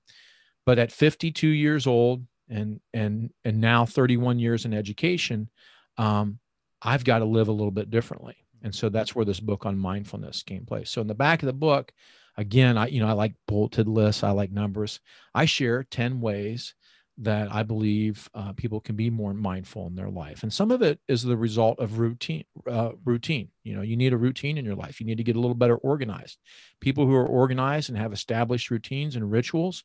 But 0.66 0.80
at 0.80 0.92
52 0.92 1.48
years 1.48 1.88
old 1.88 2.26
and 2.50 2.80
and 2.94 3.32
and 3.44 3.62
now 3.62 3.86
31 3.86 4.40
years 4.40 4.66
in 4.66 4.74
education, 4.74 5.50
um, 5.98 6.40
I've 6.82 7.04
got 7.04 7.20
to 7.20 7.26
live 7.26 7.48
a 7.48 7.54
little 7.54 7.72
bit 7.72 7.90
differently. 7.90 8.36
And 8.64 8.74
so 8.74 8.90
that's 8.90 9.16
where 9.16 9.26
this 9.26 9.40
book 9.40 9.66
on 9.66 9.78
mindfulness 9.78 10.44
came 10.44 10.66
place. 10.66 10.90
So 10.90 11.02
in 11.02 11.08
the 11.08 11.14
back 11.16 11.42
of 11.42 11.48
the 11.48 11.54
book, 11.54 11.92
again, 12.36 12.78
I 12.78 12.88
you 12.88 13.00
know 13.00 13.08
I 13.08 13.14
like 13.14 13.36
bolted 13.48 13.88
lists, 13.88 14.24
I 14.24 14.32
like 14.32 14.52
numbers. 14.52 15.00
I 15.34 15.46
share 15.46 15.84
10 15.84 16.20
ways 16.22 16.74
that 17.20 17.52
I 17.52 17.64
believe 17.64 18.30
uh, 18.36 18.54
people 18.54 18.80
can 18.80 18.96
be 18.96 19.10
more 19.10 19.34
mindful 19.34 19.88
in 19.88 19.96
their 19.96 20.10
life. 20.10 20.44
And 20.44 20.54
some 20.54 20.70
of 20.70 20.84
it 20.84 21.00
is 21.08 21.24
the 21.24 21.38
result 21.38 21.80
of 21.80 21.98
routine. 21.98 22.44
Uh, 22.70 22.92
routine. 23.06 23.50
You 23.64 23.76
know, 23.76 23.82
you 23.82 23.98
need 23.98 24.14
a 24.14 24.18
routine 24.18 24.58
in 24.58 24.66
your 24.66 24.76
life. 24.76 25.00
You 25.00 25.06
need 25.08 25.18
to 25.18 25.24
get 25.24 25.36
a 25.36 25.40
little 25.40 25.56
better 25.56 25.78
organized. 25.78 26.38
People 26.80 27.08
who 27.08 27.16
are 27.16 27.26
organized 27.26 27.90
and 27.90 27.98
have 27.98 28.14
established 28.14 28.70
routines 28.70 29.16
and 29.16 29.32
rituals 29.32 29.84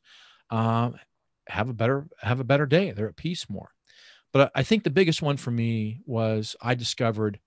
um, 0.51 0.95
have 1.47 1.69
a 1.69 1.73
better 1.73 2.07
have 2.21 2.39
a 2.39 2.45
better 2.45 2.67
day. 2.67 2.91
They're 2.91 3.09
at 3.09 3.15
peace 3.15 3.49
more. 3.49 3.71
But 4.31 4.51
I 4.53 4.63
think 4.63 4.83
the 4.83 4.89
biggest 4.89 5.21
one 5.21 5.37
for 5.37 5.51
me 5.51 6.01
was 6.05 6.55
I 6.61 6.75
discovered, 6.75 7.39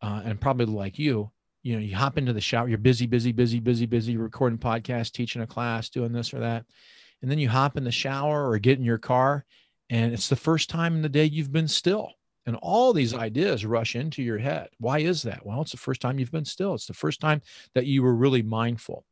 uh, 0.00 0.22
and 0.24 0.40
probably 0.40 0.66
like 0.66 0.98
you, 0.98 1.30
you 1.62 1.74
know, 1.74 1.80
you 1.80 1.96
hop 1.96 2.18
into 2.18 2.32
the 2.32 2.40
shower. 2.40 2.68
You're 2.68 2.78
busy, 2.78 3.06
busy, 3.06 3.32
busy, 3.32 3.60
busy, 3.60 3.86
busy, 3.86 4.16
recording 4.16 4.58
podcasts, 4.58 5.12
teaching 5.12 5.42
a 5.42 5.46
class, 5.46 5.90
doing 5.90 6.12
this 6.12 6.34
or 6.34 6.40
that 6.40 6.64
and 7.22 7.30
then 7.30 7.38
you 7.38 7.48
hop 7.48 7.76
in 7.76 7.84
the 7.84 7.90
shower 7.92 8.48
or 8.48 8.58
get 8.58 8.78
in 8.78 8.84
your 8.84 8.98
car 8.98 9.44
and 9.90 10.12
it's 10.12 10.28
the 10.28 10.36
first 10.36 10.68
time 10.68 10.94
in 10.94 11.02
the 11.02 11.08
day 11.08 11.24
you've 11.24 11.52
been 11.52 11.68
still 11.68 12.12
and 12.44 12.56
all 12.56 12.92
these 12.92 13.14
ideas 13.14 13.66
rush 13.66 13.96
into 13.96 14.22
your 14.22 14.38
head. 14.38 14.68
Why 14.78 15.00
is 15.00 15.22
that? 15.22 15.44
Well 15.44 15.62
it's 15.62 15.72
the 15.72 15.76
first 15.76 16.00
time 16.00 16.18
you've 16.18 16.32
been 16.32 16.44
still. 16.44 16.74
It's 16.74 16.86
the 16.86 16.94
first 16.94 17.20
time 17.20 17.42
that 17.74 17.86
you 17.86 18.02
were 18.02 18.14
really 18.14 18.42
mindful. 18.42 19.04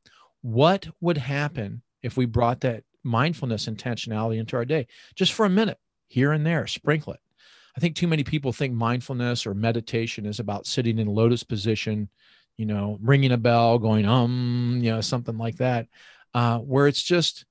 What 0.43 0.89
would 1.01 1.19
happen 1.19 1.83
if 2.03 2.17
we 2.17 2.27
brought 2.27 2.61
that 2.61 2.85
mindfulness 3.03 3.67
intentionality 3.67 4.39
into 4.39 4.57
our 4.57 4.65
day? 4.65 4.87
Just 5.15 5.33
for 5.33 5.47
a 5.47 5.51
minute 5.51 5.79
here 6.09 6.33
and 6.33 6.47
there 6.47 6.67
sprinkle 6.67 7.15
it. 7.15 7.21
I 7.77 7.81
think 7.81 7.97
too 7.97 8.07
many 8.07 8.23
people 8.23 8.53
think 8.53 8.73
mindfulness 8.73 9.47
or 9.47 9.55
meditation 9.55 10.27
is 10.27 10.39
about 10.39 10.67
sitting 10.67 10.99
in 10.99 11.09
lotus 11.09 11.43
position 11.43 12.09
you 12.57 12.67
know 12.67 12.99
ringing 13.03 13.33
a 13.33 13.37
bell 13.37 13.79
going 13.79 14.07
um 14.07 14.79
you 14.81 14.91
know 14.91 15.01
something 15.01 15.37
like 15.37 15.57
that 15.57 15.89
uh, 16.35 16.59
where 16.59 16.89
it's 16.89 17.03
just 17.03 17.45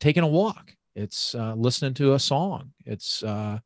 taking 0.00 0.22
a 0.22 0.28
walk. 0.28 0.74
It's 0.94 1.34
uh, 1.34 1.54
listening 1.54 1.94
to 1.94 2.14
a 2.14 2.18
song. 2.18 2.72
It's 2.84 3.22
uh, 3.22 3.60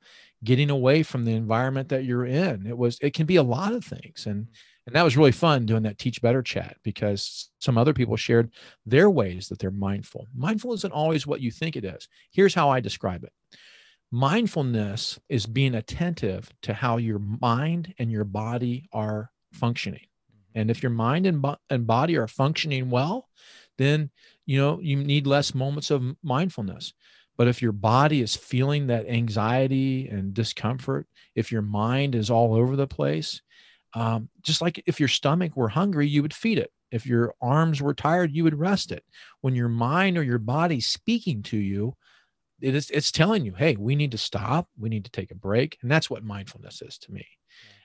getting 0.45 0.71
away 0.71 1.03
from 1.03 1.25
the 1.25 1.33
environment 1.33 1.89
that 1.89 2.05
you're 2.05 2.27
in. 2.27 2.67
It 2.67 2.77
was 2.77 2.99
it 3.01 3.15
can 3.15 3.27
be 3.27 3.37
a 3.37 3.43
lot 3.43 3.73
of 3.73 3.85
things. 3.85 4.27
And 4.27 4.49
and 4.87 4.97
that 4.97 5.03
was 5.05 5.17
really 5.17 5.33
fun 5.33 5.65
doing 5.65 5.85
that 5.85 5.99
teach 5.99 6.21
better 6.21 6.43
chat 6.43 6.77
because 6.83 7.51
some 7.61 7.79
other 7.79 7.95
people 7.95 8.17
shared 8.17 8.51
their 8.85 9.09
ways 9.09 9.49
that 9.49 9.59
they're 9.59 9.71
mindful. 9.71 10.27
Mindful 10.37 10.73
isn't 10.75 10.93
always 10.93 11.27
what 11.27 11.41
you 11.41 11.51
think 11.51 11.77
it 11.77 11.85
is. 11.85 12.09
Here's 12.33 12.55
how 12.55 12.69
i 12.69 12.81
describe 12.81 13.23
it. 13.23 13.33
Mindfulness 14.11 15.19
is 15.29 15.47
being 15.47 15.77
attentive 15.77 16.51
to 16.63 16.75
how 16.75 16.97
your 16.99 17.21
mind 17.21 17.95
and 17.99 18.11
your 18.11 18.25
body 18.25 18.89
are 18.93 19.31
functioning. 19.53 20.01
Mm-hmm. 20.01 20.59
and 20.61 20.71
if 20.71 20.83
your 20.83 20.91
mind 20.91 21.27
and, 21.27 21.41
bo- 21.41 21.59
and 21.71 21.87
body 21.87 22.17
are 22.17 22.29
functioning 22.29 22.91
well 22.91 23.29
then 23.79 24.11
you 24.47 24.59
know 24.59 24.81
you 24.81 24.97
need 24.97 25.27
less 25.27 25.55
moments 25.55 25.91
of 25.91 26.03
mindfulness. 26.23 26.93
But 27.39 27.49
if 27.49 27.63
your 27.63 27.73
body 27.73 28.21
is 28.21 28.37
feeling 28.37 28.89
that 28.89 29.09
anxiety 29.09 30.09
and 30.09 30.35
discomfort 30.35 31.07
if 31.35 31.51
your 31.51 31.63
mind 31.63 32.15
is 32.15 32.31
all 32.31 32.55
over 32.55 32.77
the 32.77 32.87
place 32.87 33.41
um, 33.95 34.29
just 34.43 34.63
like 34.63 34.83
if 34.87 34.99
your 35.01 35.09
stomach 35.09 35.57
were 35.57 35.69
hungry 35.69 36.07
you 36.07 36.23
would 36.23 36.35
feed 36.35 36.59
it. 36.59 36.71
If 36.91 37.07
your 37.07 37.35
arms 37.41 37.81
were 37.81 37.95
tired 37.95 38.33
you 38.33 38.45
would 38.45 38.59
rest 38.59 38.93
it. 38.93 39.05
When 39.41 39.55
your 39.55 39.69
mind 39.69 40.19
or 40.19 40.23
your 40.23 40.39
body 40.39 40.81
speaking 40.81 41.43
to 41.45 41.57
you 41.57 41.95
it 42.61 42.75
is 42.75 42.91
it's 42.91 43.11
telling 43.11 43.45
you 43.45 43.55
hey 43.55 43.77
we 43.77 43.97
need 43.97 44.13
to 44.13 44.19
stop. 44.19 44.69
We 44.79 44.89
need 44.89 45.05
to 45.05 45.11
take 45.11 45.31
a 45.31 45.37
break. 45.37 45.79
And 45.83 45.91
that's 45.91 46.11
what 46.11 46.25
mindfulness 46.25 46.83
is 46.83 46.99
to 46.99 47.13
me. 47.13 47.27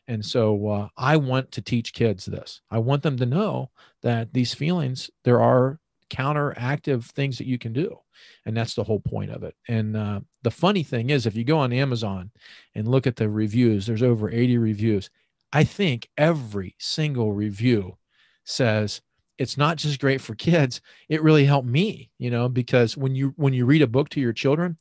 And 0.08 0.26
so 0.26 0.68
uh, 0.68 0.88
I 0.98 1.18
want 1.18 1.52
to 1.54 1.62
teach 1.62 1.94
kids 1.94 2.26
this. 2.26 2.62
I 2.72 2.78
want 2.80 3.04
them 3.04 3.18
to 3.18 3.26
know 3.26 3.72
that 4.04 4.34
these 4.34 4.54
feelings, 4.54 5.10
there 5.26 5.42
are 5.42 5.80
counteractive 6.10 7.06
things 7.06 7.38
that 7.38 7.48
you 7.48 7.58
can 7.58 7.74
do. 7.74 8.00
And 8.46 8.56
that's 8.56 8.74
the 8.74 8.84
whole 8.84 9.00
point 9.00 9.32
of 9.32 9.44
it. 9.44 9.56
And 9.68 9.96
uh, 9.96 10.22
the 10.44 10.52
funny 10.52 10.84
thing 10.84 11.10
is, 11.10 11.26
if 11.26 11.36
you 11.36 11.44
go 11.44 11.60
on 11.60 11.74
Amazon 11.74 12.32
and 12.76 12.88
look 12.88 13.08
at 13.08 13.16
the 13.16 13.30
reviews, 13.30 13.86
there's 13.86 14.04
over 14.04 14.30
80 14.30 14.58
reviews. 14.58 15.10
I 15.54 15.64
think 15.64 16.10
every 16.18 16.76
single 16.80 17.32
review 17.32 17.98
says, 18.44 19.02
it's 19.38 19.58
not 19.58 19.78
just 19.78 20.00
great 20.00 20.22
for 20.22 20.36
kids 20.36 20.82
it 21.10 21.22
really 21.22 21.46
helped 21.46 21.68
me 21.68 22.10
you 22.18 22.30
know 22.30 22.50
because 22.50 22.98
when 22.98 23.16
you 23.16 23.34
when 23.36 23.54
you 23.54 23.66
read 23.66 23.82
a 23.82 23.88
book 23.88 24.10
to 24.10 24.20
your 24.20 24.34
children 24.34 24.78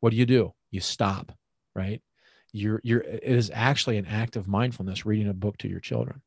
what 0.00 0.10
do 0.10 0.16
you 0.16 0.26
do 0.26 0.52
you 0.70 0.80
stop 0.80 1.32
right 1.74 2.00
you're 2.52 2.80
you're 2.84 3.00
it 3.00 3.22
is 3.24 3.50
actually 3.52 3.96
an 3.96 4.06
act 4.06 4.36
of 4.36 4.48
mindfulness 4.48 5.04
reading 5.04 5.28
a 5.28 5.34
book 5.34 5.56
to 5.58 5.68
your 5.68 5.80
children 5.80 6.20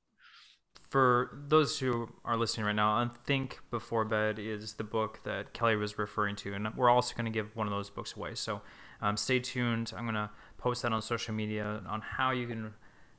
for 0.89 1.37
those 1.47 1.79
who 1.79 2.09
are 2.25 2.35
listening 2.35 2.65
right 2.65 2.75
now, 2.75 3.09
Think 3.25 3.59
Before 3.69 4.03
Bed 4.03 4.39
is 4.39 4.73
the 4.73 4.83
book 4.83 5.19
that 5.23 5.53
Kelly 5.53 5.75
was 5.75 5.97
referring 5.99 6.35
to, 6.37 6.53
and 6.53 6.75
we're 6.75 6.89
also 6.89 7.15
going 7.15 7.25
to 7.25 7.31
give 7.31 7.55
one 7.55 7.67
of 7.67 7.71
those 7.71 7.89
books 7.89 8.15
away. 8.15 8.33
So 8.33 8.61
um, 9.01 9.15
stay 9.15 9.39
tuned. 9.39 9.93
I'm 9.95 10.05
going 10.05 10.15
to 10.15 10.31
post 10.57 10.81
that 10.81 10.91
on 10.91 11.01
social 11.01 11.33
media 11.33 11.81
on 11.87 12.01
how 12.01 12.31
you 12.31 12.47
can 12.47 12.73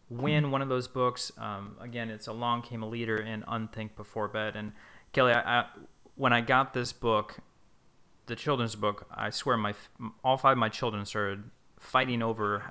win 0.09 0.51
one 0.51 0.63
of 0.63 0.69
those 0.69 0.89
books. 0.89 1.31
Um, 1.39 1.77
again, 1.81 2.11
it's 2.11 2.27
Along 2.27 2.63
Came 2.63 2.83
a 2.83 2.89
Leader 2.89 3.17
in 3.17 3.45
Unthink 3.45 3.95
Before 3.97 4.27
Bed. 4.27 4.57
And 4.57 4.73
Kelly, 5.13 5.33
I, 5.33 5.61
I, 5.61 5.67
when 6.17 6.33
I 6.33 6.41
got 6.41 6.75
this 6.75 6.93
book, 6.93 7.39
the 8.27 8.35
children's 8.35 8.75
book, 8.75 9.07
I 9.15 9.31
swear 9.31 9.57
my 9.57 9.75
all 10.25 10.37
five 10.37 10.53
of 10.53 10.59
my 10.59 10.69
children 10.69 11.05
started 11.07 11.45
fighting 11.79 12.21
over 12.21 12.65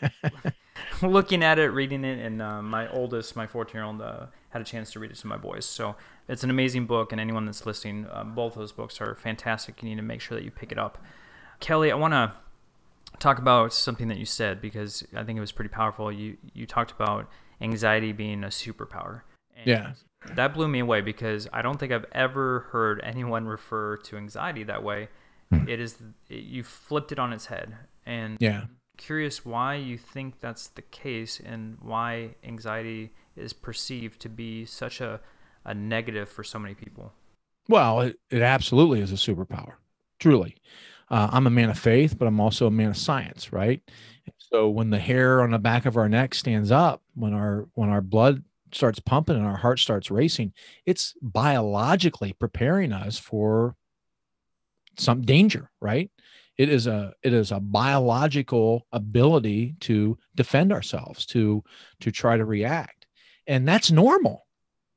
looking 1.02 1.42
at 1.42 1.58
it, 1.58 1.68
reading 1.68 2.04
it, 2.04 2.18
and 2.18 2.40
uh, 2.40 2.62
my 2.62 2.88
oldest, 2.90 3.36
my 3.36 3.46
14 3.46 3.74
year 3.74 3.84
old, 3.84 4.00
uh, 4.00 4.26
had 4.52 4.62
a 4.62 4.64
chance 4.64 4.92
to 4.92 5.00
read 5.00 5.10
it 5.10 5.16
to 5.16 5.26
my 5.26 5.36
boys. 5.36 5.64
So 5.64 5.96
it's 6.28 6.44
an 6.44 6.50
amazing 6.50 6.86
book, 6.86 7.12
and 7.12 7.20
anyone 7.20 7.46
that's 7.46 7.66
listening, 7.66 8.06
uh, 8.10 8.24
both 8.24 8.54
those 8.54 8.72
books 8.72 9.00
are 9.00 9.14
fantastic. 9.14 9.82
You 9.82 9.88
need 9.88 9.96
to 9.96 10.02
make 10.02 10.20
sure 10.20 10.36
that 10.36 10.44
you 10.44 10.50
pick 10.50 10.72
it 10.72 10.78
up. 10.78 10.98
Kelly, 11.60 11.90
I 11.90 11.94
want 11.94 12.12
to 12.12 12.32
talk 13.18 13.38
about 13.38 13.72
something 13.72 14.08
that 14.08 14.18
you 14.18 14.26
said 14.26 14.60
because 14.60 15.04
I 15.16 15.24
think 15.24 15.36
it 15.36 15.40
was 15.40 15.52
pretty 15.52 15.70
powerful. 15.70 16.12
You 16.12 16.36
you 16.52 16.66
talked 16.66 16.90
about 16.90 17.28
anxiety 17.60 18.12
being 18.12 18.44
a 18.44 18.48
superpower. 18.48 19.22
And 19.56 19.66
yeah. 19.66 19.92
That 20.34 20.54
blew 20.54 20.68
me 20.68 20.78
away 20.78 21.00
because 21.00 21.48
I 21.52 21.62
don't 21.62 21.80
think 21.80 21.92
I've 21.92 22.06
ever 22.12 22.68
heard 22.70 23.00
anyone 23.02 23.46
refer 23.46 23.96
to 23.96 24.16
anxiety 24.16 24.62
that 24.64 24.82
way. 24.82 25.08
Hmm. 25.50 25.68
It 25.68 25.80
is 25.80 25.96
it, 26.28 26.44
you 26.44 26.62
flipped 26.62 27.10
it 27.10 27.18
on 27.18 27.32
its 27.32 27.46
head, 27.46 27.74
and 28.06 28.36
yeah, 28.40 28.64
curious 28.96 29.44
why 29.44 29.74
you 29.74 29.98
think 29.98 30.40
that's 30.40 30.68
the 30.68 30.82
case 30.82 31.40
and 31.44 31.76
why 31.80 32.36
anxiety 32.44 33.12
is 33.36 33.52
perceived 33.52 34.20
to 34.20 34.28
be 34.28 34.64
such 34.64 35.00
a, 35.00 35.20
a 35.64 35.74
negative 35.74 36.28
for 36.28 36.44
so 36.44 36.58
many 36.58 36.74
people. 36.74 37.12
Well, 37.68 38.00
it, 38.00 38.18
it 38.30 38.42
absolutely 38.42 39.00
is 39.00 39.12
a 39.12 39.16
superpower, 39.16 39.74
truly. 40.18 40.56
Uh, 41.10 41.28
I'm 41.30 41.46
a 41.46 41.50
man 41.50 41.70
of 41.70 41.78
faith, 41.78 42.18
but 42.18 42.26
I'm 42.26 42.40
also 42.40 42.66
a 42.66 42.70
man 42.70 42.90
of 42.90 42.96
science, 42.96 43.52
right? 43.52 43.80
So 44.38 44.68
when 44.68 44.90
the 44.90 44.98
hair 44.98 45.42
on 45.42 45.50
the 45.50 45.58
back 45.58 45.86
of 45.86 45.96
our 45.96 46.08
neck 46.08 46.34
stands 46.34 46.70
up, 46.70 47.02
when 47.14 47.34
our 47.34 47.68
when 47.74 47.90
our 47.90 48.00
blood 48.00 48.42
starts 48.72 48.98
pumping 48.98 49.36
and 49.36 49.44
our 49.44 49.56
heart 49.56 49.78
starts 49.78 50.10
racing, 50.10 50.52
it's 50.86 51.14
biologically 51.20 52.32
preparing 52.32 52.92
us 52.92 53.18
for 53.18 53.76
some 54.96 55.22
danger, 55.22 55.70
right? 55.80 56.10
it 56.58 56.68
is 56.68 56.86
a 56.86 57.12
it 57.22 57.32
is 57.32 57.50
a 57.50 57.60
biological 57.60 58.86
ability 58.92 59.74
to 59.80 60.18
defend 60.34 60.72
ourselves 60.72 61.24
to 61.26 61.62
to 62.00 62.10
try 62.10 62.36
to 62.36 62.44
react 62.44 63.01
and 63.46 63.66
that's 63.66 63.90
normal 63.90 64.46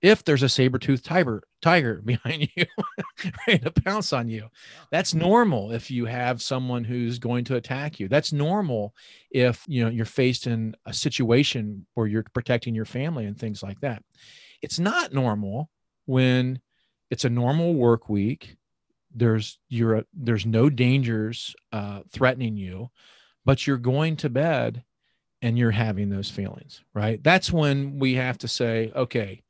if 0.02 0.24
there's 0.24 0.44
a 0.44 0.50
saber-toothed 0.50 1.04
tiger 1.04 1.44
tiger 1.62 2.02
behind 2.06 2.48
you 2.56 2.66
ready 3.48 3.60
to 3.60 3.72
pounce 3.72 4.14
on 4.14 4.30
you. 4.30 4.48
That's 4.92 5.14
normal 5.14 5.72
if 5.72 5.90
you 5.90 6.06
have 6.06 6.42
someone 6.42 6.84
who's 6.84 7.18
going 7.18 7.46
to 7.46 7.56
attack 7.56 8.00
you. 8.00 8.08
That's 8.08 8.32
normal 8.32 8.94
if 9.32 9.64
you 9.68 9.84
know 9.84 9.90
you're 9.90 10.06
faced 10.06 10.48
in 10.48 10.76
a 10.86 10.94
situation 10.94 11.86
where 11.94 12.08
you're 12.08 12.26
protecting 12.34 12.76
your 12.76 12.86
family 12.86 13.26
and 13.26 13.38
things 13.38 13.64
like 13.64 13.80
that. 13.82 14.04
It's 14.62 14.80
not 14.80 15.14
normal 15.14 15.70
when 16.06 16.60
it's 17.10 17.26
a 17.26 17.30
normal 17.30 17.74
work 17.74 18.10
week 18.10 18.58
there's 19.16 19.58
you're 19.70 20.04
there's 20.14 20.46
no 20.46 20.70
dangers 20.70 21.56
uh, 21.72 22.02
threatening 22.12 22.58
you 22.58 22.90
but 23.46 23.66
you're 23.66 23.78
going 23.78 24.18
to 24.18 24.30
bed 24.30 24.84
and 25.46 25.58
you're 25.58 25.72
having 25.72 26.10
those 26.10 26.30
feelings 26.30 26.84
right? 26.94 27.24
That's 27.24 27.52
when 27.52 28.00
we 28.00 28.16
have 28.16 28.38
to 28.40 28.48
say 28.48 28.92
okay 28.96 29.44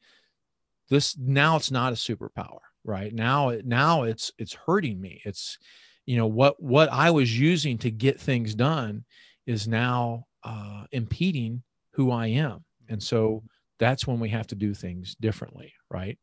this 0.89 1.17
now 1.17 1.55
it's 1.55 1.71
not 1.71 1.93
a 1.93 1.95
superpower 1.95 2.59
right? 2.83 3.13
Now 3.13 3.53
now 3.63 4.03
it's 4.03 4.31
it's 4.37 4.53
hurting 4.53 5.01
me. 5.01 5.21
It's 5.25 5.57
you 6.05 6.17
know 6.17 6.27
what 6.27 6.61
what 6.61 6.89
i 6.91 7.09
was 7.09 7.37
using 7.37 7.77
to 7.79 7.89
get 7.89 8.19
things 8.19 8.53
done 8.53 9.03
is 9.47 9.67
now 9.67 10.25
uh, 10.43 10.83
impeding 10.91 11.63
who 11.93 12.11
i 12.11 12.27
am. 12.27 12.63
And 12.89 13.01
so 13.01 13.43
that's 13.79 14.07
when 14.07 14.19
we 14.19 14.29
have 14.29 14.47
to 14.47 14.55
do 14.55 14.73
things 14.73 15.15
differently 15.19 15.73
right? 15.91 16.17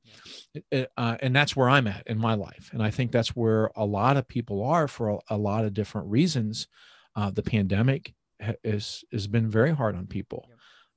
Uh, 0.73 1.17
and 1.21 1.35
that's 1.35 1.57
where 1.57 1.69
i'm 1.69 1.87
at 1.87 2.07
in 2.07 2.19
my 2.19 2.35
life. 2.35 2.71
And 2.73 2.83
i 2.83 2.91
think 2.91 3.11
that's 3.11 3.35
where 3.35 3.71
a 3.75 3.85
lot 3.85 4.17
of 4.17 4.29
people 4.29 4.63
are 4.63 4.87
for 4.87 5.11
a, 5.11 5.19
a 5.31 5.37
lot 5.37 5.65
of 5.65 5.75
different 5.75 6.09
reasons 6.09 6.69
uh, 7.17 7.31
the 7.31 7.43
pandemic 7.43 8.15
is 8.65 9.05
has 9.13 9.27
been 9.27 9.49
very 9.49 9.75
hard 9.75 9.97
on 9.97 10.07
people. 10.07 10.49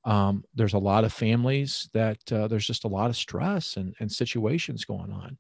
Um, 0.04 0.44
there's 0.54 0.74
a 0.74 0.80
lot 0.80 1.04
of 1.04 1.12
families 1.12 1.90
that 1.94 2.20
uh, 2.32 2.48
there's 2.48 2.68
just 2.68 2.84
a 2.84 2.88
lot 2.88 3.10
of 3.10 3.18
stress 3.18 3.76
and, 3.78 3.96
and 4.00 4.12
situations 4.12 4.86
going 4.86 5.12
on. 5.12 5.38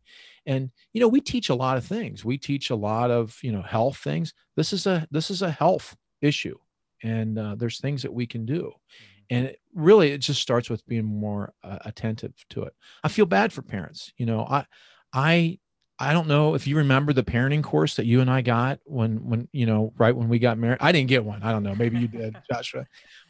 And 0.47 0.71
you 0.93 1.01
know 1.01 1.07
we 1.07 1.21
teach 1.21 1.49
a 1.49 1.55
lot 1.55 1.77
of 1.77 1.85
things. 1.85 2.25
We 2.25 2.37
teach 2.37 2.69
a 2.69 2.75
lot 2.75 3.11
of 3.11 3.37
you 3.41 3.51
know 3.51 3.61
health 3.61 3.97
things. 3.97 4.33
This 4.55 4.73
is 4.73 4.87
a 4.87 5.07
this 5.11 5.29
is 5.29 5.41
a 5.41 5.51
health 5.51 5.95
issue 6.21 6.57
and 7.03 7.37
uh, 7.37 7.55
there's 7.55 7.79
things 7.79 8.01
that 8.01 8.13
we 8.13 8.25
can 8.25 8.45
do. 8.45 8.63
Mm-hmm. 8.63 9.35
And 9.35 9.45
it, 9.47 9.59
really 9.73 10.11
it 10.11 10.19
just 10.19 10.41
starts 10.41 10.69
with 10.69 10.85
being 10.87 11.05
more 11.05 11.53
uh, 11.63 11.79
attentive 11.85 12.33
to 12.51 12.63
it. 12.63 12.73
I 13.03 13.09
feel 13.09 13.25
bad 13.25 13.53
for 13.53 13.61
parents. 13.61 14.11
You 14.17 14.25
know 14.25 14.45
i 14.49 14.65
i 15.13 15.59
i 15.99 16.13
don't 16.13 16.27
know 16.27 16.55
if 16.55 16.67
you 16.67 16.77
remember 16.77 17.13
the 17.13 17.23
parenting 17.23 17.63
course 17.63 17.95
that 17.95 18.05
you 18.05 18.21
and 18.21 18.29
i 18.29 18.41
got 18.41 18.79
when 18.85 19.17
when 19.27 19.47
you 19.51 19.65
know 19.65 19.93
right 19.97 20.15
when 20.15 20.29
we 20.29 20.39
got 20.39 20.57
married. 20.57 20.77
I 20.81 20.91
didn't 20.91 21.09
get 21.09 21.23
one. 21.23 21.43
I 21.43 21.51
don't 21.51 21.63
know. 21.63 21.75
Maybe 21.75 21.99
you 21.99 22.07
did 22.07 22.35
joshua. 22.51 22.85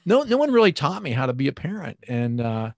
No 0.06 0.24
no 0.24 0.38
one 0.38 0.52
really 0.52 0.72
taught 0.72 1.04
me 1.04 1.12
how 1.12 1.26
to 1.26 1.34
be 1.34 1.48
a 1.48 1.54
parent. 1.54 1.98
And 2.08 2.42
uh 2.42 2.72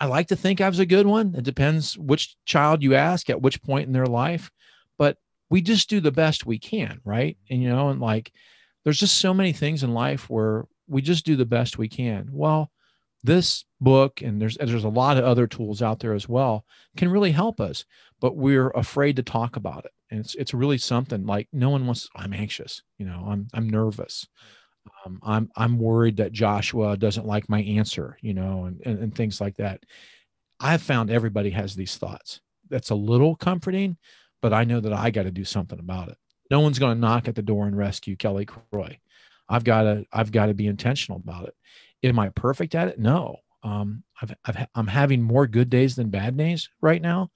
i 0.00 0.06
like 0.06 0.28
to 0.28 0.36
think 0.36 0.60
i 0.60 0.68
was 0.68 0.78
a 0.78 0.86
good 0.86 1.06
one. 1.06 1.34
It 1.36 1.44
depends 1.44 1.96
which 1.96 2.36
child 2.44 2.82
you 2.82 2.94
ask 2.94 3.30
at 3.30 3.42
which 3.42 3.62
point 3.62 3.86
in 3.86 3.92
their 3.92 4.06
life. 4.06 4.50
But 4.98 5.16
we 5.50 5.62
just 5.62 5.88
do 5.88 6.00
the 6.00 6.12
best 6.12 6.46
we 6.46 6.58
can 6.58 7.00
right? 7.04 7.36
And 7.50 7.62
you 7.62 7.68
know 7.68 7.88
and 7.90 8.00
like 8.00 8.32
there's 8.84 8.98
just 8.98 9.18
so 9.18 9.32
many 9.32 9.52
things 9.52 9.82
in 9.82 9.94
life 9.94 10.28
where 10.28 10.64
we 10.88 11.02
just 11.02 11.24
do 11.24 11.36
the 11.36 11.46
best 11.46 11.78
we 11.78 11.88
can. 11.88 12.28
Well, 12.32 12.71
this 13.24 13.64
book 13.80 14.22
and 14.22 14.40
there's 14.40 14.56
there's 14.56 14.84
a 14.84 14.88
lot 14.88 15.16
of 15.16 15.24
other 15.24 15.46
tools 15.46 15.82
out 15.82 16.00
there 16.00 16.14
as 16.14 16.28
well 16.28 16.64
can 16.96 17.10
really 17.10 17.32
help 17.32 17.60
us, 17.60 17.84
but 18.20 18.36
we're 18.36 18.70
afraid 18.70 19.16
to 19.16 19.22
talk 19.22 19.56
about 19.56 19.84
it. 19.84 19.92
And 20.10 20.20
it's 20.20 20.34
it's 20.34 20.54
really 20.54 20.78
something 20.78 21.26
like 21.26 21.48
no 21.52 21.70
one 21.70 21.86
wants. 21.86 22.08
I'm 22.16 22.32
anxious. 22.32 22.82
You 22.98 23.06
know, 23.06 23.24
I'm 23.28 23.48
I'm 23.54 23.68
nervous. 23.68 24.26
Um, 25.06 25.20
I'm 25.22 25.50
I'm 25.56 25.78
worried 25.78 26.16
that 26.16 26.32
Joshua 26.32 26.96
doesn't 26.96 27.26
like 27.26 27.48
my 27.48 27.62
answer. 27.62 28.18
You 28.20 28.34
know, 28.34 28.64
and, 28.64 28.80
and 28.84 28.98
and 28.98 29.14
things 29.14 29.40
like 29.40 29.56
that. 29.56 29.84
I've 30.60 30.82
found 30.82 31.10
everybody 31.10 31.50
has 31.50 31.74
these 31.74 31.96
thoughts. 31.96 32.40
That's 32.70 32.90
a 32.90 32.94
little 32.94 33.34
comforting, 33.34 33.96
but 34.40 34.52
I 34.52 34.64
know 34.64 34.80
that 34.80 34.92
I 34.92 35.10
got 35.10 35.24
to 35.24 35.30
do 35.32 35.44
something 35.44 35.78
about 35.78 36.08
it. 36.08 36.16
No 36.50 36.60
one's 36.60 36.78
going 36.78 36.94
to 36.94 37.00
knock 37.00 37.28
at 37.28 37.34
the 37.34 37.42
door 37.42 37.66
and 37.66 37.76
rescue 37.76 38.16
Kelly 38.16 38.46
Croy. 38.46 38.98
I've 39.48 39.64
got 39.64 39.82
to 39.82 40.04
I've 40.12 40.32
got 40.32 40.46
to 40.46 40.54
be 40.54 40.66
intentional 40.66 41.18
about 41.18 41.48
it. 41.48 41.54
Am 42.02 42.18
I 42.18 42.30
perfect 42.30 42.74
at 42.74 42.88
it? 42.88 42.98
No. 42.98 43.36
Um, 43.62 44.02
I've, 44.20 44.34
I've 44.44 44.66
I'm 44.74 44.86
having 44.88 45.22
more 45.22 45.46
good 45.46 45.70
days 45.70 45.94
than 45.94 46.10
bad 46.10 46.36
days 46.36 46.68
right 46.80 47.00
now, 47.00 47.30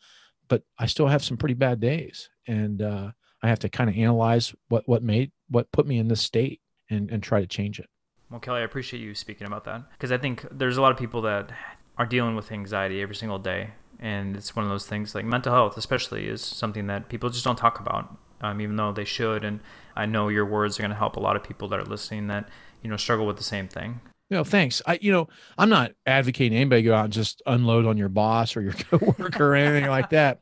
but 0.49 0.63
I 0.79 0.87
still 0.87 1.07
have 1.07 1.23
some 1.23 1.37
pretty 1.37 1.55
bad 1.55 1.81
days, 1.81 2.29
and 2.49 2.83
uh, 2.83 3.11
I 3.43 3.49
have 3.49 3.61
to 3.61 3.69
kind 3.69 3.89
of 3.89 3.97
analyze 3.97 4.55
what 4.69 4.89
what 4.89 5.03
made 5.03 5.31
what 5.49 5.71
put 5.71 5.87
me 5.87 5.99
in 5.99 6.09
this 6.09 6.21
state 6.21 6.61
and 6.91 7.11
and 7.11 7.23
try 7.23 7.41
to 7.41 7.47
change 7.47 7.79
it. 7.79 7.87
Well, 8.29 8.41
Kelly, 8.41 8.63
I 8.63 8.65
appreciate 8.65 9.01
you 9.01 9.15
speaking 9.15 9.47
about 9.47 9.65
that 9.65 9.89
because 9.93 10.11
I 10.11 10.19
think 10.19 10.45
there's 10.51 10.77
a 10.77 10.83
lot 10.83 10.91
of 10.91 10.99
people 10.99 11.23
that 11.23 11.53
are 11.97 12.07
dealing 12.07 12.35
with 12.35 12.51
anxiety 12.51 13.01
every 13.01 13.15
single 13.15 13.39
day, 13.39 13.71
and 14.01 14.37
it's 14.37 14.57
one 14.57 14.65
of 14.65 14.71
those 14.71 14.87
things 14.87 15.15
like 15.15 15.25
mental 15.25 15.53
health, 15.53 15.77
especially, 15.77 16.27
is 16.27 16.43
something 16.43 16.89
that 16.89 17.09
people 17.09 17.31
just 17.31 17.45
don't 17.45 17.57
talk 17.57 17.79
about 17.79 18.17
um, 18.41 18.61
even 18.61 18.77
though 18.77 18.93
they 18.93 19.05
should. 19.05 19.45
And 19.45 19.61
I 19.95 20.07
know 20.07 20.29
your 20.29 20.45
words 20.45 20.79
are 20.79 20.83
going 20.83 20.91
to 20.91 20.97
help 20.97 21.17
a 21.17 21.21
lot 21.21 21.37
of 21.37 21.43
people 21.43 21.69
that 21.69 21.79
are 21.79 21.85
listening 21.85 22.27
that 22.29 22.49
you 22.83 22.91
know 22.91 22.97
struggle 22.97 23.27
with 23.27 23.37
the 23.37 23.45
same 23.45 23.69
thing. 23.69 24.01
You 24.29 24.37
know, 24.37 24.45
thanks. 24.45 24.83
I, 24.87 24.99
you 25.01 25.13
know, 25.13 25.29
I'm 25.57 25.69
not 25.69 25.93
advocating 26.05 26.57
anybody 26.57 26.83
go 26.83 26.95
out 26.95 27.05
and 27.05 27.13
just 27.13 27.43
unload 27.47 27.87
on 27.87 27.97
your 27.97 28.09
boss 28.09 28.57
or 28.57 28.63
your 28.63 28.73
coworker 28.91 29.53
or 29.53 29.55
anything 29.55 29.89
like 29.89 30.11
that. 30.11 30.41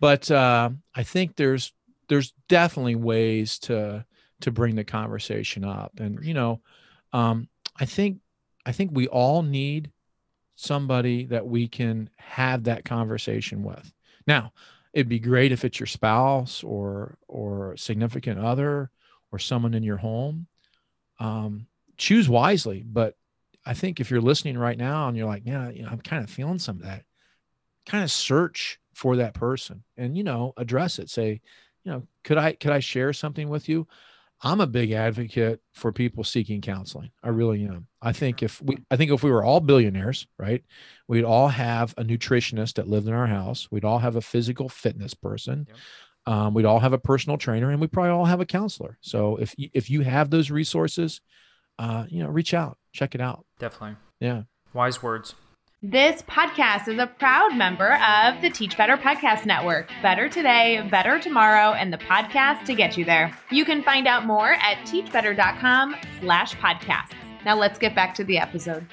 But 0.00 0.30
uh, 0.30 0.70
I 0.94 1.02
think 1.02 1.36
there's 1.36 1.72
there's 2.08 2.32
definitely 2.48 2.94
ways 2.94 3.58
to 3.60 4.04
to 4.42 4.50
bring 4.52 4.76
the 4.76 4.84
conversation 4.84 5.64
up, 5.64 5.98
and 5.98 6.24
you 6.24 6.34
know, 6.34 6.60
um, 7.12 7.48
I 7.78 7.84
think 7.86 8.18
I 8.64 8.72
think 8.72 8.90
we 8.92 9.08
all 9.08 9.42
need 9.42 9.90
somebody 10.54 11.26
that 11.26 11.46
we 11.46 11.66
can 11.66 12.10
have 12.16 12.64
that 12.64 12.84
conversation 12.84 13.64
with. 13.64 13.92
Now, 14.26 14.52
it'd 14.92 15.08
be 15.08 15.18
great 15.18 15.52
if 15.52 15.64
it's 15.64 15.80
your 15.80 15.86
spouse 15.88 16.62
or 16.62 17.18
or 17.26 17.76
significant 17.76 18.38
other 18.38 18.90
or 19.32 19.38
someone 19.38 19.74
in 19.74 19.82
your 19.82 19.96
home 19.96 20.46
um, 21.20 21.66
choose 21.98 22.28
wisely 22.28 22.82
but 22.86 23.14
i 23.66 23.74
think 23.74 24.00
if 24.00 24.10
you're 24.10 24.20
listening 24.20 24.56
right 24.56 24.78
now 24.78 25.08
and 25.08 25.16
you're 25.16 25.26
like 25.26 25.42
yeah 25.44 25.68
you 25.68 25.82
know, 25.82 25.88
i'm 25.90 26.00
kind 26.00 26.22
of 26.22 26.30
feeling 26.30 26.58
some 26.58 26.76
of 26.76 26.82
that 26.82 27.04
kind 27.86 28.04
of 28.04 28.10
search 28.10 28.78
for 28.94 29.16
that 29.16 29.34
person 29.34 29.84
and 29.96 30.16
you 30.16 30.24
know 30.24 30.52
address 30.56 30.98
it 30.98 31.10
say 31.10 31.40
you 31.84 31.92
know 31.92 32.02
could 32.24 32.38
i 32.38 32.52
could 32.52 32.72
i 32.72 32.80
share 32.80 33.12
something 33.12 33.48
with 33.48 33.68
you 33.68 33.86
I'm 34.40 34.60
a 34.60 34.66
big 34.66 34.92
advocate 34.92 35.60
for 35.72 35.92
people 35.92 36.22
seeking 36.22 36.60
counseling. 36.60 37.10
I 37.22 37.30
really 37.30 37.64
am. 37.64 37.88
I 38.00 38.12
think 38.12 38.42
if 38.42 38.62
we 38.62 38.78
I 38.90 38.96
think 38.96 39.10
if 39.10 39.24
we 39.24 39.32
were 39.32 39.44
all 39.44 39.60
billionaires, 39.60 40.26
right? 40.38 40.62
We'd 41.08 41.24
all 41.24 41.48
have 41.48 41.92
a 41.98 42.04
nutritionist 42.04 42.74
that 42.74 42.88
lived 42.88 43.08
in 43.08 43.14
our 43.14 43.26
house. 43.26 43.68
We'd 43.70 43.84
all 43.84 43.98
have 43.98 44.14
a 44.14 44.20
physical 44.20 44.68
fitness 44.68 45.12
person. 45.12 45.66
Yep. 45.68 45.76
Um, 46.26 46.54
we'd 46.54 46.66
all 46.66 46.78
have 46.78 46.92
a 46.92 46.98
personal 46.98 47.38
trainer 47.38 47.70
and 47.70 47.80
we 47.80 47.86
probably 47.86 48.10
all 48.10 48.26
have 48.26 48.40
a 48.40 48.46
counselor. 48.46 48.98
So 49.00 49.36
if 49.36 49.54
if 49.58 49.90
you 49.90 50.02
have 50.02 50.30
those 50.30 50.52
resources, 50.52 51.20
uh, 51.78 52.04
you 52.08 52.22
know, 52.22 52.28
reach 52.28 52.54
out, 52.54 52.78
check 52.92 53.14
it 53.14 53.20
out. 53.20 53.44
Definitely. 53.58 53.96
Yeah. 54.20 54.42
Wise 54.72 55.02
words. 55.02 55.34
This 55.80 56.22
podcast 56.22 56.88
is 56.88 56.98
a 56.98 57.06
proud 57.06 57.56
member 57.56 57.94
of 58.02 58.42
the 58.42 58.50
Teach 58.50 58.76
Better 58.76 58.96
Podcast 58.96 59.46
Network. 59.46 59.88
Better 60.02 60.28
today, 60.28 60.84
better 60.90 61.20
tomorrow, 61.20 61.72
and 61.72 61.92
the 61.92 61.98
podcast 61.98 62.64
to 62.64 62.74
get 62.74 62.96
you 62.96 63.04
there. 63.04 63.32
You 63.52 63.64
can 63.64 63.84
find 63.84 64.08
out 64.08 64.26
more 64.26 64.54
at 64.54 64.78
teachbetter.com 64.78 65.94
slash 66.20 66.56
podcasts. 66.56 67.14
Now 67.44 67.54
let's 67.54 67.78
get 67.78 67.94
back 67.94 68.12
to 68.16 68.24
the 68.24 68.38
episode. 68.38 68.84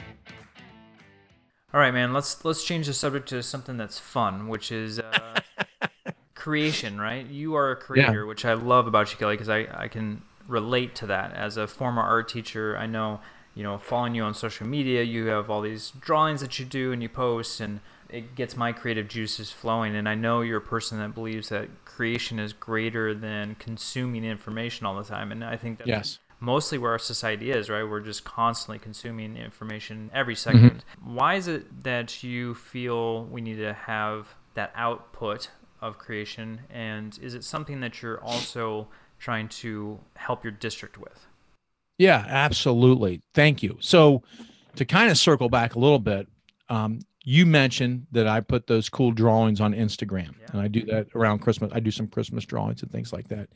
All 1.74 1.80
right, 1.80 1.91
man. 1.91 2.13
Let's 2.13 2.45
let's 2.45 2.63
change 2.63 2.86
the 2.86 2.93
subject 2.93 3.28
to 3.30 3.41
something 3.41 3.78
that's 3.78 3.98
fun, 3.98 4.48
which 4.48 4.71
is 4.71 5.00
uh, 5.00 5.39
creation. 6.36 7.02
Right? 7.02 7.26
You 7.26 7.56
are 7.56 7.71
a 7.71 7.76
creator, 7.76 8.21
yeah. 8.21 8.28
which 8.28 8.45
I 8.45 8.54
love 8.54 8.86
about 8.86 9.12
you, 9.12 9.17
Kelly, 9.17 9.34
because 9.34 9.50
I 9.50 9.67
I 9.74 9.88
can 9.88 10.21
relate 10.47 10.95
to 10.95 11.08
that. 11.08 11.34
As 11.34 11.58
a 11.58 11.67
former 11.67 12.01
art 12.01 12.29
teacher, 12.29 12.77
I 12.77 12.86
know 12.86 13.19
you 13.53 13.63
know 13.63 13.77
following 13.77 14.15
you 14.15 14.23
on 14.23 14.34
social 14.34 14.67
media, 14.67 15.03
you 15.03 15.27
have 15.27 15.49
all 15.49 15.62
these 15.62 15.91
drawings 15.99 16.41
that 16.41 16.60
you 16.60 16.65
do 16.65 16.91
and 16.91 17.01
you 17.01 17.10
post, 17.10 17.60
and 17.60 17.79
it 18.10 18.36
gets 18.36 18.55
my 18.55 18.71
creative 18.71 19.08
juices 19.08 19.51
flowing. 19.51 19.95
And 19.95 20.08
I 20.08 20.15
know 20.15 20.41
you're 20.41 20.60
a 20.60 20.62
person 20.62 20.99
that 20.99 21.15
believes 21.15 21.49
that 21.49 21.86
creation 21.86 22.39
is 22.39 22.53
greater 22.53 23.13
than 23.13 23.55
consuming 23.55 24.23
information 24.23 24.86
all 24.86 24.95
the 24.95 25.03
time. 25.03 25.31
And 25.31 25.43
I 25.43 25.58
think 25.58 25.79
that 25.79 25.88
yes 25.88 26.19
mostly 26.39 26.77
where 26.77 26.91
our 26.91 26.99
society 26.99 27.51
is, 27.51 27.69
right? 27.69 27.84
We're 27.84 28.01
just 28.01 28.23
constantly 28.23 28.79
consuming 28.79 29.38
information 29.38 30.12
every 30.13 30.36
2nd 30.36 30.53
mm-hmm. 30.53 31.15
Why 31.15 31.36
is 31.36 31.47
it 31.47 31.84
that 31.84 32.23
you 32.23 32.53
feel 32.53 33.25
we 33.25 33.41
need 33.41 33.58
to 33.58 33.73
have 33.73 34.36
that 34.53 34.71
output 34.75 35.49
of 35.81 35.97
creation? 35.97 36.62
And 36.69 37.17
is 37.21 37.34
it 37.34 37.43
something 37.43 37.79
that 37.81 38.01
you're 38.01 38.21
also 38.21 38.88
trying 39.19 39.49
to 39.49 39.99
help 40.15 40.43
your 40.43 40.51
district 40.51 40.97
with? 40.97 41.25
Yeah, 41.97 42.25
absolutely. 42.28 43.21
Thank 43.34 43.63
you. 43.63 43.78
So, 43.80 44.23
to 44.75 44.86
kind 44.86 45.10
of 45.10 45.17
circle 45.17 45.49
back 45.49 45.75
a 45.75 45.80
little 45.80 45.99
bit, 45.99 46.28
um, 46.67 46.99
you 47.23 47.45
mentioned 47.45 48.06
that 48.12 48.28
I 48.28 48.39
put 48.39 48.67
those 48.67 48.88
cool 48.88 49.12
drawings 49.12 49.60
on 49.60 49.73
Instagram, 49.73 50.36
yeah. 50.39 50.47
and 50.51 50.62
I 50.62 50.67
do 50.67 50.84
that 50.86 51.08
around 51.15 51.39
Christmas. 51.39 51.71
I 51.73 51.80
do 51.80 51.89
some 51.89 52.08
Christmas 52.08 52.45
drawings 52.45 52.84
and 52.84 52.91
things 52.91 53.12
like 53.12 53.28
that. 53.30 53.49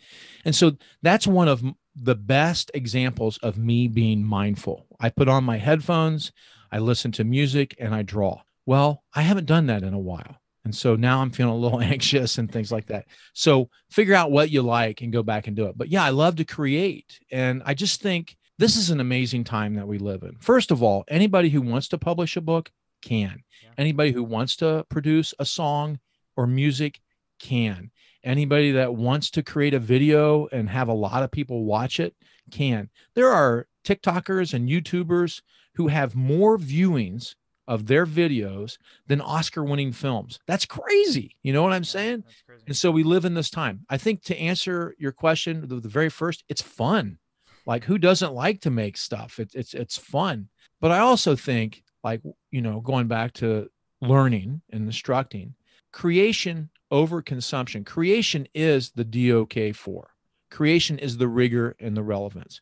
And 0.43 0.55
so 0.55 0.71
that's 1.03 1.27
one 1.27 1.47
of 1.47 1.63
the 1.95 2.15
best 2.15 2.71
examples 2.73 3.37
of 3.39 3.57
me 3.57 3.87
being 3.87 4.23
mindful. 4.23 4.87
I 4.99 5.09
put 5.09 5.27
on 5.27 5.43
my 5.43 5.57
headphones, 5.57 6.31
I 6.71 6.79
listen 6.79 7.11
to 7.13 7.23
music, 7.23 7.75
and 7.79 7.93
I 7.93 8.01
draw. 8.01 8.41
Well, 8.65 9.03
I 9.13 9.21
haven't 9.21 9.45
done 9.45 9.67
that 9.67 9.83
in 9.83 9.93
a 9.93 9.99
while. 9.99 10.38
And 10.65 10.75
so 10.75 10.95
now 10.95 11.21
I'm 11.21 11.31
feeling 11.31 11.53
a 11.53 11.57
little 11.57 11.81
anxious 11.81 12.37
and 12.37 12.51
things 12.51 12.71
like 12.71 12.87
that. 12.87 13.05
So 13.33 13.69
figure 13.89 14.15
out 14.15 14.31
what 14.31 14.49
you 14.49 14.61
like 14.61 15.01
and 15.01 15.13
go 15.13 15.23
back 15.23 15.47
and 15.47 15.55
do 15.55 15.65
it. 15.65 15.77
But 15.77 15.89
yeah, 15.89 16.03
I 16.03 16.09
love 16.09 16.35
to 16.37 16.45
create. 16.45 17.19
And 17.31 17.61
I 17.65 17.73
just 17.73 18.01
think 18.01 18.35
this 18.57 18.75
is 18.75 18.89
an 18.89 18.99
amazing 18.99 19.45
time 19.45 19.75
that 19.75 19.87
we 19.87 19.97
live 19.97 20.23
in. 20.23 20.35
First 20.39 20.71
of 20.71 20.83
all, 20.83 21.05
anybody 21.07 21.49
who 21.49 21.61
wants 21.61 21.87
to 21.89 21.97
publish 21.97 22.35
a 22.35 22.41
book, 22.41 22.71
can. 23.01 23.43
Yeah. 23.63 23.69
Anybody 23.77 24.11
who 24.11 24.23
wants 24.23 24.55
to 24.57 24.85
produce 24.89 25.33
a 25.39 25.45
song 25.45 25.99
or 26.35 26.47
music 26.47 26.99
can. 27.39 27.91
Anybody 28.23 28.71
that 28.73 28.95
wants 28.95 29.31
to 29.31 29.43
create 29.43 29.73
a 29.73 29.79
video 29.79 30.47
and 30.47 30.69
have 30.69 30.89
a 30.89 30.93
lot 30.93 31.23
of 31.23 31.31
people 31.31 31.63
watch 31.63 31.99
it 31.99 32.15
can. 32.51 32.89
There 33.15 33.31
are 33.31 33.67
TikTokers 33.85 34.53
and 34.53 34.69
YouTubers 34.69 35.41
who 35.75 35.87
have 35.87 36.15
more 36.15 36.57
viewings 36.57 37.35
of 37.69 37.85
their 37.85 38.05
videos 38.05 38.77
than 39.07 39.21
Oscar 39.21 39.63
winning 39.63 39.93
films. 39.93 40.39
That's 40.47 40.65
crazy. 40.65 41.37
You 41.43 41.53
know 41.53 41.61
what 41.61 41.71
I'm 41.71 41.83
saying? 41.83 42.23
And 42.65 42.75
so 42.75 42.89
we 42.89 43.03
live 43.03 43.25
in 43.25 43.35
this 43.35 43.51
time. 43.51 43.85
I 43.89 43.97
think 43.97 44.23
to 44.23 44.37
answer 44.37 44.95
your 44.97 45.11
question, 45.11 45.67
the, 45.67 45.79
the 45.79 45.87
very 45.87 46.09
first, 46.09 46.43
it's 46.49 46.63
fun. 46.63 47.19
Like 47.67 47.83
who 47.83 47.99
doesn't 47.99 48.33
like 48.33 48.61
to 48.61 48.71
make 48.71 48.97
stuff? 48.97 49.39
It's 49.39 49.53
it's 49.53 49.75
it's 49.75 49.97
fun. 49.97 50.49
But 50.81 50.91
I 50.91 50.99
also 50.99 51.35
think 51.35 51.83
like 52.03 52.21
you 52.49 52.61
know 52.61 52.81
going 52.81 53.07
back 53.07 53.33
to 53.33 53.69
learning 54.01 54.61
and 54.71 54.85
instructing 54.85 55.53
creation 55.91 56.69
over 56.89 57.21
consumption 57.21 57.83
creation 57.83 58.47
is 58.55 58.91
the 58.91 59.03
dok 59.03 59.75
4 59.75 60.09
creation 60.49 60.97
is 60.97 61.17
the 61.17 61.27
rigor 61.27 61.75
and 61.79 61.95
the 61.95 62.01
relevance 62.01 62.61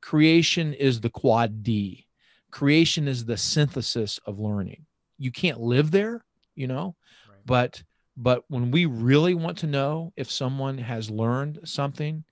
creation 0.00 0.72
is 0.72 1.00
the 1.00 1.10
quad 1.10 1.62
d 1.62 2.07
creation 2.50 3.08
is 3.08 3.24
the 3.24 3.36
synthesis 3.36 4.18
of 4.26 4.38
learning 4.38 4.86
you 5.18 5.30
can't 5.30 5.60
live 5.60 5.90
there 5.90 6.24
you 6.54 6.66
know 6.66 6.94
right. 7.28 7.38
but 7.44 7.82
but 8.16 8.42
when 8.48 8.70
we 8.70 8.84
really 8.84 9.34
want 9.34 9.58
to 9.58 9.66
know 9.66 10.12
if 10.16 10.30
someone 10.30 10.78
has 10.78 11.10
learned 11.10 11.58
something 11.64 12.24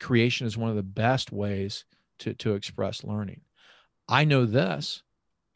creation 0.00 0.46
is 0.46 0.56
one 0.56 0.70
of 0.70 0.76
the 0.76 0.82
best 0.82 1.32
ways 1.32 1.84
to 2.18 2.34
to 2.34 2.54
express 2.54 3.04
learning 3.04 3.40
i 4.08 4.24
know 4.24 4.44
this 4.44 5.02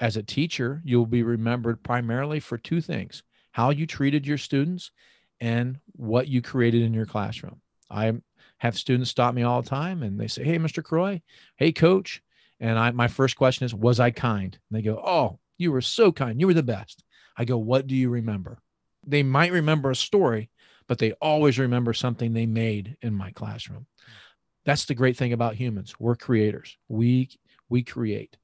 as 0.00 0.16
a 0.16 0.22
teacher, 0.22 0.82
you'll 0.84 1.06
be 1.06 1.22
remembered 1.22 1.82
primarily 1.82 2.40
for 2.40 2.58
two 2.58 2.80
things 2.80 3.22
how 3.52 3.70
you 3.70 3.86
treated 3.86 4.26
your 4.26 4.36
students 4.36 4.90
and 5.40 5.78
what 5.92 6.28
you 6.28 6.42
created 6.42 6.82
in 6.82 6.92
your 6.92 7.06
classroom. 7.06 7.58
I 7.90 8.12
have 8.58 8.76
students 8.76 9.08
stop 9.08 9.34
me 9.34 9.44
all 9.44 9.62
the 9.62 9.68
time 9.68 10.02
and 10.02 10.20
they 10.20 10.28
say, 10.28 10.44
Hey, 10.44 10.58
Mr. 10.58 10.84
Croy, 10.84 11.22
hey, 11.56 11.72
coach. 11.72 12.20
And 12.60 12.78
I, 12.78 12.90
my 12.90 13.08
first 13.08 13.36
question 13.36 13.64
is, 13.64 13.74
Was 13.74 14.00
I 14.00 14.10
kind? 14.10 14.58
And 14.70 14.78
they 14.78 14.82
go, 14.82 15.02
Oh, 15.04 15.38
you 15.58 15.72
were 15.72 15.80
so 15.80 16.12
kind. 16.12 16.40
You 16.40 16.46
were 16.46 16.54
the 16.54 16.62
best. 16.62 17.02
I 17.36 17.44
go, 17.44 17.58
What 17.58 17.86
do 17.86 17.94
you 17.94 18.10
remember? 18.10 18.58
They 19.06 19.22
might 19.22 19.52
remember 19.52 19.90
a 19.90 19.96
story, 19.96 20.50
but 20.88 20.98
they 20.98 21.12
always 21.12 21.58
remember 21.58 21.92
something 21.92 22.32
they 22.32 22.46
made 22.46 22.96
in 23.02 23.14
my 23.14 23.30
classroom. 23.32 23.86
That's 24.64 24.84
the 24.84 24.94
great 24.94 25.16
thing 25.16 25.32
about 25.32 25.54
humans. 25.54 25.94
We're 25.98 26.16
creators. 26.16 26.76
We 26.88 27.30
we 27.68 27.82
create. 27.82 28.36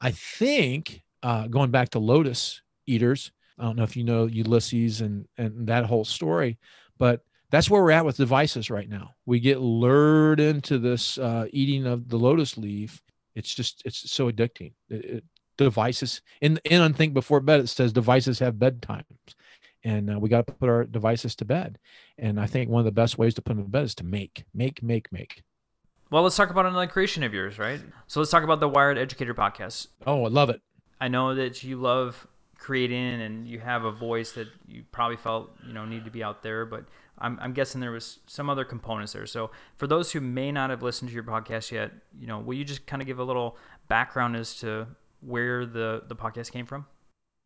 I 0.00 0.10
think 0.12 1.02
uh, 1.22 1.48
going 1.48 1.70
back 1.70 1.90
to 1.90 1.98
lotus 1.98 2.62
eaters, 2.86 3.32
I 3.58 3.64
don't 3.64 3.76
know 3.76 3.84
if 3.84 3.96
you 3.96 4.04
know 4.04 4.26
Ulysses 4.26 5.00
and 5.00 5.26
and 5.36 5.68
that 5.68 5.86
whole 5.86 6.04
story, 6.04 6.58
but 6.98 7.22
that's 7.50 7.70
where 7.70 7.82
we're 7.82 7.92
at 7.92 8.04
with 8.04 8.16
devices 8.16 8.70
right 8.70 8.88
now. 8.88 9.14
We 9.24 9.40
get 9.40 9.60
lured 9.60 10.40
into 10.40 10.78
this 10.78 11.16
uh, 11.16 11.46
eating 11.52 11.86
of 11.86 12.08
the 12.08 12.18
lotus 12.18 12.58
leaf. 12.58 13.02
It's 13.38 13.54
just 13.54 13.82
it's 13.84 14.10
so 14.10 14.30
addicting. 14.30 14.72
It, 14.90 15.04
it, 15.04 15.24
devices 15.56 16.22
in 16.40 16.60
in 16.64 16.80
Unthink 16.80 17.14
Before 17.14 17.40
Bed 17.40 17.60
it 17.60 17.68
says 17.68 17.92
devices 17.92 18.38
have 18.38 18.54
bedtimes, 18.54 19.04
and 19.84 20.14
uh, 20.14 20.18
we 20.18 20.28
got 20.28 20.46
to 20.46 20.52
put 20.52 20.68
our 20.68 20.84
devices 20.84 21.34
to 21.36 21.44
bed. 21.44 21.78
And 22.18 22.40
I 22.40 22.46
think 22.46 22.70
one 22.70 22.80
of 22.80 22.84
the 22.84 22.92
best 22.92 23.18
ways 23.18 23.34
to 23.34 23.42
put 23.42 23.56
them 23.56 23.64
to 23.64 23.70
bed 23.70 23.84
is 23.84 23.94
to 23.96 24.04
make, 24.04 24.44
make, 24.54 24.82
make, 24.82 25.10
make. 25.12 25.42
Well, 26.10 26.22
let's 26.22 26.36
talk 26.36 26.50
about 26.50 26.66
another 26.66 26.86
creation 26.86 27.22
of 27.22 27.34
yours, 27.34 27.58
right? 27.58 27.80
So 28.06 28.20
let's 28.20 28.30
talk 28.30 28.42
about 28.42 28.60
the 28.60 28.68
Wired 28.68 28.98
Educator 28.98 29.34
podcast. 29.34 29.88
Oh, 30.06 30.24
I 30.24 30.28
love 30.28 30.48
it. 30.48 30.62
I 31.00 31.08
know 31.08 31.34
that 31.34 31.62
you 31.62 31.76
love 31.76 32.26
creating 32.58 33.22
and 33.22 33.46
you 33.46 33.60
have 33.60 33.84
a 33.84 33.90
voice 33.90 34.32
that 34.32 34.48
you 34.66 34.82
probably 34.90 35.16
felt 35.16 35.50
you 35.66 35.72
know 35.72 35.84
need 35.84 36.04
to 36.04 36.10
be 36.10 36.22
out 36.22 36.42
there 36.42 36.66
but 36.66 36.84
I'm, 37.20 37.38
I'm 37.40 37.52
guessing 37.52 37.80
there 37.80 37.90
was 37.90 38.20
some 38.28 38.48
other 38.48 38.64
components 38.64 39.12
there. 39.12 39.26
So 39.26 39.50
for 39.76 39.88
those 39.88 40.12
who 40.12 40.20
may 40.20 40.52
not 40.52 40.70
have 40.70 40.82
listened 40.82 41.08
to 41.08 41.14
your 41.14 41.24
podcast 41.24 41.70
yet 41.70 41.92
you 42.18 42.26
know 42.26 42.40
will 42.40 42.54
you 42.54 42.64
just 42.64 42.86
kind 42.86 43.00
of 43.00 43.06
give 43.06 43.18
a 43.18 43.24
little 43.24 43.56
background 43.88 44.36
as 44.36 44.56
to 44.56 44.88
where 45.20 45.64
the 45.64 46.02
the 46.08 46.16
podcast 46.16 46.52
came 46.52 46.66
from? 46.66 46.86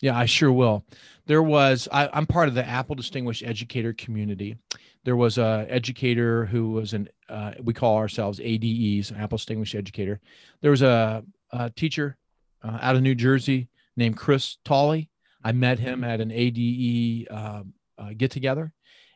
Yeah 0.01 0.19
i 0.19 0.25
sure 0.25 0.51
will. 0.51 0.85
There 1.27 1.43
was 1.43 1.89
I, 1.93 2.09
i'm 2.13 2.27
part 2.27 2.49
of 2.49 2.55
the 2.55 2.67
apple 2.67 2.95
distinguished 2.95 3.43
educator 3.45 3.93
community. 3.93 4.57
There 5.05 5.17
was 5.17 5.37
a 5.37 5.67
educator 5.69 6.47
who 6.47 6.71
was 6.71 6.95
an 6.95 7.09
uh, 7.29 7.53
we 7.63 7.75
call 7.75 7.97
ourselves 7.97 8.41
ADEs, 8.41 9.11
Apple 9.13 9.39
Distinguished 9.39 9.75
Educator. 9.75 10.21
There 10.61 10.71
was 10.71 10.83
a, 10.83 11.25
a 11.51 11.71
teacher 11.71 12.17
uh, 12.63 12.79
out 12.81 12.95
of 12.95 13.03
New 13.03 13.15
Jersey 13.15 13.69
named 13.97 14.17
Chris 14.17 14.59
Tolley. 14.65 15.09
I 15.45 15.53
met 15.53 15.79
him 15.79 16.05
at 16.05 16.21
an 16.21 16.31
ADE 16.31 17.29
uh, 17.31 17.63
uh, 17.99 18.11
get 18.17 18.31
together, 18.31 18.73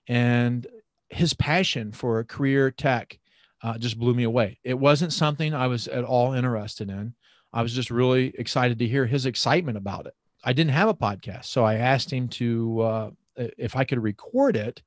and 0.09 0.67
his 1.09 1.35
passion 1.35 1.93
for 1.93 2.23
career 2.25 2.71
tech 2.71 3.19
uh, 3.62 3.79
just 3.79 3.99
blew 3.99 4.15
me 4.15 4.25
away. 4.25 4.59
It 4.65 4.79
wasn't 4.79 5.12
something 5.12 5.55
I 5.55 5.69
was 5.69 5.89
at 5.89 6.05
all 6.05 6.33
interested 6.33 6.91
in. 6.91 7.15
I 7.53 7.62
was 7.62 7.73
just 7.73 7.91
really 7.91 8.35
excited 8.37 8.79
to 8.81 8.87
hear 8.87 9.07
his 9.07 9.25
excitement 9.25 9.79
about 9.79 10.07
it. 10.07 10.15
I 10.45 10.53
didn't 10.53 10.73
have 10.73 10.89
a 10.89 10.95
podcast, 10.95 11.47
so 11.47 11.65
I 11.65 11.77
asked 11.77 12.12
him 12.12 12.29
to 12.29 12.81
uh, 12.81 13.11
if 13.37 13.77
I 13.77 13.85
could 13.85 14.03
record 14.03 14.57
it 14.57 14.83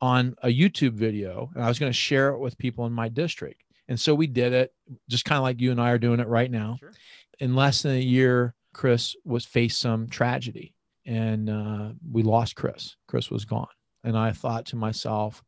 on 0.00 0.34
a 0.42 0.48
YouTube 0.48 0.94
video 0.94 1.50
and 1.54 1.62
I 1.62 1.68
was 1.68 1.78
going 1.78 1.90
to 1.90 1.96
share 1.96 2.30
it 2.30 2.38
with 2.38 2.58
people 2.58 2.86
in 2.86 2.92
my 2.92 3.08
district. 3.08 3.62
And 3.88 3.98
so 3.98 4.14
we 4.14 4.26
did 4.26 4.52
it 4.52 4.74
just 5.08 5.24
kind 5.24 5.36
of 5.36 5.42
like 5.42 5.60
you 5.60 5.70
and 5.70 5.80
I 5.80 5.90
are 5.90 5.98
doing 5.98 6.20
it 6.20 6.28
right 6.28 6.50
now. 6.50 6.76
Sure. 6.80 6.92
In 7.38 7.54
less 7.54 7.82
than 7.82 7.92
a 7.92 8.00
year, 8.00 8.54
Chris 8.72 9.14
was 9.24 9.44
faced 9.44 9.80
some 9.80 10.08
tragedy 10.08 10.74
and 11.04 11.50
uh, 11.50 11.90
we 12.10 12.22
lost 12.22 12.56
Chris. 12.56 12.96
Chris 13.08 13.30
was 13.30 13.44
gone. 13.44 13.66
And 14.04 14.16
I 14.16 14.32
thought 14.32 14.66
to 14.66 14.76
myself, 14.76 15.42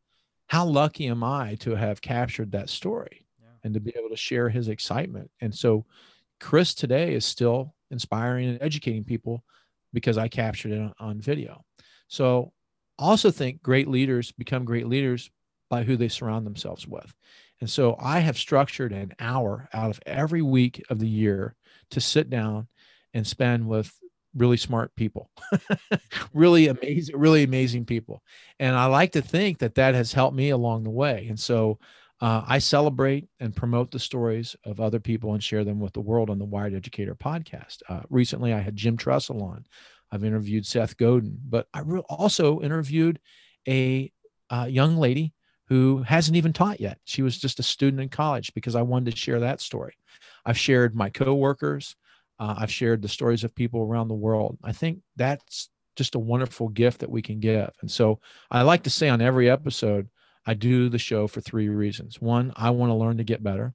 how 0.47 0.65
lucky 0.65 1.07
am 1.07 1.23
I 1.23 1.55
to 1.61 1.75
have 1.75 2.01
captured 2.01 2.51
that 2.51 2.69
story 2.69 3.25
yeah. 3.41 3.47
and 3.63 3.73
to 3.73 3.79
be 3.79 3.93
able 3.97 4.09
to 4.09 4.17
share 4.17 4.49
his 4.49 4.67
excitement? 4.67 5.31
And 5.41 5.53
so 5.53 5.85
Chris 6.39 6.73
today 6.73 7.13
is 7.13 7.25
still 7.25 7.73
inspiring 7.91 8.49
and 8.49 8.61
educating 8.61 9.03
people 9.03 9.43
because 9.93 10.17
I 10.17 10.27
captured 10.27 10.73
it 10.73 10.79
on, 10.79 10.93
on 10.99 11.21
video. 11.21 11.63
So 12.07 12.51
also 12.99 13.31
think 13.31 13.61
great 13.61 13.87
leaders 13.87 14.31
become 14.31 14.65
great 14.65 14.87
leaders 14.87 15.29
by 15.69 15.83
who 15.83 15.97
they 15.97 16.07
surround 16.07 16.45
themselves 16.45 16.87
with. 16.87 17.13
And 17.61 17.69
so 17.69 17.95
I 17.99 18.19
have 18.19 18.37
structured 18.37 18.91
an 18.91 19.13
hour 19.19 19.67
out 19.73 19.89
of 19.89 19.99
every 20.05 20.41
week 20.41 20.83
of 20.89 20.99
the 20.99 21.07
year 21.07 21.55
to 21.91 22.01
sit 22.01 22.29
down 22.29 22.67
and 23.15 23.27
spend 23.27 23.67
with 23.67 23.91
really 24.35 24.57
smart 24.57 24.95
people, 24.95 25.31
really 26.33 26.67
amazing, 26.67 27.17
really 27.17 27.43
amazing 27.43 27.85
people. 27.85 28.21
And 28.59 28.75
I 28.75 28.85
like 28.85 29.13
to 29.13 29.21
think 29.23 29.59
that 29.59 29.75
that 29.75 29.95
has 29.95 30.13
helped 30.13 30.35
me 30.37 30.49
along 30.51 30.83
the 30.83 30.91
way. 30.91 31.27
And 31.29 31.39
so 31.39 31.79
Uh, 32.21 32.43
I 32.47 32.59
celebrate 32.59 33.27
and 33.41 33.53
promote 33.53 33.91
the 33.91 33.99
stories 33.99 34.55
of 34.63 34.79
other 34.79 35.01
people 35.01 35.33
and 35.33 35.43
share 35.43 35.65
them 35.65 35.81
with 35.81 35.91
the 35.93 35.99
world 36.01 36.29
on 36.29 36.39
the 36.39 36.45
Wired 36.45 36.73
Educator 36.73 37.13
podcast. 37.13 37.83
Uh, 37.89 38.03
recently, 38.09 38.53
I 38.53 38.61
had 38.61 38.77
Jim 38.77 38.95
Tressel 38.95 39.43
on. 39.43 39.65
I've 40.11 40.23
interviewed 40.23 40.65
Seth 40.65 40.95
Godin, 40.95 41.37
but 41.49 41.67
I 41.73 41.81
re- 41.81 41.99
also 42.07 42.61
interviewed 42.61 43.19
a 43.67 44.11
uh, 44.49 44.67
young 44.69 44.95
lady 44.95 45.33
who 45.67 46.03
hasn't 46.03 46.37
even 46.37 46.53
taught 46.53 46.79
yet. 46.79 46.99
She 47.03 47.21
was 47.21 47.37
just 47.37 47.59
a 47.59 47.63
student 47.63 48.01
in 48.01 48.09
college 48.09 48.53
because 48.53 48.75
I 48.75 48.81
wanted 48.83 49.11
to 49.11 49.17
share 49.17 49.41
that 49.41 49.59
story. 49.59 49.95
I've 50.45 50.57
shared 50.57 50.95
my 50.95 51.09
coworkers. 51.09 51.97
Uh, 52.39 52.55
I've 52.57 52.71
shared 52.71 53.01
the 53.01 53.07
stories 53.07 53.43
of 53.43 53.55
people 53.55 53.81
around 53.81 54.07
the 54.07 54.13
world. 54.13 54.57
I 54.63 54.71
think 54.71 54.99
that's 55.15 55.69
just 55.95 56.15
a 56.15 56.19
wonderful 56.19 56.69
gift 56.69 56.99
that 56.99 57.09
we 57.09 57.21
can 57.21 57.39
give. 57.39 57.71
And 57.81 57.89
so 57.89 58.19
I 58.51 58.63
like 58.63 58.83
to 58.83 58.89
say 58.89 59.09
on 59.09 59.21
every 59.21 59.49
episode, 59.49 60.09
I 60.45 60.53
do 60.53 60.89
the 60.89 60.99
show 60.99 61.27
for 61.27 61.41
three 61.41 61.69
reasons. 61.69 62.21
One, 62.21 62.53
I 62.55 62.69
want 62.69 62.89
to 62.89 62.95
learn 62.95 63.17
to 63.17 63.23
get 63.23 63.43
better. 63.43 63.73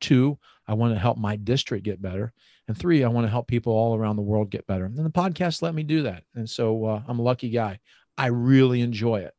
Two, 0.00 0.38
I 0.66 0.74
want 0.74 0.94
to 0.94 0.98
help 0.98 1.18
my 1.18 1.36
district 1.36 1.84
get 1.84 2.00
better. 2.00 2.32
And 2.66 2.76
three, 2.76 3.04
I 3.04 3.08
want 3.08 3.26
to 3.26 3.30
help 3.30 3.46
people 3.46 3.72
all 3.72 3.96
around 3.96 4.16
the 4.16 4.22
world 4.22 4.50
get 4.50 4.66
better. 4.66 4.84
And 4.84 4.96
the 4.96 5.10
podcast 5.10 5.62
let 5.62 5.74
me 5.74 5.82
do 5.82 6.02
that. 6.02 6.24
And 6.34 6.48
so 6.48 6.84
uh, 6.84 7.02
I'm 7.06 7.18
a 7.18 7.22
lucky 7.22 7.50
guy. 7.50 7.80
I 8.16 8.26
really 8.26 8.80
enjoy 8.80 9.20
it. 9.20 9.34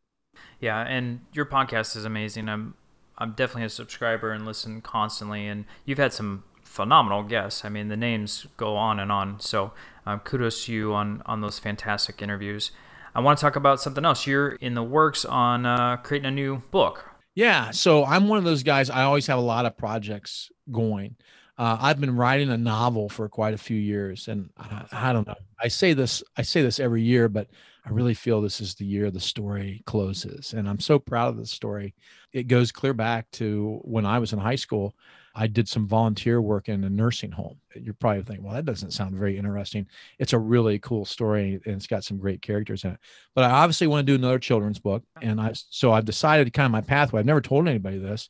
Yeah, 0.59 0.81
and 0.81 1.21
your 1.33 1.45
podcast 1.45 1.95
is 1.95 2.05
amazing. 2.05 2.49
I'm 2.49 2.75
I'm 3.17 3.33
definitely 3.33 3.65
a 3.65 3.69
subscriber 3.69 4.31
and 4.31 4.45
listen 4.45 4.81
constantly. 4.81 5.45
And 5.45 5.65
you've 5.85 5.97
had 5.97 6.13
some 6.13 6.43
phenomenal 6.69 7.23
guests. 7.23 7.65
I 7.65 7.69
mean, 7.69 7.87
the 7.87 7.97
names 7.97 8.45
go 8.55 8.77
on 8.77 8.99
and 8.99 9.11
on. 9.11 9.39
So 9.39 9.73
um, 10.05 10.19
kudos 10.19 10.65
to 10.65 10.73
you 10.73 10.93
on 10.93 11.23
on 11.25 11.41
those 11.41 11.59
fantastic 11.59 12.21
interviews. 12.21 12.71
I 13.15 13.21
want 13.21 13.39
to 13.39 13.41
talk 13.41 13.55
about 13.55 13.81
something 13.81 14.05
else. 14.05 14.27
You're 14.27 14.51
in 14.51 14.75
the 14.75 14.83
works 14.83 15.25
on 15.25 15.65
uh, 15.65 15.97
creating 15.97 16.27
a 16.27 16.31
new 16.31 16.57
book. 16.71 17.05
Yeah, 17.33 17.71
so 17.71 18.05
I'm 18.05 18.27
one 18.27 18.37
of 18.37 18.43
those 18.43 18.63
guys. 18.63 18.89
I 18.89 19.03
always 19.03 19.25
have 19.27 19.39
a 19.39 19.41
lot 19.41 19.65
of 19.65 19.77
projects 19.77 20.51
going. 20.71 21.15
Uh, 21.57 21.77
I've 21.81 21.99
been 21.99 22.15
writing 22.15 22.49
a 22.49 22.57
novel 22.57 23.09
for 23.09 23.27
quite 23.27 23.53
a 23.53 23.57
few 23.57 23.77
years, 23.77 24.27
and 24.27 24.49
I, 24.57 24.85
I 24.91 25.13
don't 25.13 25.27
know. 25.27 25.35
I 25.61 25.67
say 25.67 25.93
this, 25.93 26.23
I 26.37 26.43
say 26.43 26.61
this 26.61 26.79
every 26.79 27.01
year, 27.01 27.27
but 27.27 27.47
I 27.85 27.89
really 27.89 28.13
feel 28.13 28.41
this 28.41 28.61
is 28.61 28.75
the 28.75 28.85
year 28.85 29.09
the 29.09 29.19
story 29.19 29.81
closes. 29.85 30.53
And 30.53 30.69
I'm 30.69 30.79
so 30.79 30.99
proud 30.99 31.29
of 31.29 31.37
the 31.37 31.45
story. 31.45 31.95
It 32.31 32.43
goes 32.47 32.71
clear 32.71 32.93
back 32.93 33.29
to 33.31 33.79
when 33.83 34.05
I 34.05 34.19
was 34.19 34.33
in 34.33 34.39
high 34.39 34.55
school. 34.55 34.95
I 35.35 35.47
did 35.47 35.67
some 35.67 35.87
volunteer 35.87 36.41
work 36.41 36.69
in 36.69 36.83
a 36.83 36.89
nursing 36.89 37.31
home. 37.31 37.59
You're 37.75 37.93
probably 37.93 38.23
thinking, 38.23 38.43
well, 38.43 38.55
that 38.55 38.65
doesn't 38.65 38.91
sound 38.91 39.15
very 39.15 39.37
interesting. 39.37 39.87
It's 40.17 40.33
a 40.33 40.39
really 40.39 40.79
cool 40.79 41.05
story 41.05 41.59
and 41.65 41.75
it's 41.75 41.87
got 41.87 42.03
some 42.03 42.17
great 42.17 42.41
characters 42.41 42.83
in 42.83 42.91
it. 42.91 42.99
But 43.35 43.45
I 43.45 43.51
obviously 43.51 43.87
want 43.87 44.05
to 44.05 44.11
do 44.11 44.15
another 44.15 44.39
children's 44.39 44.79
book. 44.79 45.03
And 45.21 45.39
I 45.39 45.51
so 45.53 45.93
I've 45.93 46.05
decided 46.05 46.51
kind 46.53 46.65
of 46.65 46.71
my 46.71 46.81
pathway. 46.81 47.19
I've 47.19 47.25
never 47.25 47.41
told 47.41 47.67
anybody 47.67 47.97
this, 47.97 48.27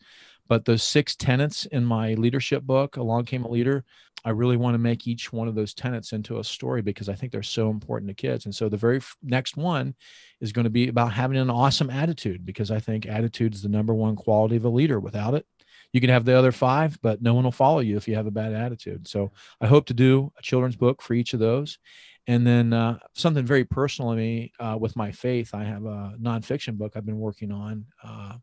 but 0.48 0.66
those 0.66 0.84
six 0.84 1.16
tenets 1.16 1.66
in 1.68 1.86
my 1.86 2.16
leadership 2.16 2.64
book, 2.64 2.98
Along 2.98 3.26
Came 3.26 3.46
a 3.46 3.50
Leader, 3.50 3.86
I 4.26 4.32
really 4.32 4.58
want 4.58 4.74
to 4.74 4.80
make 4.80 5.08
each 5.08 5.32
one 5.32 5.48
of 5.48 5.56
those 5.56 5.74
tenets 5.74 6.12
into 6.12 6.40
a 6.40 6.44
story 6.44 6.82
because 6.82 7.08
I 7.08 7.16
think 7.16 7.32
they're 7.32 7.44
so 7.44 7.70
important 7.70 8.10
to 8.10 8.16
kids. 8.16 8.46
And 8.46 8.54
so 8.54 8.68
the 8.68 8.76
very 8.76 9.00
next 9.24 9.56
one 9.56 9.96
is 10.42 10.52
going 10.52 10.66
to 10.66 10.70
be 10.70 10.90
about 10.90 11.14
having 11.14 11.38
an 11.38 11.50
awesome 11.50 11.90
attitude 11.90 12.46
because 12.46 12.72
I 12.72 12.80
think 12.80 13.06
attitude 13.06 13.54
is 13.54 13.62
the 13.62 13.70
number 13.70 13.94
one 13.94 14.16
quality 14.16 14.58
of 14.58 14.66
a 14.66 14.70
leader. 14.70 15.00
Without 15.00 15.36
it, 15.36 15.46
you 15.94 16.02
can 16.02 16.10
have 16.10 16.26
the 16.26 16.38
other 16.38 16.52
five, 16.52 17.00
but 17.02 17.22
no 17.22 17.34
one 17.34 17.44
will 17.44 17.52
follow 17.52 17.80
you 17.80 17.98
if 17.98 18.08
you 18.08 18.16
have 18.16 18.28
a 18.28 18.32
bad 18.32 18.54
attitude. 18.54 19.08
So 19.08 19.32
I 19.60 19.68
hope 19.68 19.86
to 19.88 19.94
do 19.94 20.32
a 20.38 20.42
children's 20.42 20.76
book 20.76 21.02
for 21.02 21.14
each 21.14 21.34
of 21.34 21.40
those. 21.40 21.80
And 22.28 22.46
then 22.46 22.74
uh, 22.74 23.00
something 23.16 23.46
very 23.46 23.66
personal 23.66 24.12
to 24.12 24.18
me 24.18 24.52
uh, 24.60 24.78
with 24.80 24.96
my 24.96 25.12
faith, 25.12 25.56
I 25.56 25.64
have 25.64 25.86
a 25.86 26.16
nonfiction 26.22 26.78
book 26.78 26.94
I've 26.96 27.06
been 27.06 27.20
working 27.20 27.52
on. 27.52 27.86
Uh, 28.04 28.34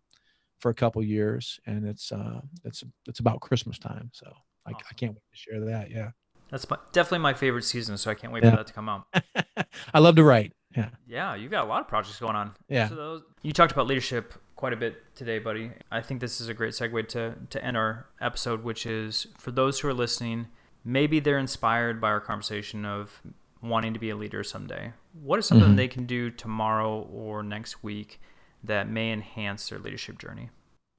for 0.58 0.70
a 0.70 0.74
couple 0.74 1.02
years, 1.02 1.60
and 1.66 1.86
it's 1.86 2.12
uh, 2.12 2.40
it's 2.64 2.82
it's 3.06 3.20
about 3.20 3.40
Christmas 3.40 3.78
time. 3.78 4.10
So 4.12 4.26
I, 4.66 4.70
awesome. 4.70 4.86
I 4.90 4.94
can't 4.94 5.12
wait 5.12 5.22
to 5.32 5.36
share 5.36 5.60
that. 5.66 5.90
Yeah, 5.90 6.10
that's 6.50 6.68
my, 6.68 6.78
definitely 6.92 7.20
my 7.20 7.34
favorite 7.34 7.64
season. 7.64 7.96
So 7.96 8.10
I 8.10 8.14
can't 8.14 8.32
wait 8.32 8.42
yeah. 8.42 8.50
for 8.50 8.56
that 8.56 8.66
to 8.66 8.72
come 8.72 8.88
out. 8.88 9.06
I 9.94 9.98
love 9.98 10.16
to 10.16 10.24
write. 10.24 10.52
Yeah, 10.76 10.88
yeah, 11.06 11.34
you've 11.34 11.50
got 11.50 11.64
a 11.64 11.68
lot 11.68 11.82
of 11.82 11.88
projects 11.88 12.18
going 12.18 12.36
on. 12.36 12.52
Yeah. 12.68 12.88
So 12.88 12.94
those, 12.94 13.22
you 13.42 13.52
talked 13.52 13.72
about 13.72 13.86
leadership 13.86 14.34
quite 14.56 14.72
a 14.72 14.76
bit 14.76 15.14
today, 15.14 15.38
buddy. 15.38 15.70
I 15.90 16.00
think 16.00 16.20
this 16.20 16.40
is 16.40 16.48
a 16.48 16.54
great 16.54 16.72
segue 16.72 17.08
to 17.08 17.34
to 17.48 17.64
end 17.64 17.76
our 17.76 18.06
episode, 18.20 18.64
which 18.64 18.86
is 18.86 19.28
for 19.38 19.50
those 19.52 19.80
who 19.80 19.88
are 19.88 19.94
listening. 19.94 20.48
Maybe 20.84 21.20
they're 21.20 21.38
inspired 21.38 22.00
by 22.00 22.08
our 22.08 22.20
conversation 22.20 22.84
of 22.84 23.20
wanting 23.62 23.92
to 23.94 24.00
be 24.00 24.10
a 24.10 24.16
leader 24.16 24.42
someday. 24.44 24.92
What 25.20 25.38
is 25.38 25.46
something 25.46 25.68
mm-hmm. 25.68 25.76
they 25.76 25.88
can 25.88 26.06
do 26.06 26.30
tomorrow 26.30 27.08
or 27.12 27.42
next 27.42 27.82
week 27.82 28.20
that 28.62 28.88
may 28.88 29.12
enhance 29.12 29.68
their 29.68 29.78
leadership 29.78 30.18
journey? 30.18 30.50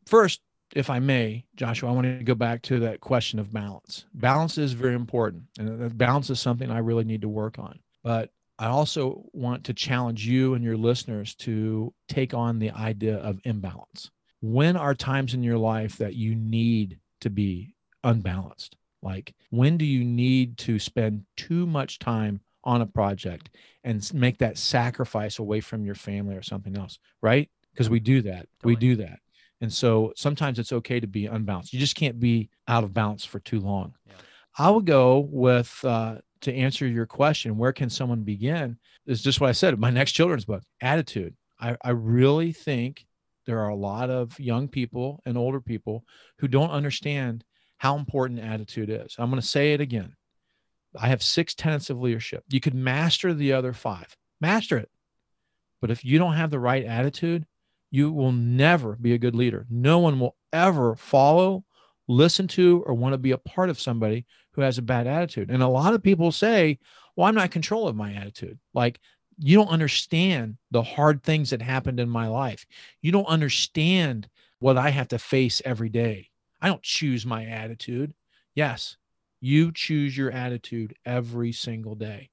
First, 0.06 0.42
if 0.76 0.90
I 0.90 1.00
may, 1.00 1.46
Joshua, 1.56 1.90
I 1.90 1.94
want 1.94 2.08
to 2.08 2.24
go 2.24 2.36
back 2.36 2.62
to 2.64 2.80
that 2.82 3.00
question 3.00 3.40
of 3.40 3.54
balance. 3.54 4.06
Balance 4.14 4.58
is 4.58 4.74
very 4.74 4.96
important, 4.96 5.44
and 5.58 5.98
balance 5.98 6.30
is 6.30 6.40
something 6.40 6.70
I 6.70 6.80
really 6.80 7.06
need 7.06 7.22
to 7.22 7.30
work 7.30 7.58
on. 7.58 7.80
But 8.04 8.32
I 8.60 8.68
also 8.68 9.24
want 9.34 9.66
to 9.66 9.74
challenge 9.74 10.26
you 10.26 10.56
and 10.56 10.64
your 10.64 10.78
listeners 10.78 11.36
to 11.36 11.94
take 12.08 12.34
on 12.34 12.60
the 12.60 12.72
idea 12.72 13.18
of 13.18 13.40
imbalance. 13.44 14.10
When 14.42 14.76
are 14.76 14.96
times 14.96 15.34
in 15.34 15.44
your 15.44 15.58
life 15.58 15.98
that 15.98 16.16
you 16.16 16.36
need 16.36 17.00
to 17.22 17.30
be 17.30 17.76
unbalanced? 18.04 18.76
Like, 19.02 19.36
when 19.52 19.78
do 19.78 19.86
you 19.86 20.04
need 20.04 20.58
to 20.60 20.80
spend 20.80 21.24
too 21.36 21.68
much 21.68 22.00
time 22.00 22.42
on 22.64 22.82
a 22.82 22.86
project 22.86 23.50
and 23.84 24.14
make 24.14 24.40
that 24.40 24.58
sacrifice 24.58 25.40
away 25.40 25.62
from 25.62 25.86
your 25.86 25.96
family 25.96 26.36
or 26.36 26.42
something 26.42 26.76
else, 26.76 27.00
right? 27.22 27.50
Because 27.72 27.90
we 27.90 28.00
do 28.00 28.22
that. 28.24 28.48
We 28.64 28.76
do 28.76 28.96
that. 28.98 29.20
And 29.62 29.72
so 29.72 30.14
sometimes 30.16 30.60
it's 30.60 30.74
okay 30.74 31.00
to 31.00 31.08
be 31.08 31.28
unbalanced. 31.28 31.74
You 31.74 31.80
just 31.80 31.96
can't 31.96 32.20
be 32.20 32.50
out 32.68 32.84
of 32.84 32.94
balance 32.94 33.24
for 33.24 33.40
too 33.40 33.60
long. 33.60 33.94
Yeah. 34.06 34.14
I 34.58 34.70
would 34.72 34.86
go 34.86 35.20
with, 35.20 35.80
uh, 35.84 36.16
to 36.42 36.54
answer 36.54 36.88
your 36.88 37.06
question, 37.06 37.58
where 37.58 37.74
can 37.74 37.90
someone 37.90 38.24
begin? 38.24 38.78
Is 39.06 39.22
just 39.22 39.42
what 39.42 39.50
I 39.50 39.54
said. 39.54 39.80
My 39.80 39.90
next 39.90 40.12
children's 40.14 40.46
book, 40.46 40.64
attitude. 40.82 41.36
I, 41.60 41.76
I 41.84 41.92
really 41.92 42.52
think 42.52 43.06
there 43.46 43.60
are 43.60 43.70
a 43.70 43.76
lot 43.76 44.10
of 44.10 44.40
young 44.40 44.68
people 44.68 45.22
and 45.26 45.38
older 45.38 45.62
people 45.62 46.04
who 46.40 46.48
don't 46.48 46.70
understand 46.70 47.44
how 47.78 47.98
important 47.98 48.40
attitude 48.40 48.90
is. 48.90 49.16
I'm 49.18 49.30
going 49.30 49.42
to 49.42 49.48
say 49.48 49.74
it 49.74 49.82
again. 49.82 50.16
I 50.96 51.08
have 51.08 51.24
six 51.24 51.54
tenets 51.54 51.90
of 51.90 52.00
leadership. 52.00 52.44
You 52.50 52.60
could 52.60 52.74
master 52.74 53.34
the 53.34 53.54
other 53.54 53.74
five, 53.74 54.16
master 54.42 54.78
it. 54.78 54.90
But 55.80 55.92
if 55.92 56.04
you 56.04 56.18
don't 56.18 56.34
have 56.34 56.50
the 56.50 56.60
right 56.60 56.84
attitude, 56.84 57.46
you 57.92 58.12
will 58.12 58.32
never 58.32 58.96
be 58.96 59.14
a 59.14 59.18
good 59.18 59.36
leader. 59.36 59.66
No 59.70 60.00
one 60.00 60.20
will 60.20 60.36
ever 60.52 60.96
follow, 60.96 61.64
listen 62.08 62.48
to, 62.50 62.84
or 62.86 62.94
want 62.94 63.14
to 63.14 63.18
be 63.18 63.32
a 63.32 63.38
part 63.38 63.70
of 63.70 63.80
somebody 63.80 64.26
who 64.58 64.64
has 64.64 64.80
a 64.80 64.82
bad 64.82 65.06
attitude. 65.06 65.52
And 65.52 65.62
a 65.62 65.68
lot 65.68 65.94
of 65.94 66.02
people 66.02 66.32
say, 66.32 66.80
well, 67.16 67.28
I'm 67.28 67.36
not 67.36 67.46
in 67.46 67.52
control 67.52 67.88
of 67.88 67.96
my 67.96 68.14
attitude. 68.14 68.58
Like, 68.74 69.00
you 69.38 69.56
don't 69.56 69.70
understand 69.70 70.58
the 70.72 70.82
hard 70.82 71.22
things 71.22 71.52
that 71.52 71.62
happened 71.62 72.00
in 72.00 72.10
my 72.10 72.28
life. 72.28 72.66
You 73.04 73.12
don't 73.12 73.28
understand 73.28 74.28
what 74.58 74.76
I 74.76 74.90
have 74.90 75.10
to 75.10 75.20
face 75.20 75.62
every 75.64 75.90
day. 75.90 76.32
I 76.60 76.70
don't 76.70 76.82
choose 76.82 77.24
my 77.24 77.46
attitude. 77.46 78.16
Yes, 78.56 78.98
you 79.40 79.72
choose 79.72 80.18
your 80.18 80.32
attitude 80.32 80.96
every 81.06 81.52
single 81.52 81.94
day. 81.94 82.32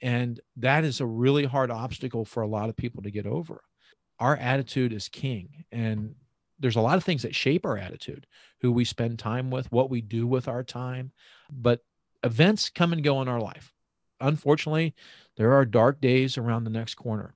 And 0.00 0.40
that 0.56 0.82
is 0.82 1.02
a 1.02 1.06
really 1.06 1.44
hard 1.44 1.70
obstacle 1.70 2.24
for 2.24 2.42
a 2.42 2.48
lot 2.48 2.70
of 2.70 2.76
people 2.76 3.02
to 3.02 3.10
get 3.10 3.26
over. 3.26 3.60
Our 4.18 4.34
attitude 4.36 4.94
is 4.94 5.10
king. 5.10 5.66
And 5.70 6.14
there's 6.58 6.76
a 6.76 6.80
lot 6.80 6.96
of 6.96 7.04
things 7.04 7.22
that 7.22 7.34
shape 7.34 7.66
our 7.66 7.76
attitude 7.76 8.26
who 8.60 8.72
we 8.72 8.84
spend 8.84 9.18
time 9.18 9.50
with, 9.50 9.70
what 9.70 9.90
we 9.90 10.00
do 10.00 10.26
with 10.26 10.48
our 10.48 10.62
time. 10.62 11.12
But 11.50 11.84
events 12.22 12.70
come 12.70 12.92
and 12.92 13.04
go 13.04 13.20
in 13.22 13.28
our 13.28 13.40
life. 13.40 13.72
Unfortunately, 14.20 14.94
there 15.36 15.52
are 15.52 15.64
dark 15.64 16.00
days 16.00 16.38
around 16.38 16.64
the 16.64 16.70
next 16.70 16.94
corner. 16.94 17.34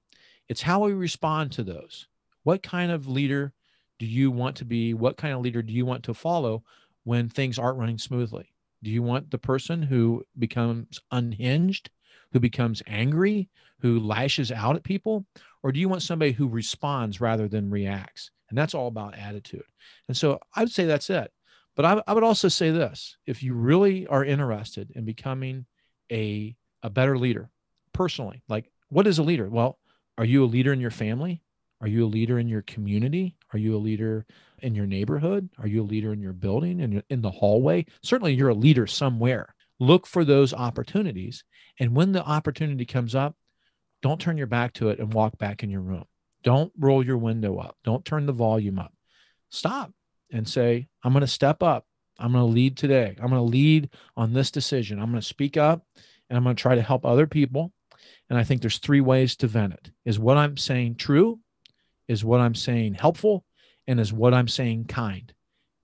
It's 0.48 0.62
how 0.62 0.84
we 0.84 0.92
respond 0.92 1.52
to 1.52 1.62
those. 1.62 2.08
What 2.42 2.62
kind 2.62 2.90
of 2.90 3.06
leader 3.06 3.52
do 3.98 4.06
you 4.06 4.30
want 4.30 4.56
to 4.56 4.64
be? 4.64 4.94
What 4.94 5.18
kind 5.18 5.34
of 5.34 5.40
leader 5.40 5.62
do 5.62 5.72
you 5.72 5.84
want 5.84 6.04
to 6.04 6.14
follow 6.14 6.64
when 7.04 7.28
things 7.28 7.58
aren't 7.58 7.78
running 7.78 7.98
smoothly? 7.98 8.52
Do 8.82 8.90
you 8.90 9.02
want 9.02 9.30
the 9.30 9.38
person 9.38 9.82
who 9.82 10.24
becomes 10.38 11.00
unhinged, 11.10 11.90
who 12.32 12.40
becomes 12.40 12.82
angry, 12.86 13.50
who 13.80 14.00
lashes 14.00 14.50
out 14.50 14.76
at 14.76 14.82
people? 14.82 15.26
Or 15.62 15.70
do 15.70 15.78
you 15.80 15.88
want 15.88 16.02
somebody 16.02 16.32
who 16.32 16.48
responds 16.48 17.20
rather 17.20 17.46
than 17.46 17.70
reacts? 17.70 18.30
And 18.50 18.58
that's 18.58 18.74
all 18.74 18.88
about 18.88 19.16
attitude. 19.16 19.64
And 20.08 20.16
so 20.16 20.40
I 20.54 20.60
would 20.60 20.72
say 20.72 20.84
that's 20.84 21.08
it. 21.08 21.32
But 21.76 21.84
I, 21.84 22.02
I 22.06 22.12
would 22.12 22.24
also 22.24 22.48
say 22.48 22.70
this 22.70 23.16
if 23.26 23.42
you 23.42 23.54
really 23.54 24.06
are 24.06 24.24
interested 24.24 24.90
in 24.94 25.04
becoming 25.04 25.66
a, 26.12 26.54
a 26.82 26.90
better 26.90 27.16
leader 27.16 27.48
personally, 27.92 28.42
like 28.48 28.70
what 28.88 29.06
is 29.06 29.18
a 29.18 29.22
leader? 29.22 29.48
Well, 29.48 29.78
are 30.18 30.24
you 30.24 30.44
a 30.44 30.46
leader 30.46 30.72
in 30.72 30.80
your 30.80 30.90
family? 30.90 31.42
Are 31.80 31.88
you 31.88 32.04
a 32.04 32.08
leader 32.08 32.38
in 32.38 32.48
your 32.48 32.62
community? 32.62 33.36
Are 33.54 33.58
you 33.58 33.74
a 33.74 33.78
leader 33.78 34.26
in 34.58 34.74
your 34.74 34.86
neighborhood? 34.86 35.48
Are 35.58 35.66
you 35.66 35.82
a 35.82 35.84
leader 35.84 36.12
in 36.12 36.20
your 36.20 36.34
building 36.34 36.82
and 36.82 36.94
in, 36.94 37.02
in 37.08 37.22
the 37.22 37.30
hallway? 37.30 37.86
Certainly, 38.02 38.34
you're 38.34 38.50
a 38.50 38.54
leader 38.54 38.86
somewhere. 38.86 39.54
Look 39.78 40.06
for 40.06 40.24
those 40.24 40.52
opportunities. 40.52 41.42
And 41.78 41.96
when 41.96 42.12
the 42.12 42.22
opportunity 42.22 42.84
comes 42.84 43.14
up, 43.14 43.34
don't 44.02 44.20
turn 44.20 44.36
your 44.36 44.46
back 44.46 44.74
to 44.74 44.90
it 44.90 44.98
and 44.98 45.14
walk 45.14 45.38
back 45.38 45.62
in 45.62 45.70
your 45.70 45.80
room. 45.80 46.04
Don't 46.42 46.72
roll 46.78 47.04
your 47.04 47.18
window 47.18 47.58
up. 47.58 47.76
Don't 47.84 48.04
turn 48.04 48.26
the 48.26 48.32
volume 48.32 48.78
up. 48.78 48.92
Stop 49.50 49.92
and 50.32 50.48
say, 50.48 50.88
I'm 51.02 51.12
going 51.12 51.20
to 51.22 51.26
step 51.26 51.62
up. 51.62 51.86
I'm 52.18 52.32
going 52.32 52.44
to 52.44 52.52
lead 52.52 52.76
today. 52.76 53.16
I'm 53.20 53.28
going 53.28 53.40
to 53.40 53.42
lead 53.42 53.90
on 54.16 54.32
this 54.32 54.50
decision. 54.50 54.98
I'm 54.98 55.10
going 55.10 55.20
to 55.20 55.26
speak 55.26 55.56
up 55.56 55.84
and 56.28 56.36
I'm 56.36 56.44
going 56.44 56.56
to 56.56 56.62
try 56.62 56.74
to 56.74 56.82
help 56.82 57.04
other 57.04 57.26
people. 57.26 57.72
And 58.28 58.38
I 58.38 58.44
think 58.44 58.60
there's 58.60 58.78
three 58.78 59.00
ways 59.00 59.36
to 59.36 59.46
vent 59.46 59.72
it. 59.72 59.90
Is 60.04 60.18
what 60.18 60.36
I'm 60.36 60.56
saying 60.56 60.96
true? 60.96 61.40
Is 62.08 62.24
what 62.24 62.40
I'm 62.40 62.54
saying 62.54 62.94
helpful? 62.94 63.44
And 63.86 63.98
is 63.98 64.12
what 64.12 64.34
I'm 64.34 64.48
saying 64.48 64.84
kind? 64.84 65.32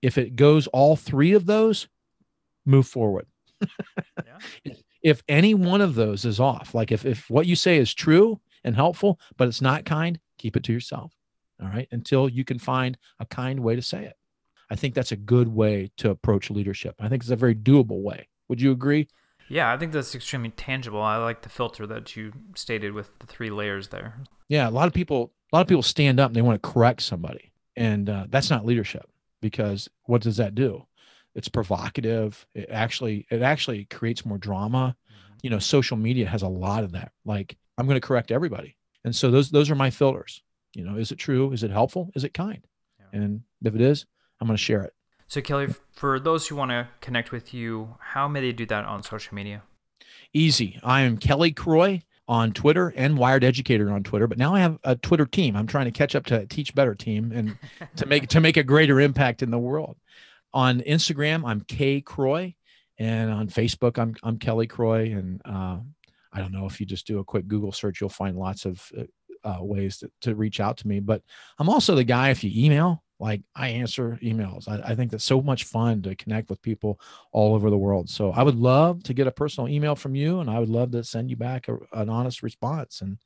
If 0.01 0.17
it 0.17 0.35
goes 0.35 0.67
all 0.67 0.95
three 0.95 1.33
of 1.33 1.45
those, 1.45 1.87
move 2.65 2.87
forward. 2.87 3.27
yeah. 3.61 4.73
If 5.01 5.23
any 5.27 5.53
one 5.53 5.81
of 5.81 5.95
those 5.95 6.25
is 6.25 6.39
off, 6.39 6.73
like 6.73 6.91
if, 6.91 7.05
if 7.05 7.29
what 7.29 7.47
you 7.47 7.55
say 7.55 7.77
is 7.77 7.93
true 7.93 8.39
and 8.63 8.75
helpful, 8.75 9.19
but 9.37 9.47
it's 9.47 9.61
not 9.61 9.85
kind, 9.85 10.19
keep 10.37 10.55
it 10.55 10.63
to 10.63 10.73
yourself. 10.73 11.13
All 11.61 11.69
right. 11.69 11.87
Until 11.91 12.29
you 12.29 12.43
can 12.43 12.59
find 12.59 12.97
a 13.19 13.25
kind 13.25 13.59
way 13.61 13.75
to 13.75 13.81
say 13.81 14.05
it. 14.05 14.15
I 14.69 14.75
think 14.75 14.93
that's 14.93 15.11
a 15.11 15.17
good 15.17 15.47
way 15.47 15.91
to 15.97 16.09
approach 16.09 16.49
leadership. 16.49 16.95
I 16.99 17.07
think 17.07 17.23
it's 17.23 17.31
a 17.31 17.35
very 17.35 17.55
doable 17.55 18.01
way. 18.01 18.27
Would 18.49 18.61
you 18.61 18.71
agree? 18.71 19.07
Yeah, 19.49 19.71
I 19.71 19.77
think 19.77 19.93
that's 19.93 20.13
extremely 20.13 20.49
tangible. 20.49 21.01
I 21.01 21.17
like 21.17 21.41
the 21.41 21.49
filter 21.49 21.87
that 21.87 22.15
you 22.15 22.33
stated 22.55 22.93
with 22.93 23.17
the 23.19 23.27
three 23.27 23.49
layers 23.49 23.89
there. 23.89 24.21
Yeah, 24.49 24.67
a 24.67 24.71
lot 24.71 24.87
of 24.87 24.93
people, 24.93 25.31
a 25.51 25.55
lot 25.55 25.61
of 25.61 25.67
people 25.67 25.83
stand 25.83 26.19
up 26.19 26.29
and 26.29 26.35
they 26.35 26.41
want 26.41 26.61
to 26.61 26.69
correct 26.69 27.01
somebody, 27.01 27.51
and 27.75 28.09
uh, 28.09 28.25
that's 28.29 28.49
not 28.49 28.65
leadership 28.65 29.09
because 29.41 29.87
what 30.03 30.21
does 30.21 30.37
that 30.37 30.55
do? 30.55 30.85
It's 31.35 31.47
provocative. 31.47 32.45
It 32.53 32.69
actually, 32.69 33.25
it 33.29 33.41
actually 33.41 33.85
creates 33.85 34.25
more 34.25 34.37
drama. 34.37 34.95
Mm-hmm. 35.09 35.33
You 35.43 35.49
know, 35.51 35.59
social 35.59 35.97
media 35.97 36.27
has 36.27 36.41
a 36.41 36.47
lot 36.47 36.83
of 36.83 36.91
that. 36.93 37.11
Like, 37.25 37.55
I'm 37.77 37.85
going 37.85 37.99
to 37.99 38.05
correct 38.05 38.31
everybody, 38.31 38.75
and 39.03 39.15
so 39.15 39.31
those 39.31 39.51
those 39.51 39.69
are 39.69 39.75
my 39.75 39.89
filters. 39.89 40.41
You 40.73 40.83
know, 40.83 40.97
is 40.97 41.11
it 41.11 41.17
true? 41.17 41.51
Is 41.51 41.63
it 41.63 41.71
helpful? 41.71 42.11
Is 42.15 42.23
it 42.23 42.33
kind? 42.33 42.65
Yeah. 42.99 43.19
And 43.19 43.41
if 43.63 43.73
it 43.73 43.81
is, 43.81 44.05
I'm 44.39 44.47
going 44.47 44.57
to 44.57 44.63
share 44.63 44.83
it. 44.83 44.93
So, 45.27 45.41
Kelly, 45.41 45.67
for 45.91 46.19
those 46.19 46.47
who 46.47 46.55
want 46.55 46.71
to 46.71 46.87
connect 47.01 47.31
with 47.31 47.53
you, 47.53 47.95
how 47.99 48.27
may 48.27 48.41
they 48.41 48.53
do 48.53 48.65
that 48.67 48.85
on 48.85 49.03
social 49.03 49.35
media? 49.35 49.63
Easy. 50.33 50.79
I 50.83 51.01
am 51.01 51.17
Kelly 51.17 51.51
Croy 51.51 52.01
on 52.27 52.51
Twitter 52.51 52.93
and 52.95 53.17
Wired 53.17 53.43
Educator 53.43 53.91
on 53.91 54.03
Twitter, 54.03 54.27
but 54.27 54.37
now 54.37 54.53
I 54.53 54.59
have 54.59 54.77
a 54.83 54.95
Twitter 54.95 55.25
team. 55.25 55.55
I'm 55.55 55.67
trying 55.67 55.85
to 55.85 55.91
catch 55.91 56.15
up 56.15 56.25
to 56.27 56.45
Teach 56.45 56.75
Better 56.75 56.95
team 56.95 57.31
and 57.33 57.57
to 57.95 58.05
make 58.05 58.27
to 58.29 58.39
make 58.39 58.57
a 58.57 58.63
greater 58.63 58.99
impact 58.99 59.41
in 59.41 59.51
the 59.51 59.57
world. 59.57 59.97
On 60.53 60.81
Instagram, 60.81 61.43
I'm 61.45 61.61
K 61.61 62.01
Croy, 62.01 62.55
and 62.97 63.31
on 63.31 63.47
Facebook, 63.47 63.97
I'm 63.97 64.15
I'm 64.23 64.37
Kelly 64.37 64.67
Croy. 64.67 65.11
And 65.11 65.41
uh, 65.43 65.79
I 66.33 66.39
don't 66.39 66.51
know 66.51 66.65
if 66.65 66.79
you 66.79 66.85
just 66.85 67.07
do 67.07 67.19
a 67.19 67.23
quick 67.23 67.47
Google 67.47 67.71
search, 67.71 68.01
you'll 68.01 68.09
find 68.09 68.37
lots 68.37 68.65
of 68.65 68.91
uh, 68.97 69.03
uh 69.47 69.63
ways 69.63 69.97
to, 69.99 70.11
to 70.21 70.35
reach 70.35 70.59
out 70.59 70.77
to 70.77 70.87
me. 70.87 70.99
But 70.99 71.21
I'm 71.59 71.69
also 71.69 71.95
the 71.95 72.03
guy 72.03 72.29
if 72.29 72.43
you 72.43 72.51
email 72.53 73.03
like 73.19 73.41
I 73.55 73.69
answer 73.69 74.19
emails. 74.21 74.67
I, 74.67 74.91
I, 74.91 74.95
think 74.95 75.11
that's 75.11 75.23
so 75.23 75.41
much 75.41 75.63
fun 75.63 76.01
to 76.03 76.15
connect 76.15 76.49
with 76.49 76.61
people 76.61 76.99
all 77.31 77.55
over 77.55 77.69
the 77.69 77.77
world. 77.77 78.09
So 78.09 78.31
I 78.31 78.43
would 78.43 78.55
love 78.55 79.03
to 79.03 79.13
get 79.13 79.27
a 79.27 79.31
personal 79.31 79.67
email 79.67 79.95
from 79.95 80.15
you, 80.15 80.39
and 80.39 80.49
I 80.49 80.59
would 80.59 80.69
love 80.69 80.91
to 80.91 81.03
send 81.03 81.29
you 81.29 81.35
back 81.35 81.67
a, 81.67 81.77
an 81.93 82.09
honest 82.09 82.43
response. 82.43 83.01
And 83.01 83.17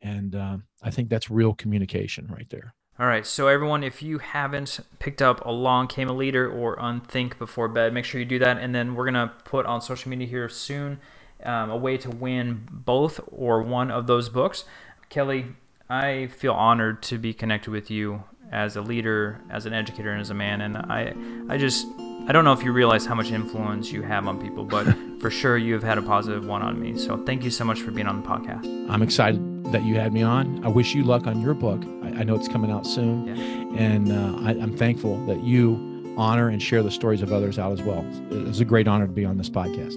and 0.00 0.34
uh, 0.34 0.58
I 0.82 0.90
think 0.90 1.08
that's 1.08 1.30
real 1.30 1.54
communication 1.54 2.26
right 2.28 2.48
there. 2.50 2.74
All 3.00 3.06
right, 3.06 3.24
so 3.24 3.46
everyone, 3.46 3.84
if 3.84 4.02
you 4.02 4.18
haven't 4.18 4.80
picked 4.98 5.22
up 5.22 5.46
Along 5.46 5.86
Came 5.86 6.08
a 6.08 6.12
Leader 6.12 6.50
or 6.50 6.76
Unthink 6.76 7.38
Before 7.38 7.68
Bed, 7.68 7.92
make 7.92 8.04
sure 8.04 8.20
you 8.20 8.26
do 8.26 8.40
that. 8.40 8.58
And 8.58 8.74
then 8.74 8.96
we're 8.96 9.04
gonna 9.04 9.32
put 9.44 9.66
on 9.66 9.80
social 9.80 10.10
media 10.10 10.26
here 10.26 10.48
soon 10.48 10.98
um, 11.44 11.70
a 11.70 11.76
way 11.76 11.96
to 11.98 12.10
win 12.10 12.66
both 12.70 13.20
or 13.30 13.62
one 13.62 13.90
of 13.90 14.06
those 14.06 14.28
books. 14.28 14.64
Kelly, 15.08 15.46
I 15.88 16.26
feel 16.28 16.52
honored 16.52 17.02
to 17.04 17.18
be 17.18 17.32
connected 17.32 17.70
with 17.70 17.90
you 17.90 18.24
as 18.50 18.76
a 18.76 18.82
leader, 18.82 19.40
as 19.50 19.66
an 19.66 19.72
educator, 19.72 20.10
and 20.10 20.20
as 20.20 20.30
a 20.30 20.34
man. 20.34 20.60
And 20.60 20.76
I, 20.76 21.14
I 21.48 21.58
just, 21.58 21.86
I 22.26 22.32
don't 22.32 22.44
know 22.44 22.52
if 22.52 22.62
you 22.62 22.72
realize 22.72 23.06
how 23.06 23.14
much 23.14 23.30
influence 23.30 23.92
you 23.92 24.02
have 24.02 24.26
on 24.26 24.40
people, 24.40 24.64
but 24.64 24.86
for 25.20 25.30
sure 25.30 25.56
you 25.56 25.74
have 25.74 25.82
had 25.82 25.98
a 25.98 26.02
positive 26.02 26.46
one 26.46 26.62
on 26.62 26.80
me. 26.80 26.98
So 26.98 27.16
thank 27.24 27.44
you 27.44 27.50
so 27.50 27.64
much 27.64 27.80
for 27.80 27.90
being 27.90 28.06
on 28.06 28.22
the 28.22 28.28
podcast. 28.28 28.90
I'm 28.90 29.02
excited 29.02 29.72
that 29.72 29.82
you 29.84 29.96
had 29.96 30.12
me 30.12 30.22
on. 30.22 30.64
I 30.64 30.68
wish 30.68 30.94
you 30.94 31.04
luck 31.04 31.26
on 31.26 31.40
your 31.40 31.54
book. 31.54 31.82
I, 32.02 32.20
I 32.20 32.22
know 32.24 32.34
it's 32.34 32.48
coming 32.48 32.70
out 32.70 32.86
soon, 32.86 33.26
yeah. 33.26 33.82
and 33.82 34.12
uh, 34.12 34.48
I, 34.48 34.50
I'm 34.62 34.76
thankful 34.76 35.24
that 35.26 35.42
you 35.42 36.14
honor 36.16 36.48
and 36.48 36.60
share 36.60 36.82
the 36.82 36.90
stories 36.90 37.22
of 37.22 37.32
others 37.32 37.58
out 37.58 37.72
as 37.72 37.82
well. 37.82 38.04
It's 38.30 38.60
a 38.60 38.64
great 38.64 38.88
honor 38.88 39.06
to 39.06 39.12
be 39.12 39.24
on 39.24 39.36
this 39.36 39.50
podcast. 39.50 39.96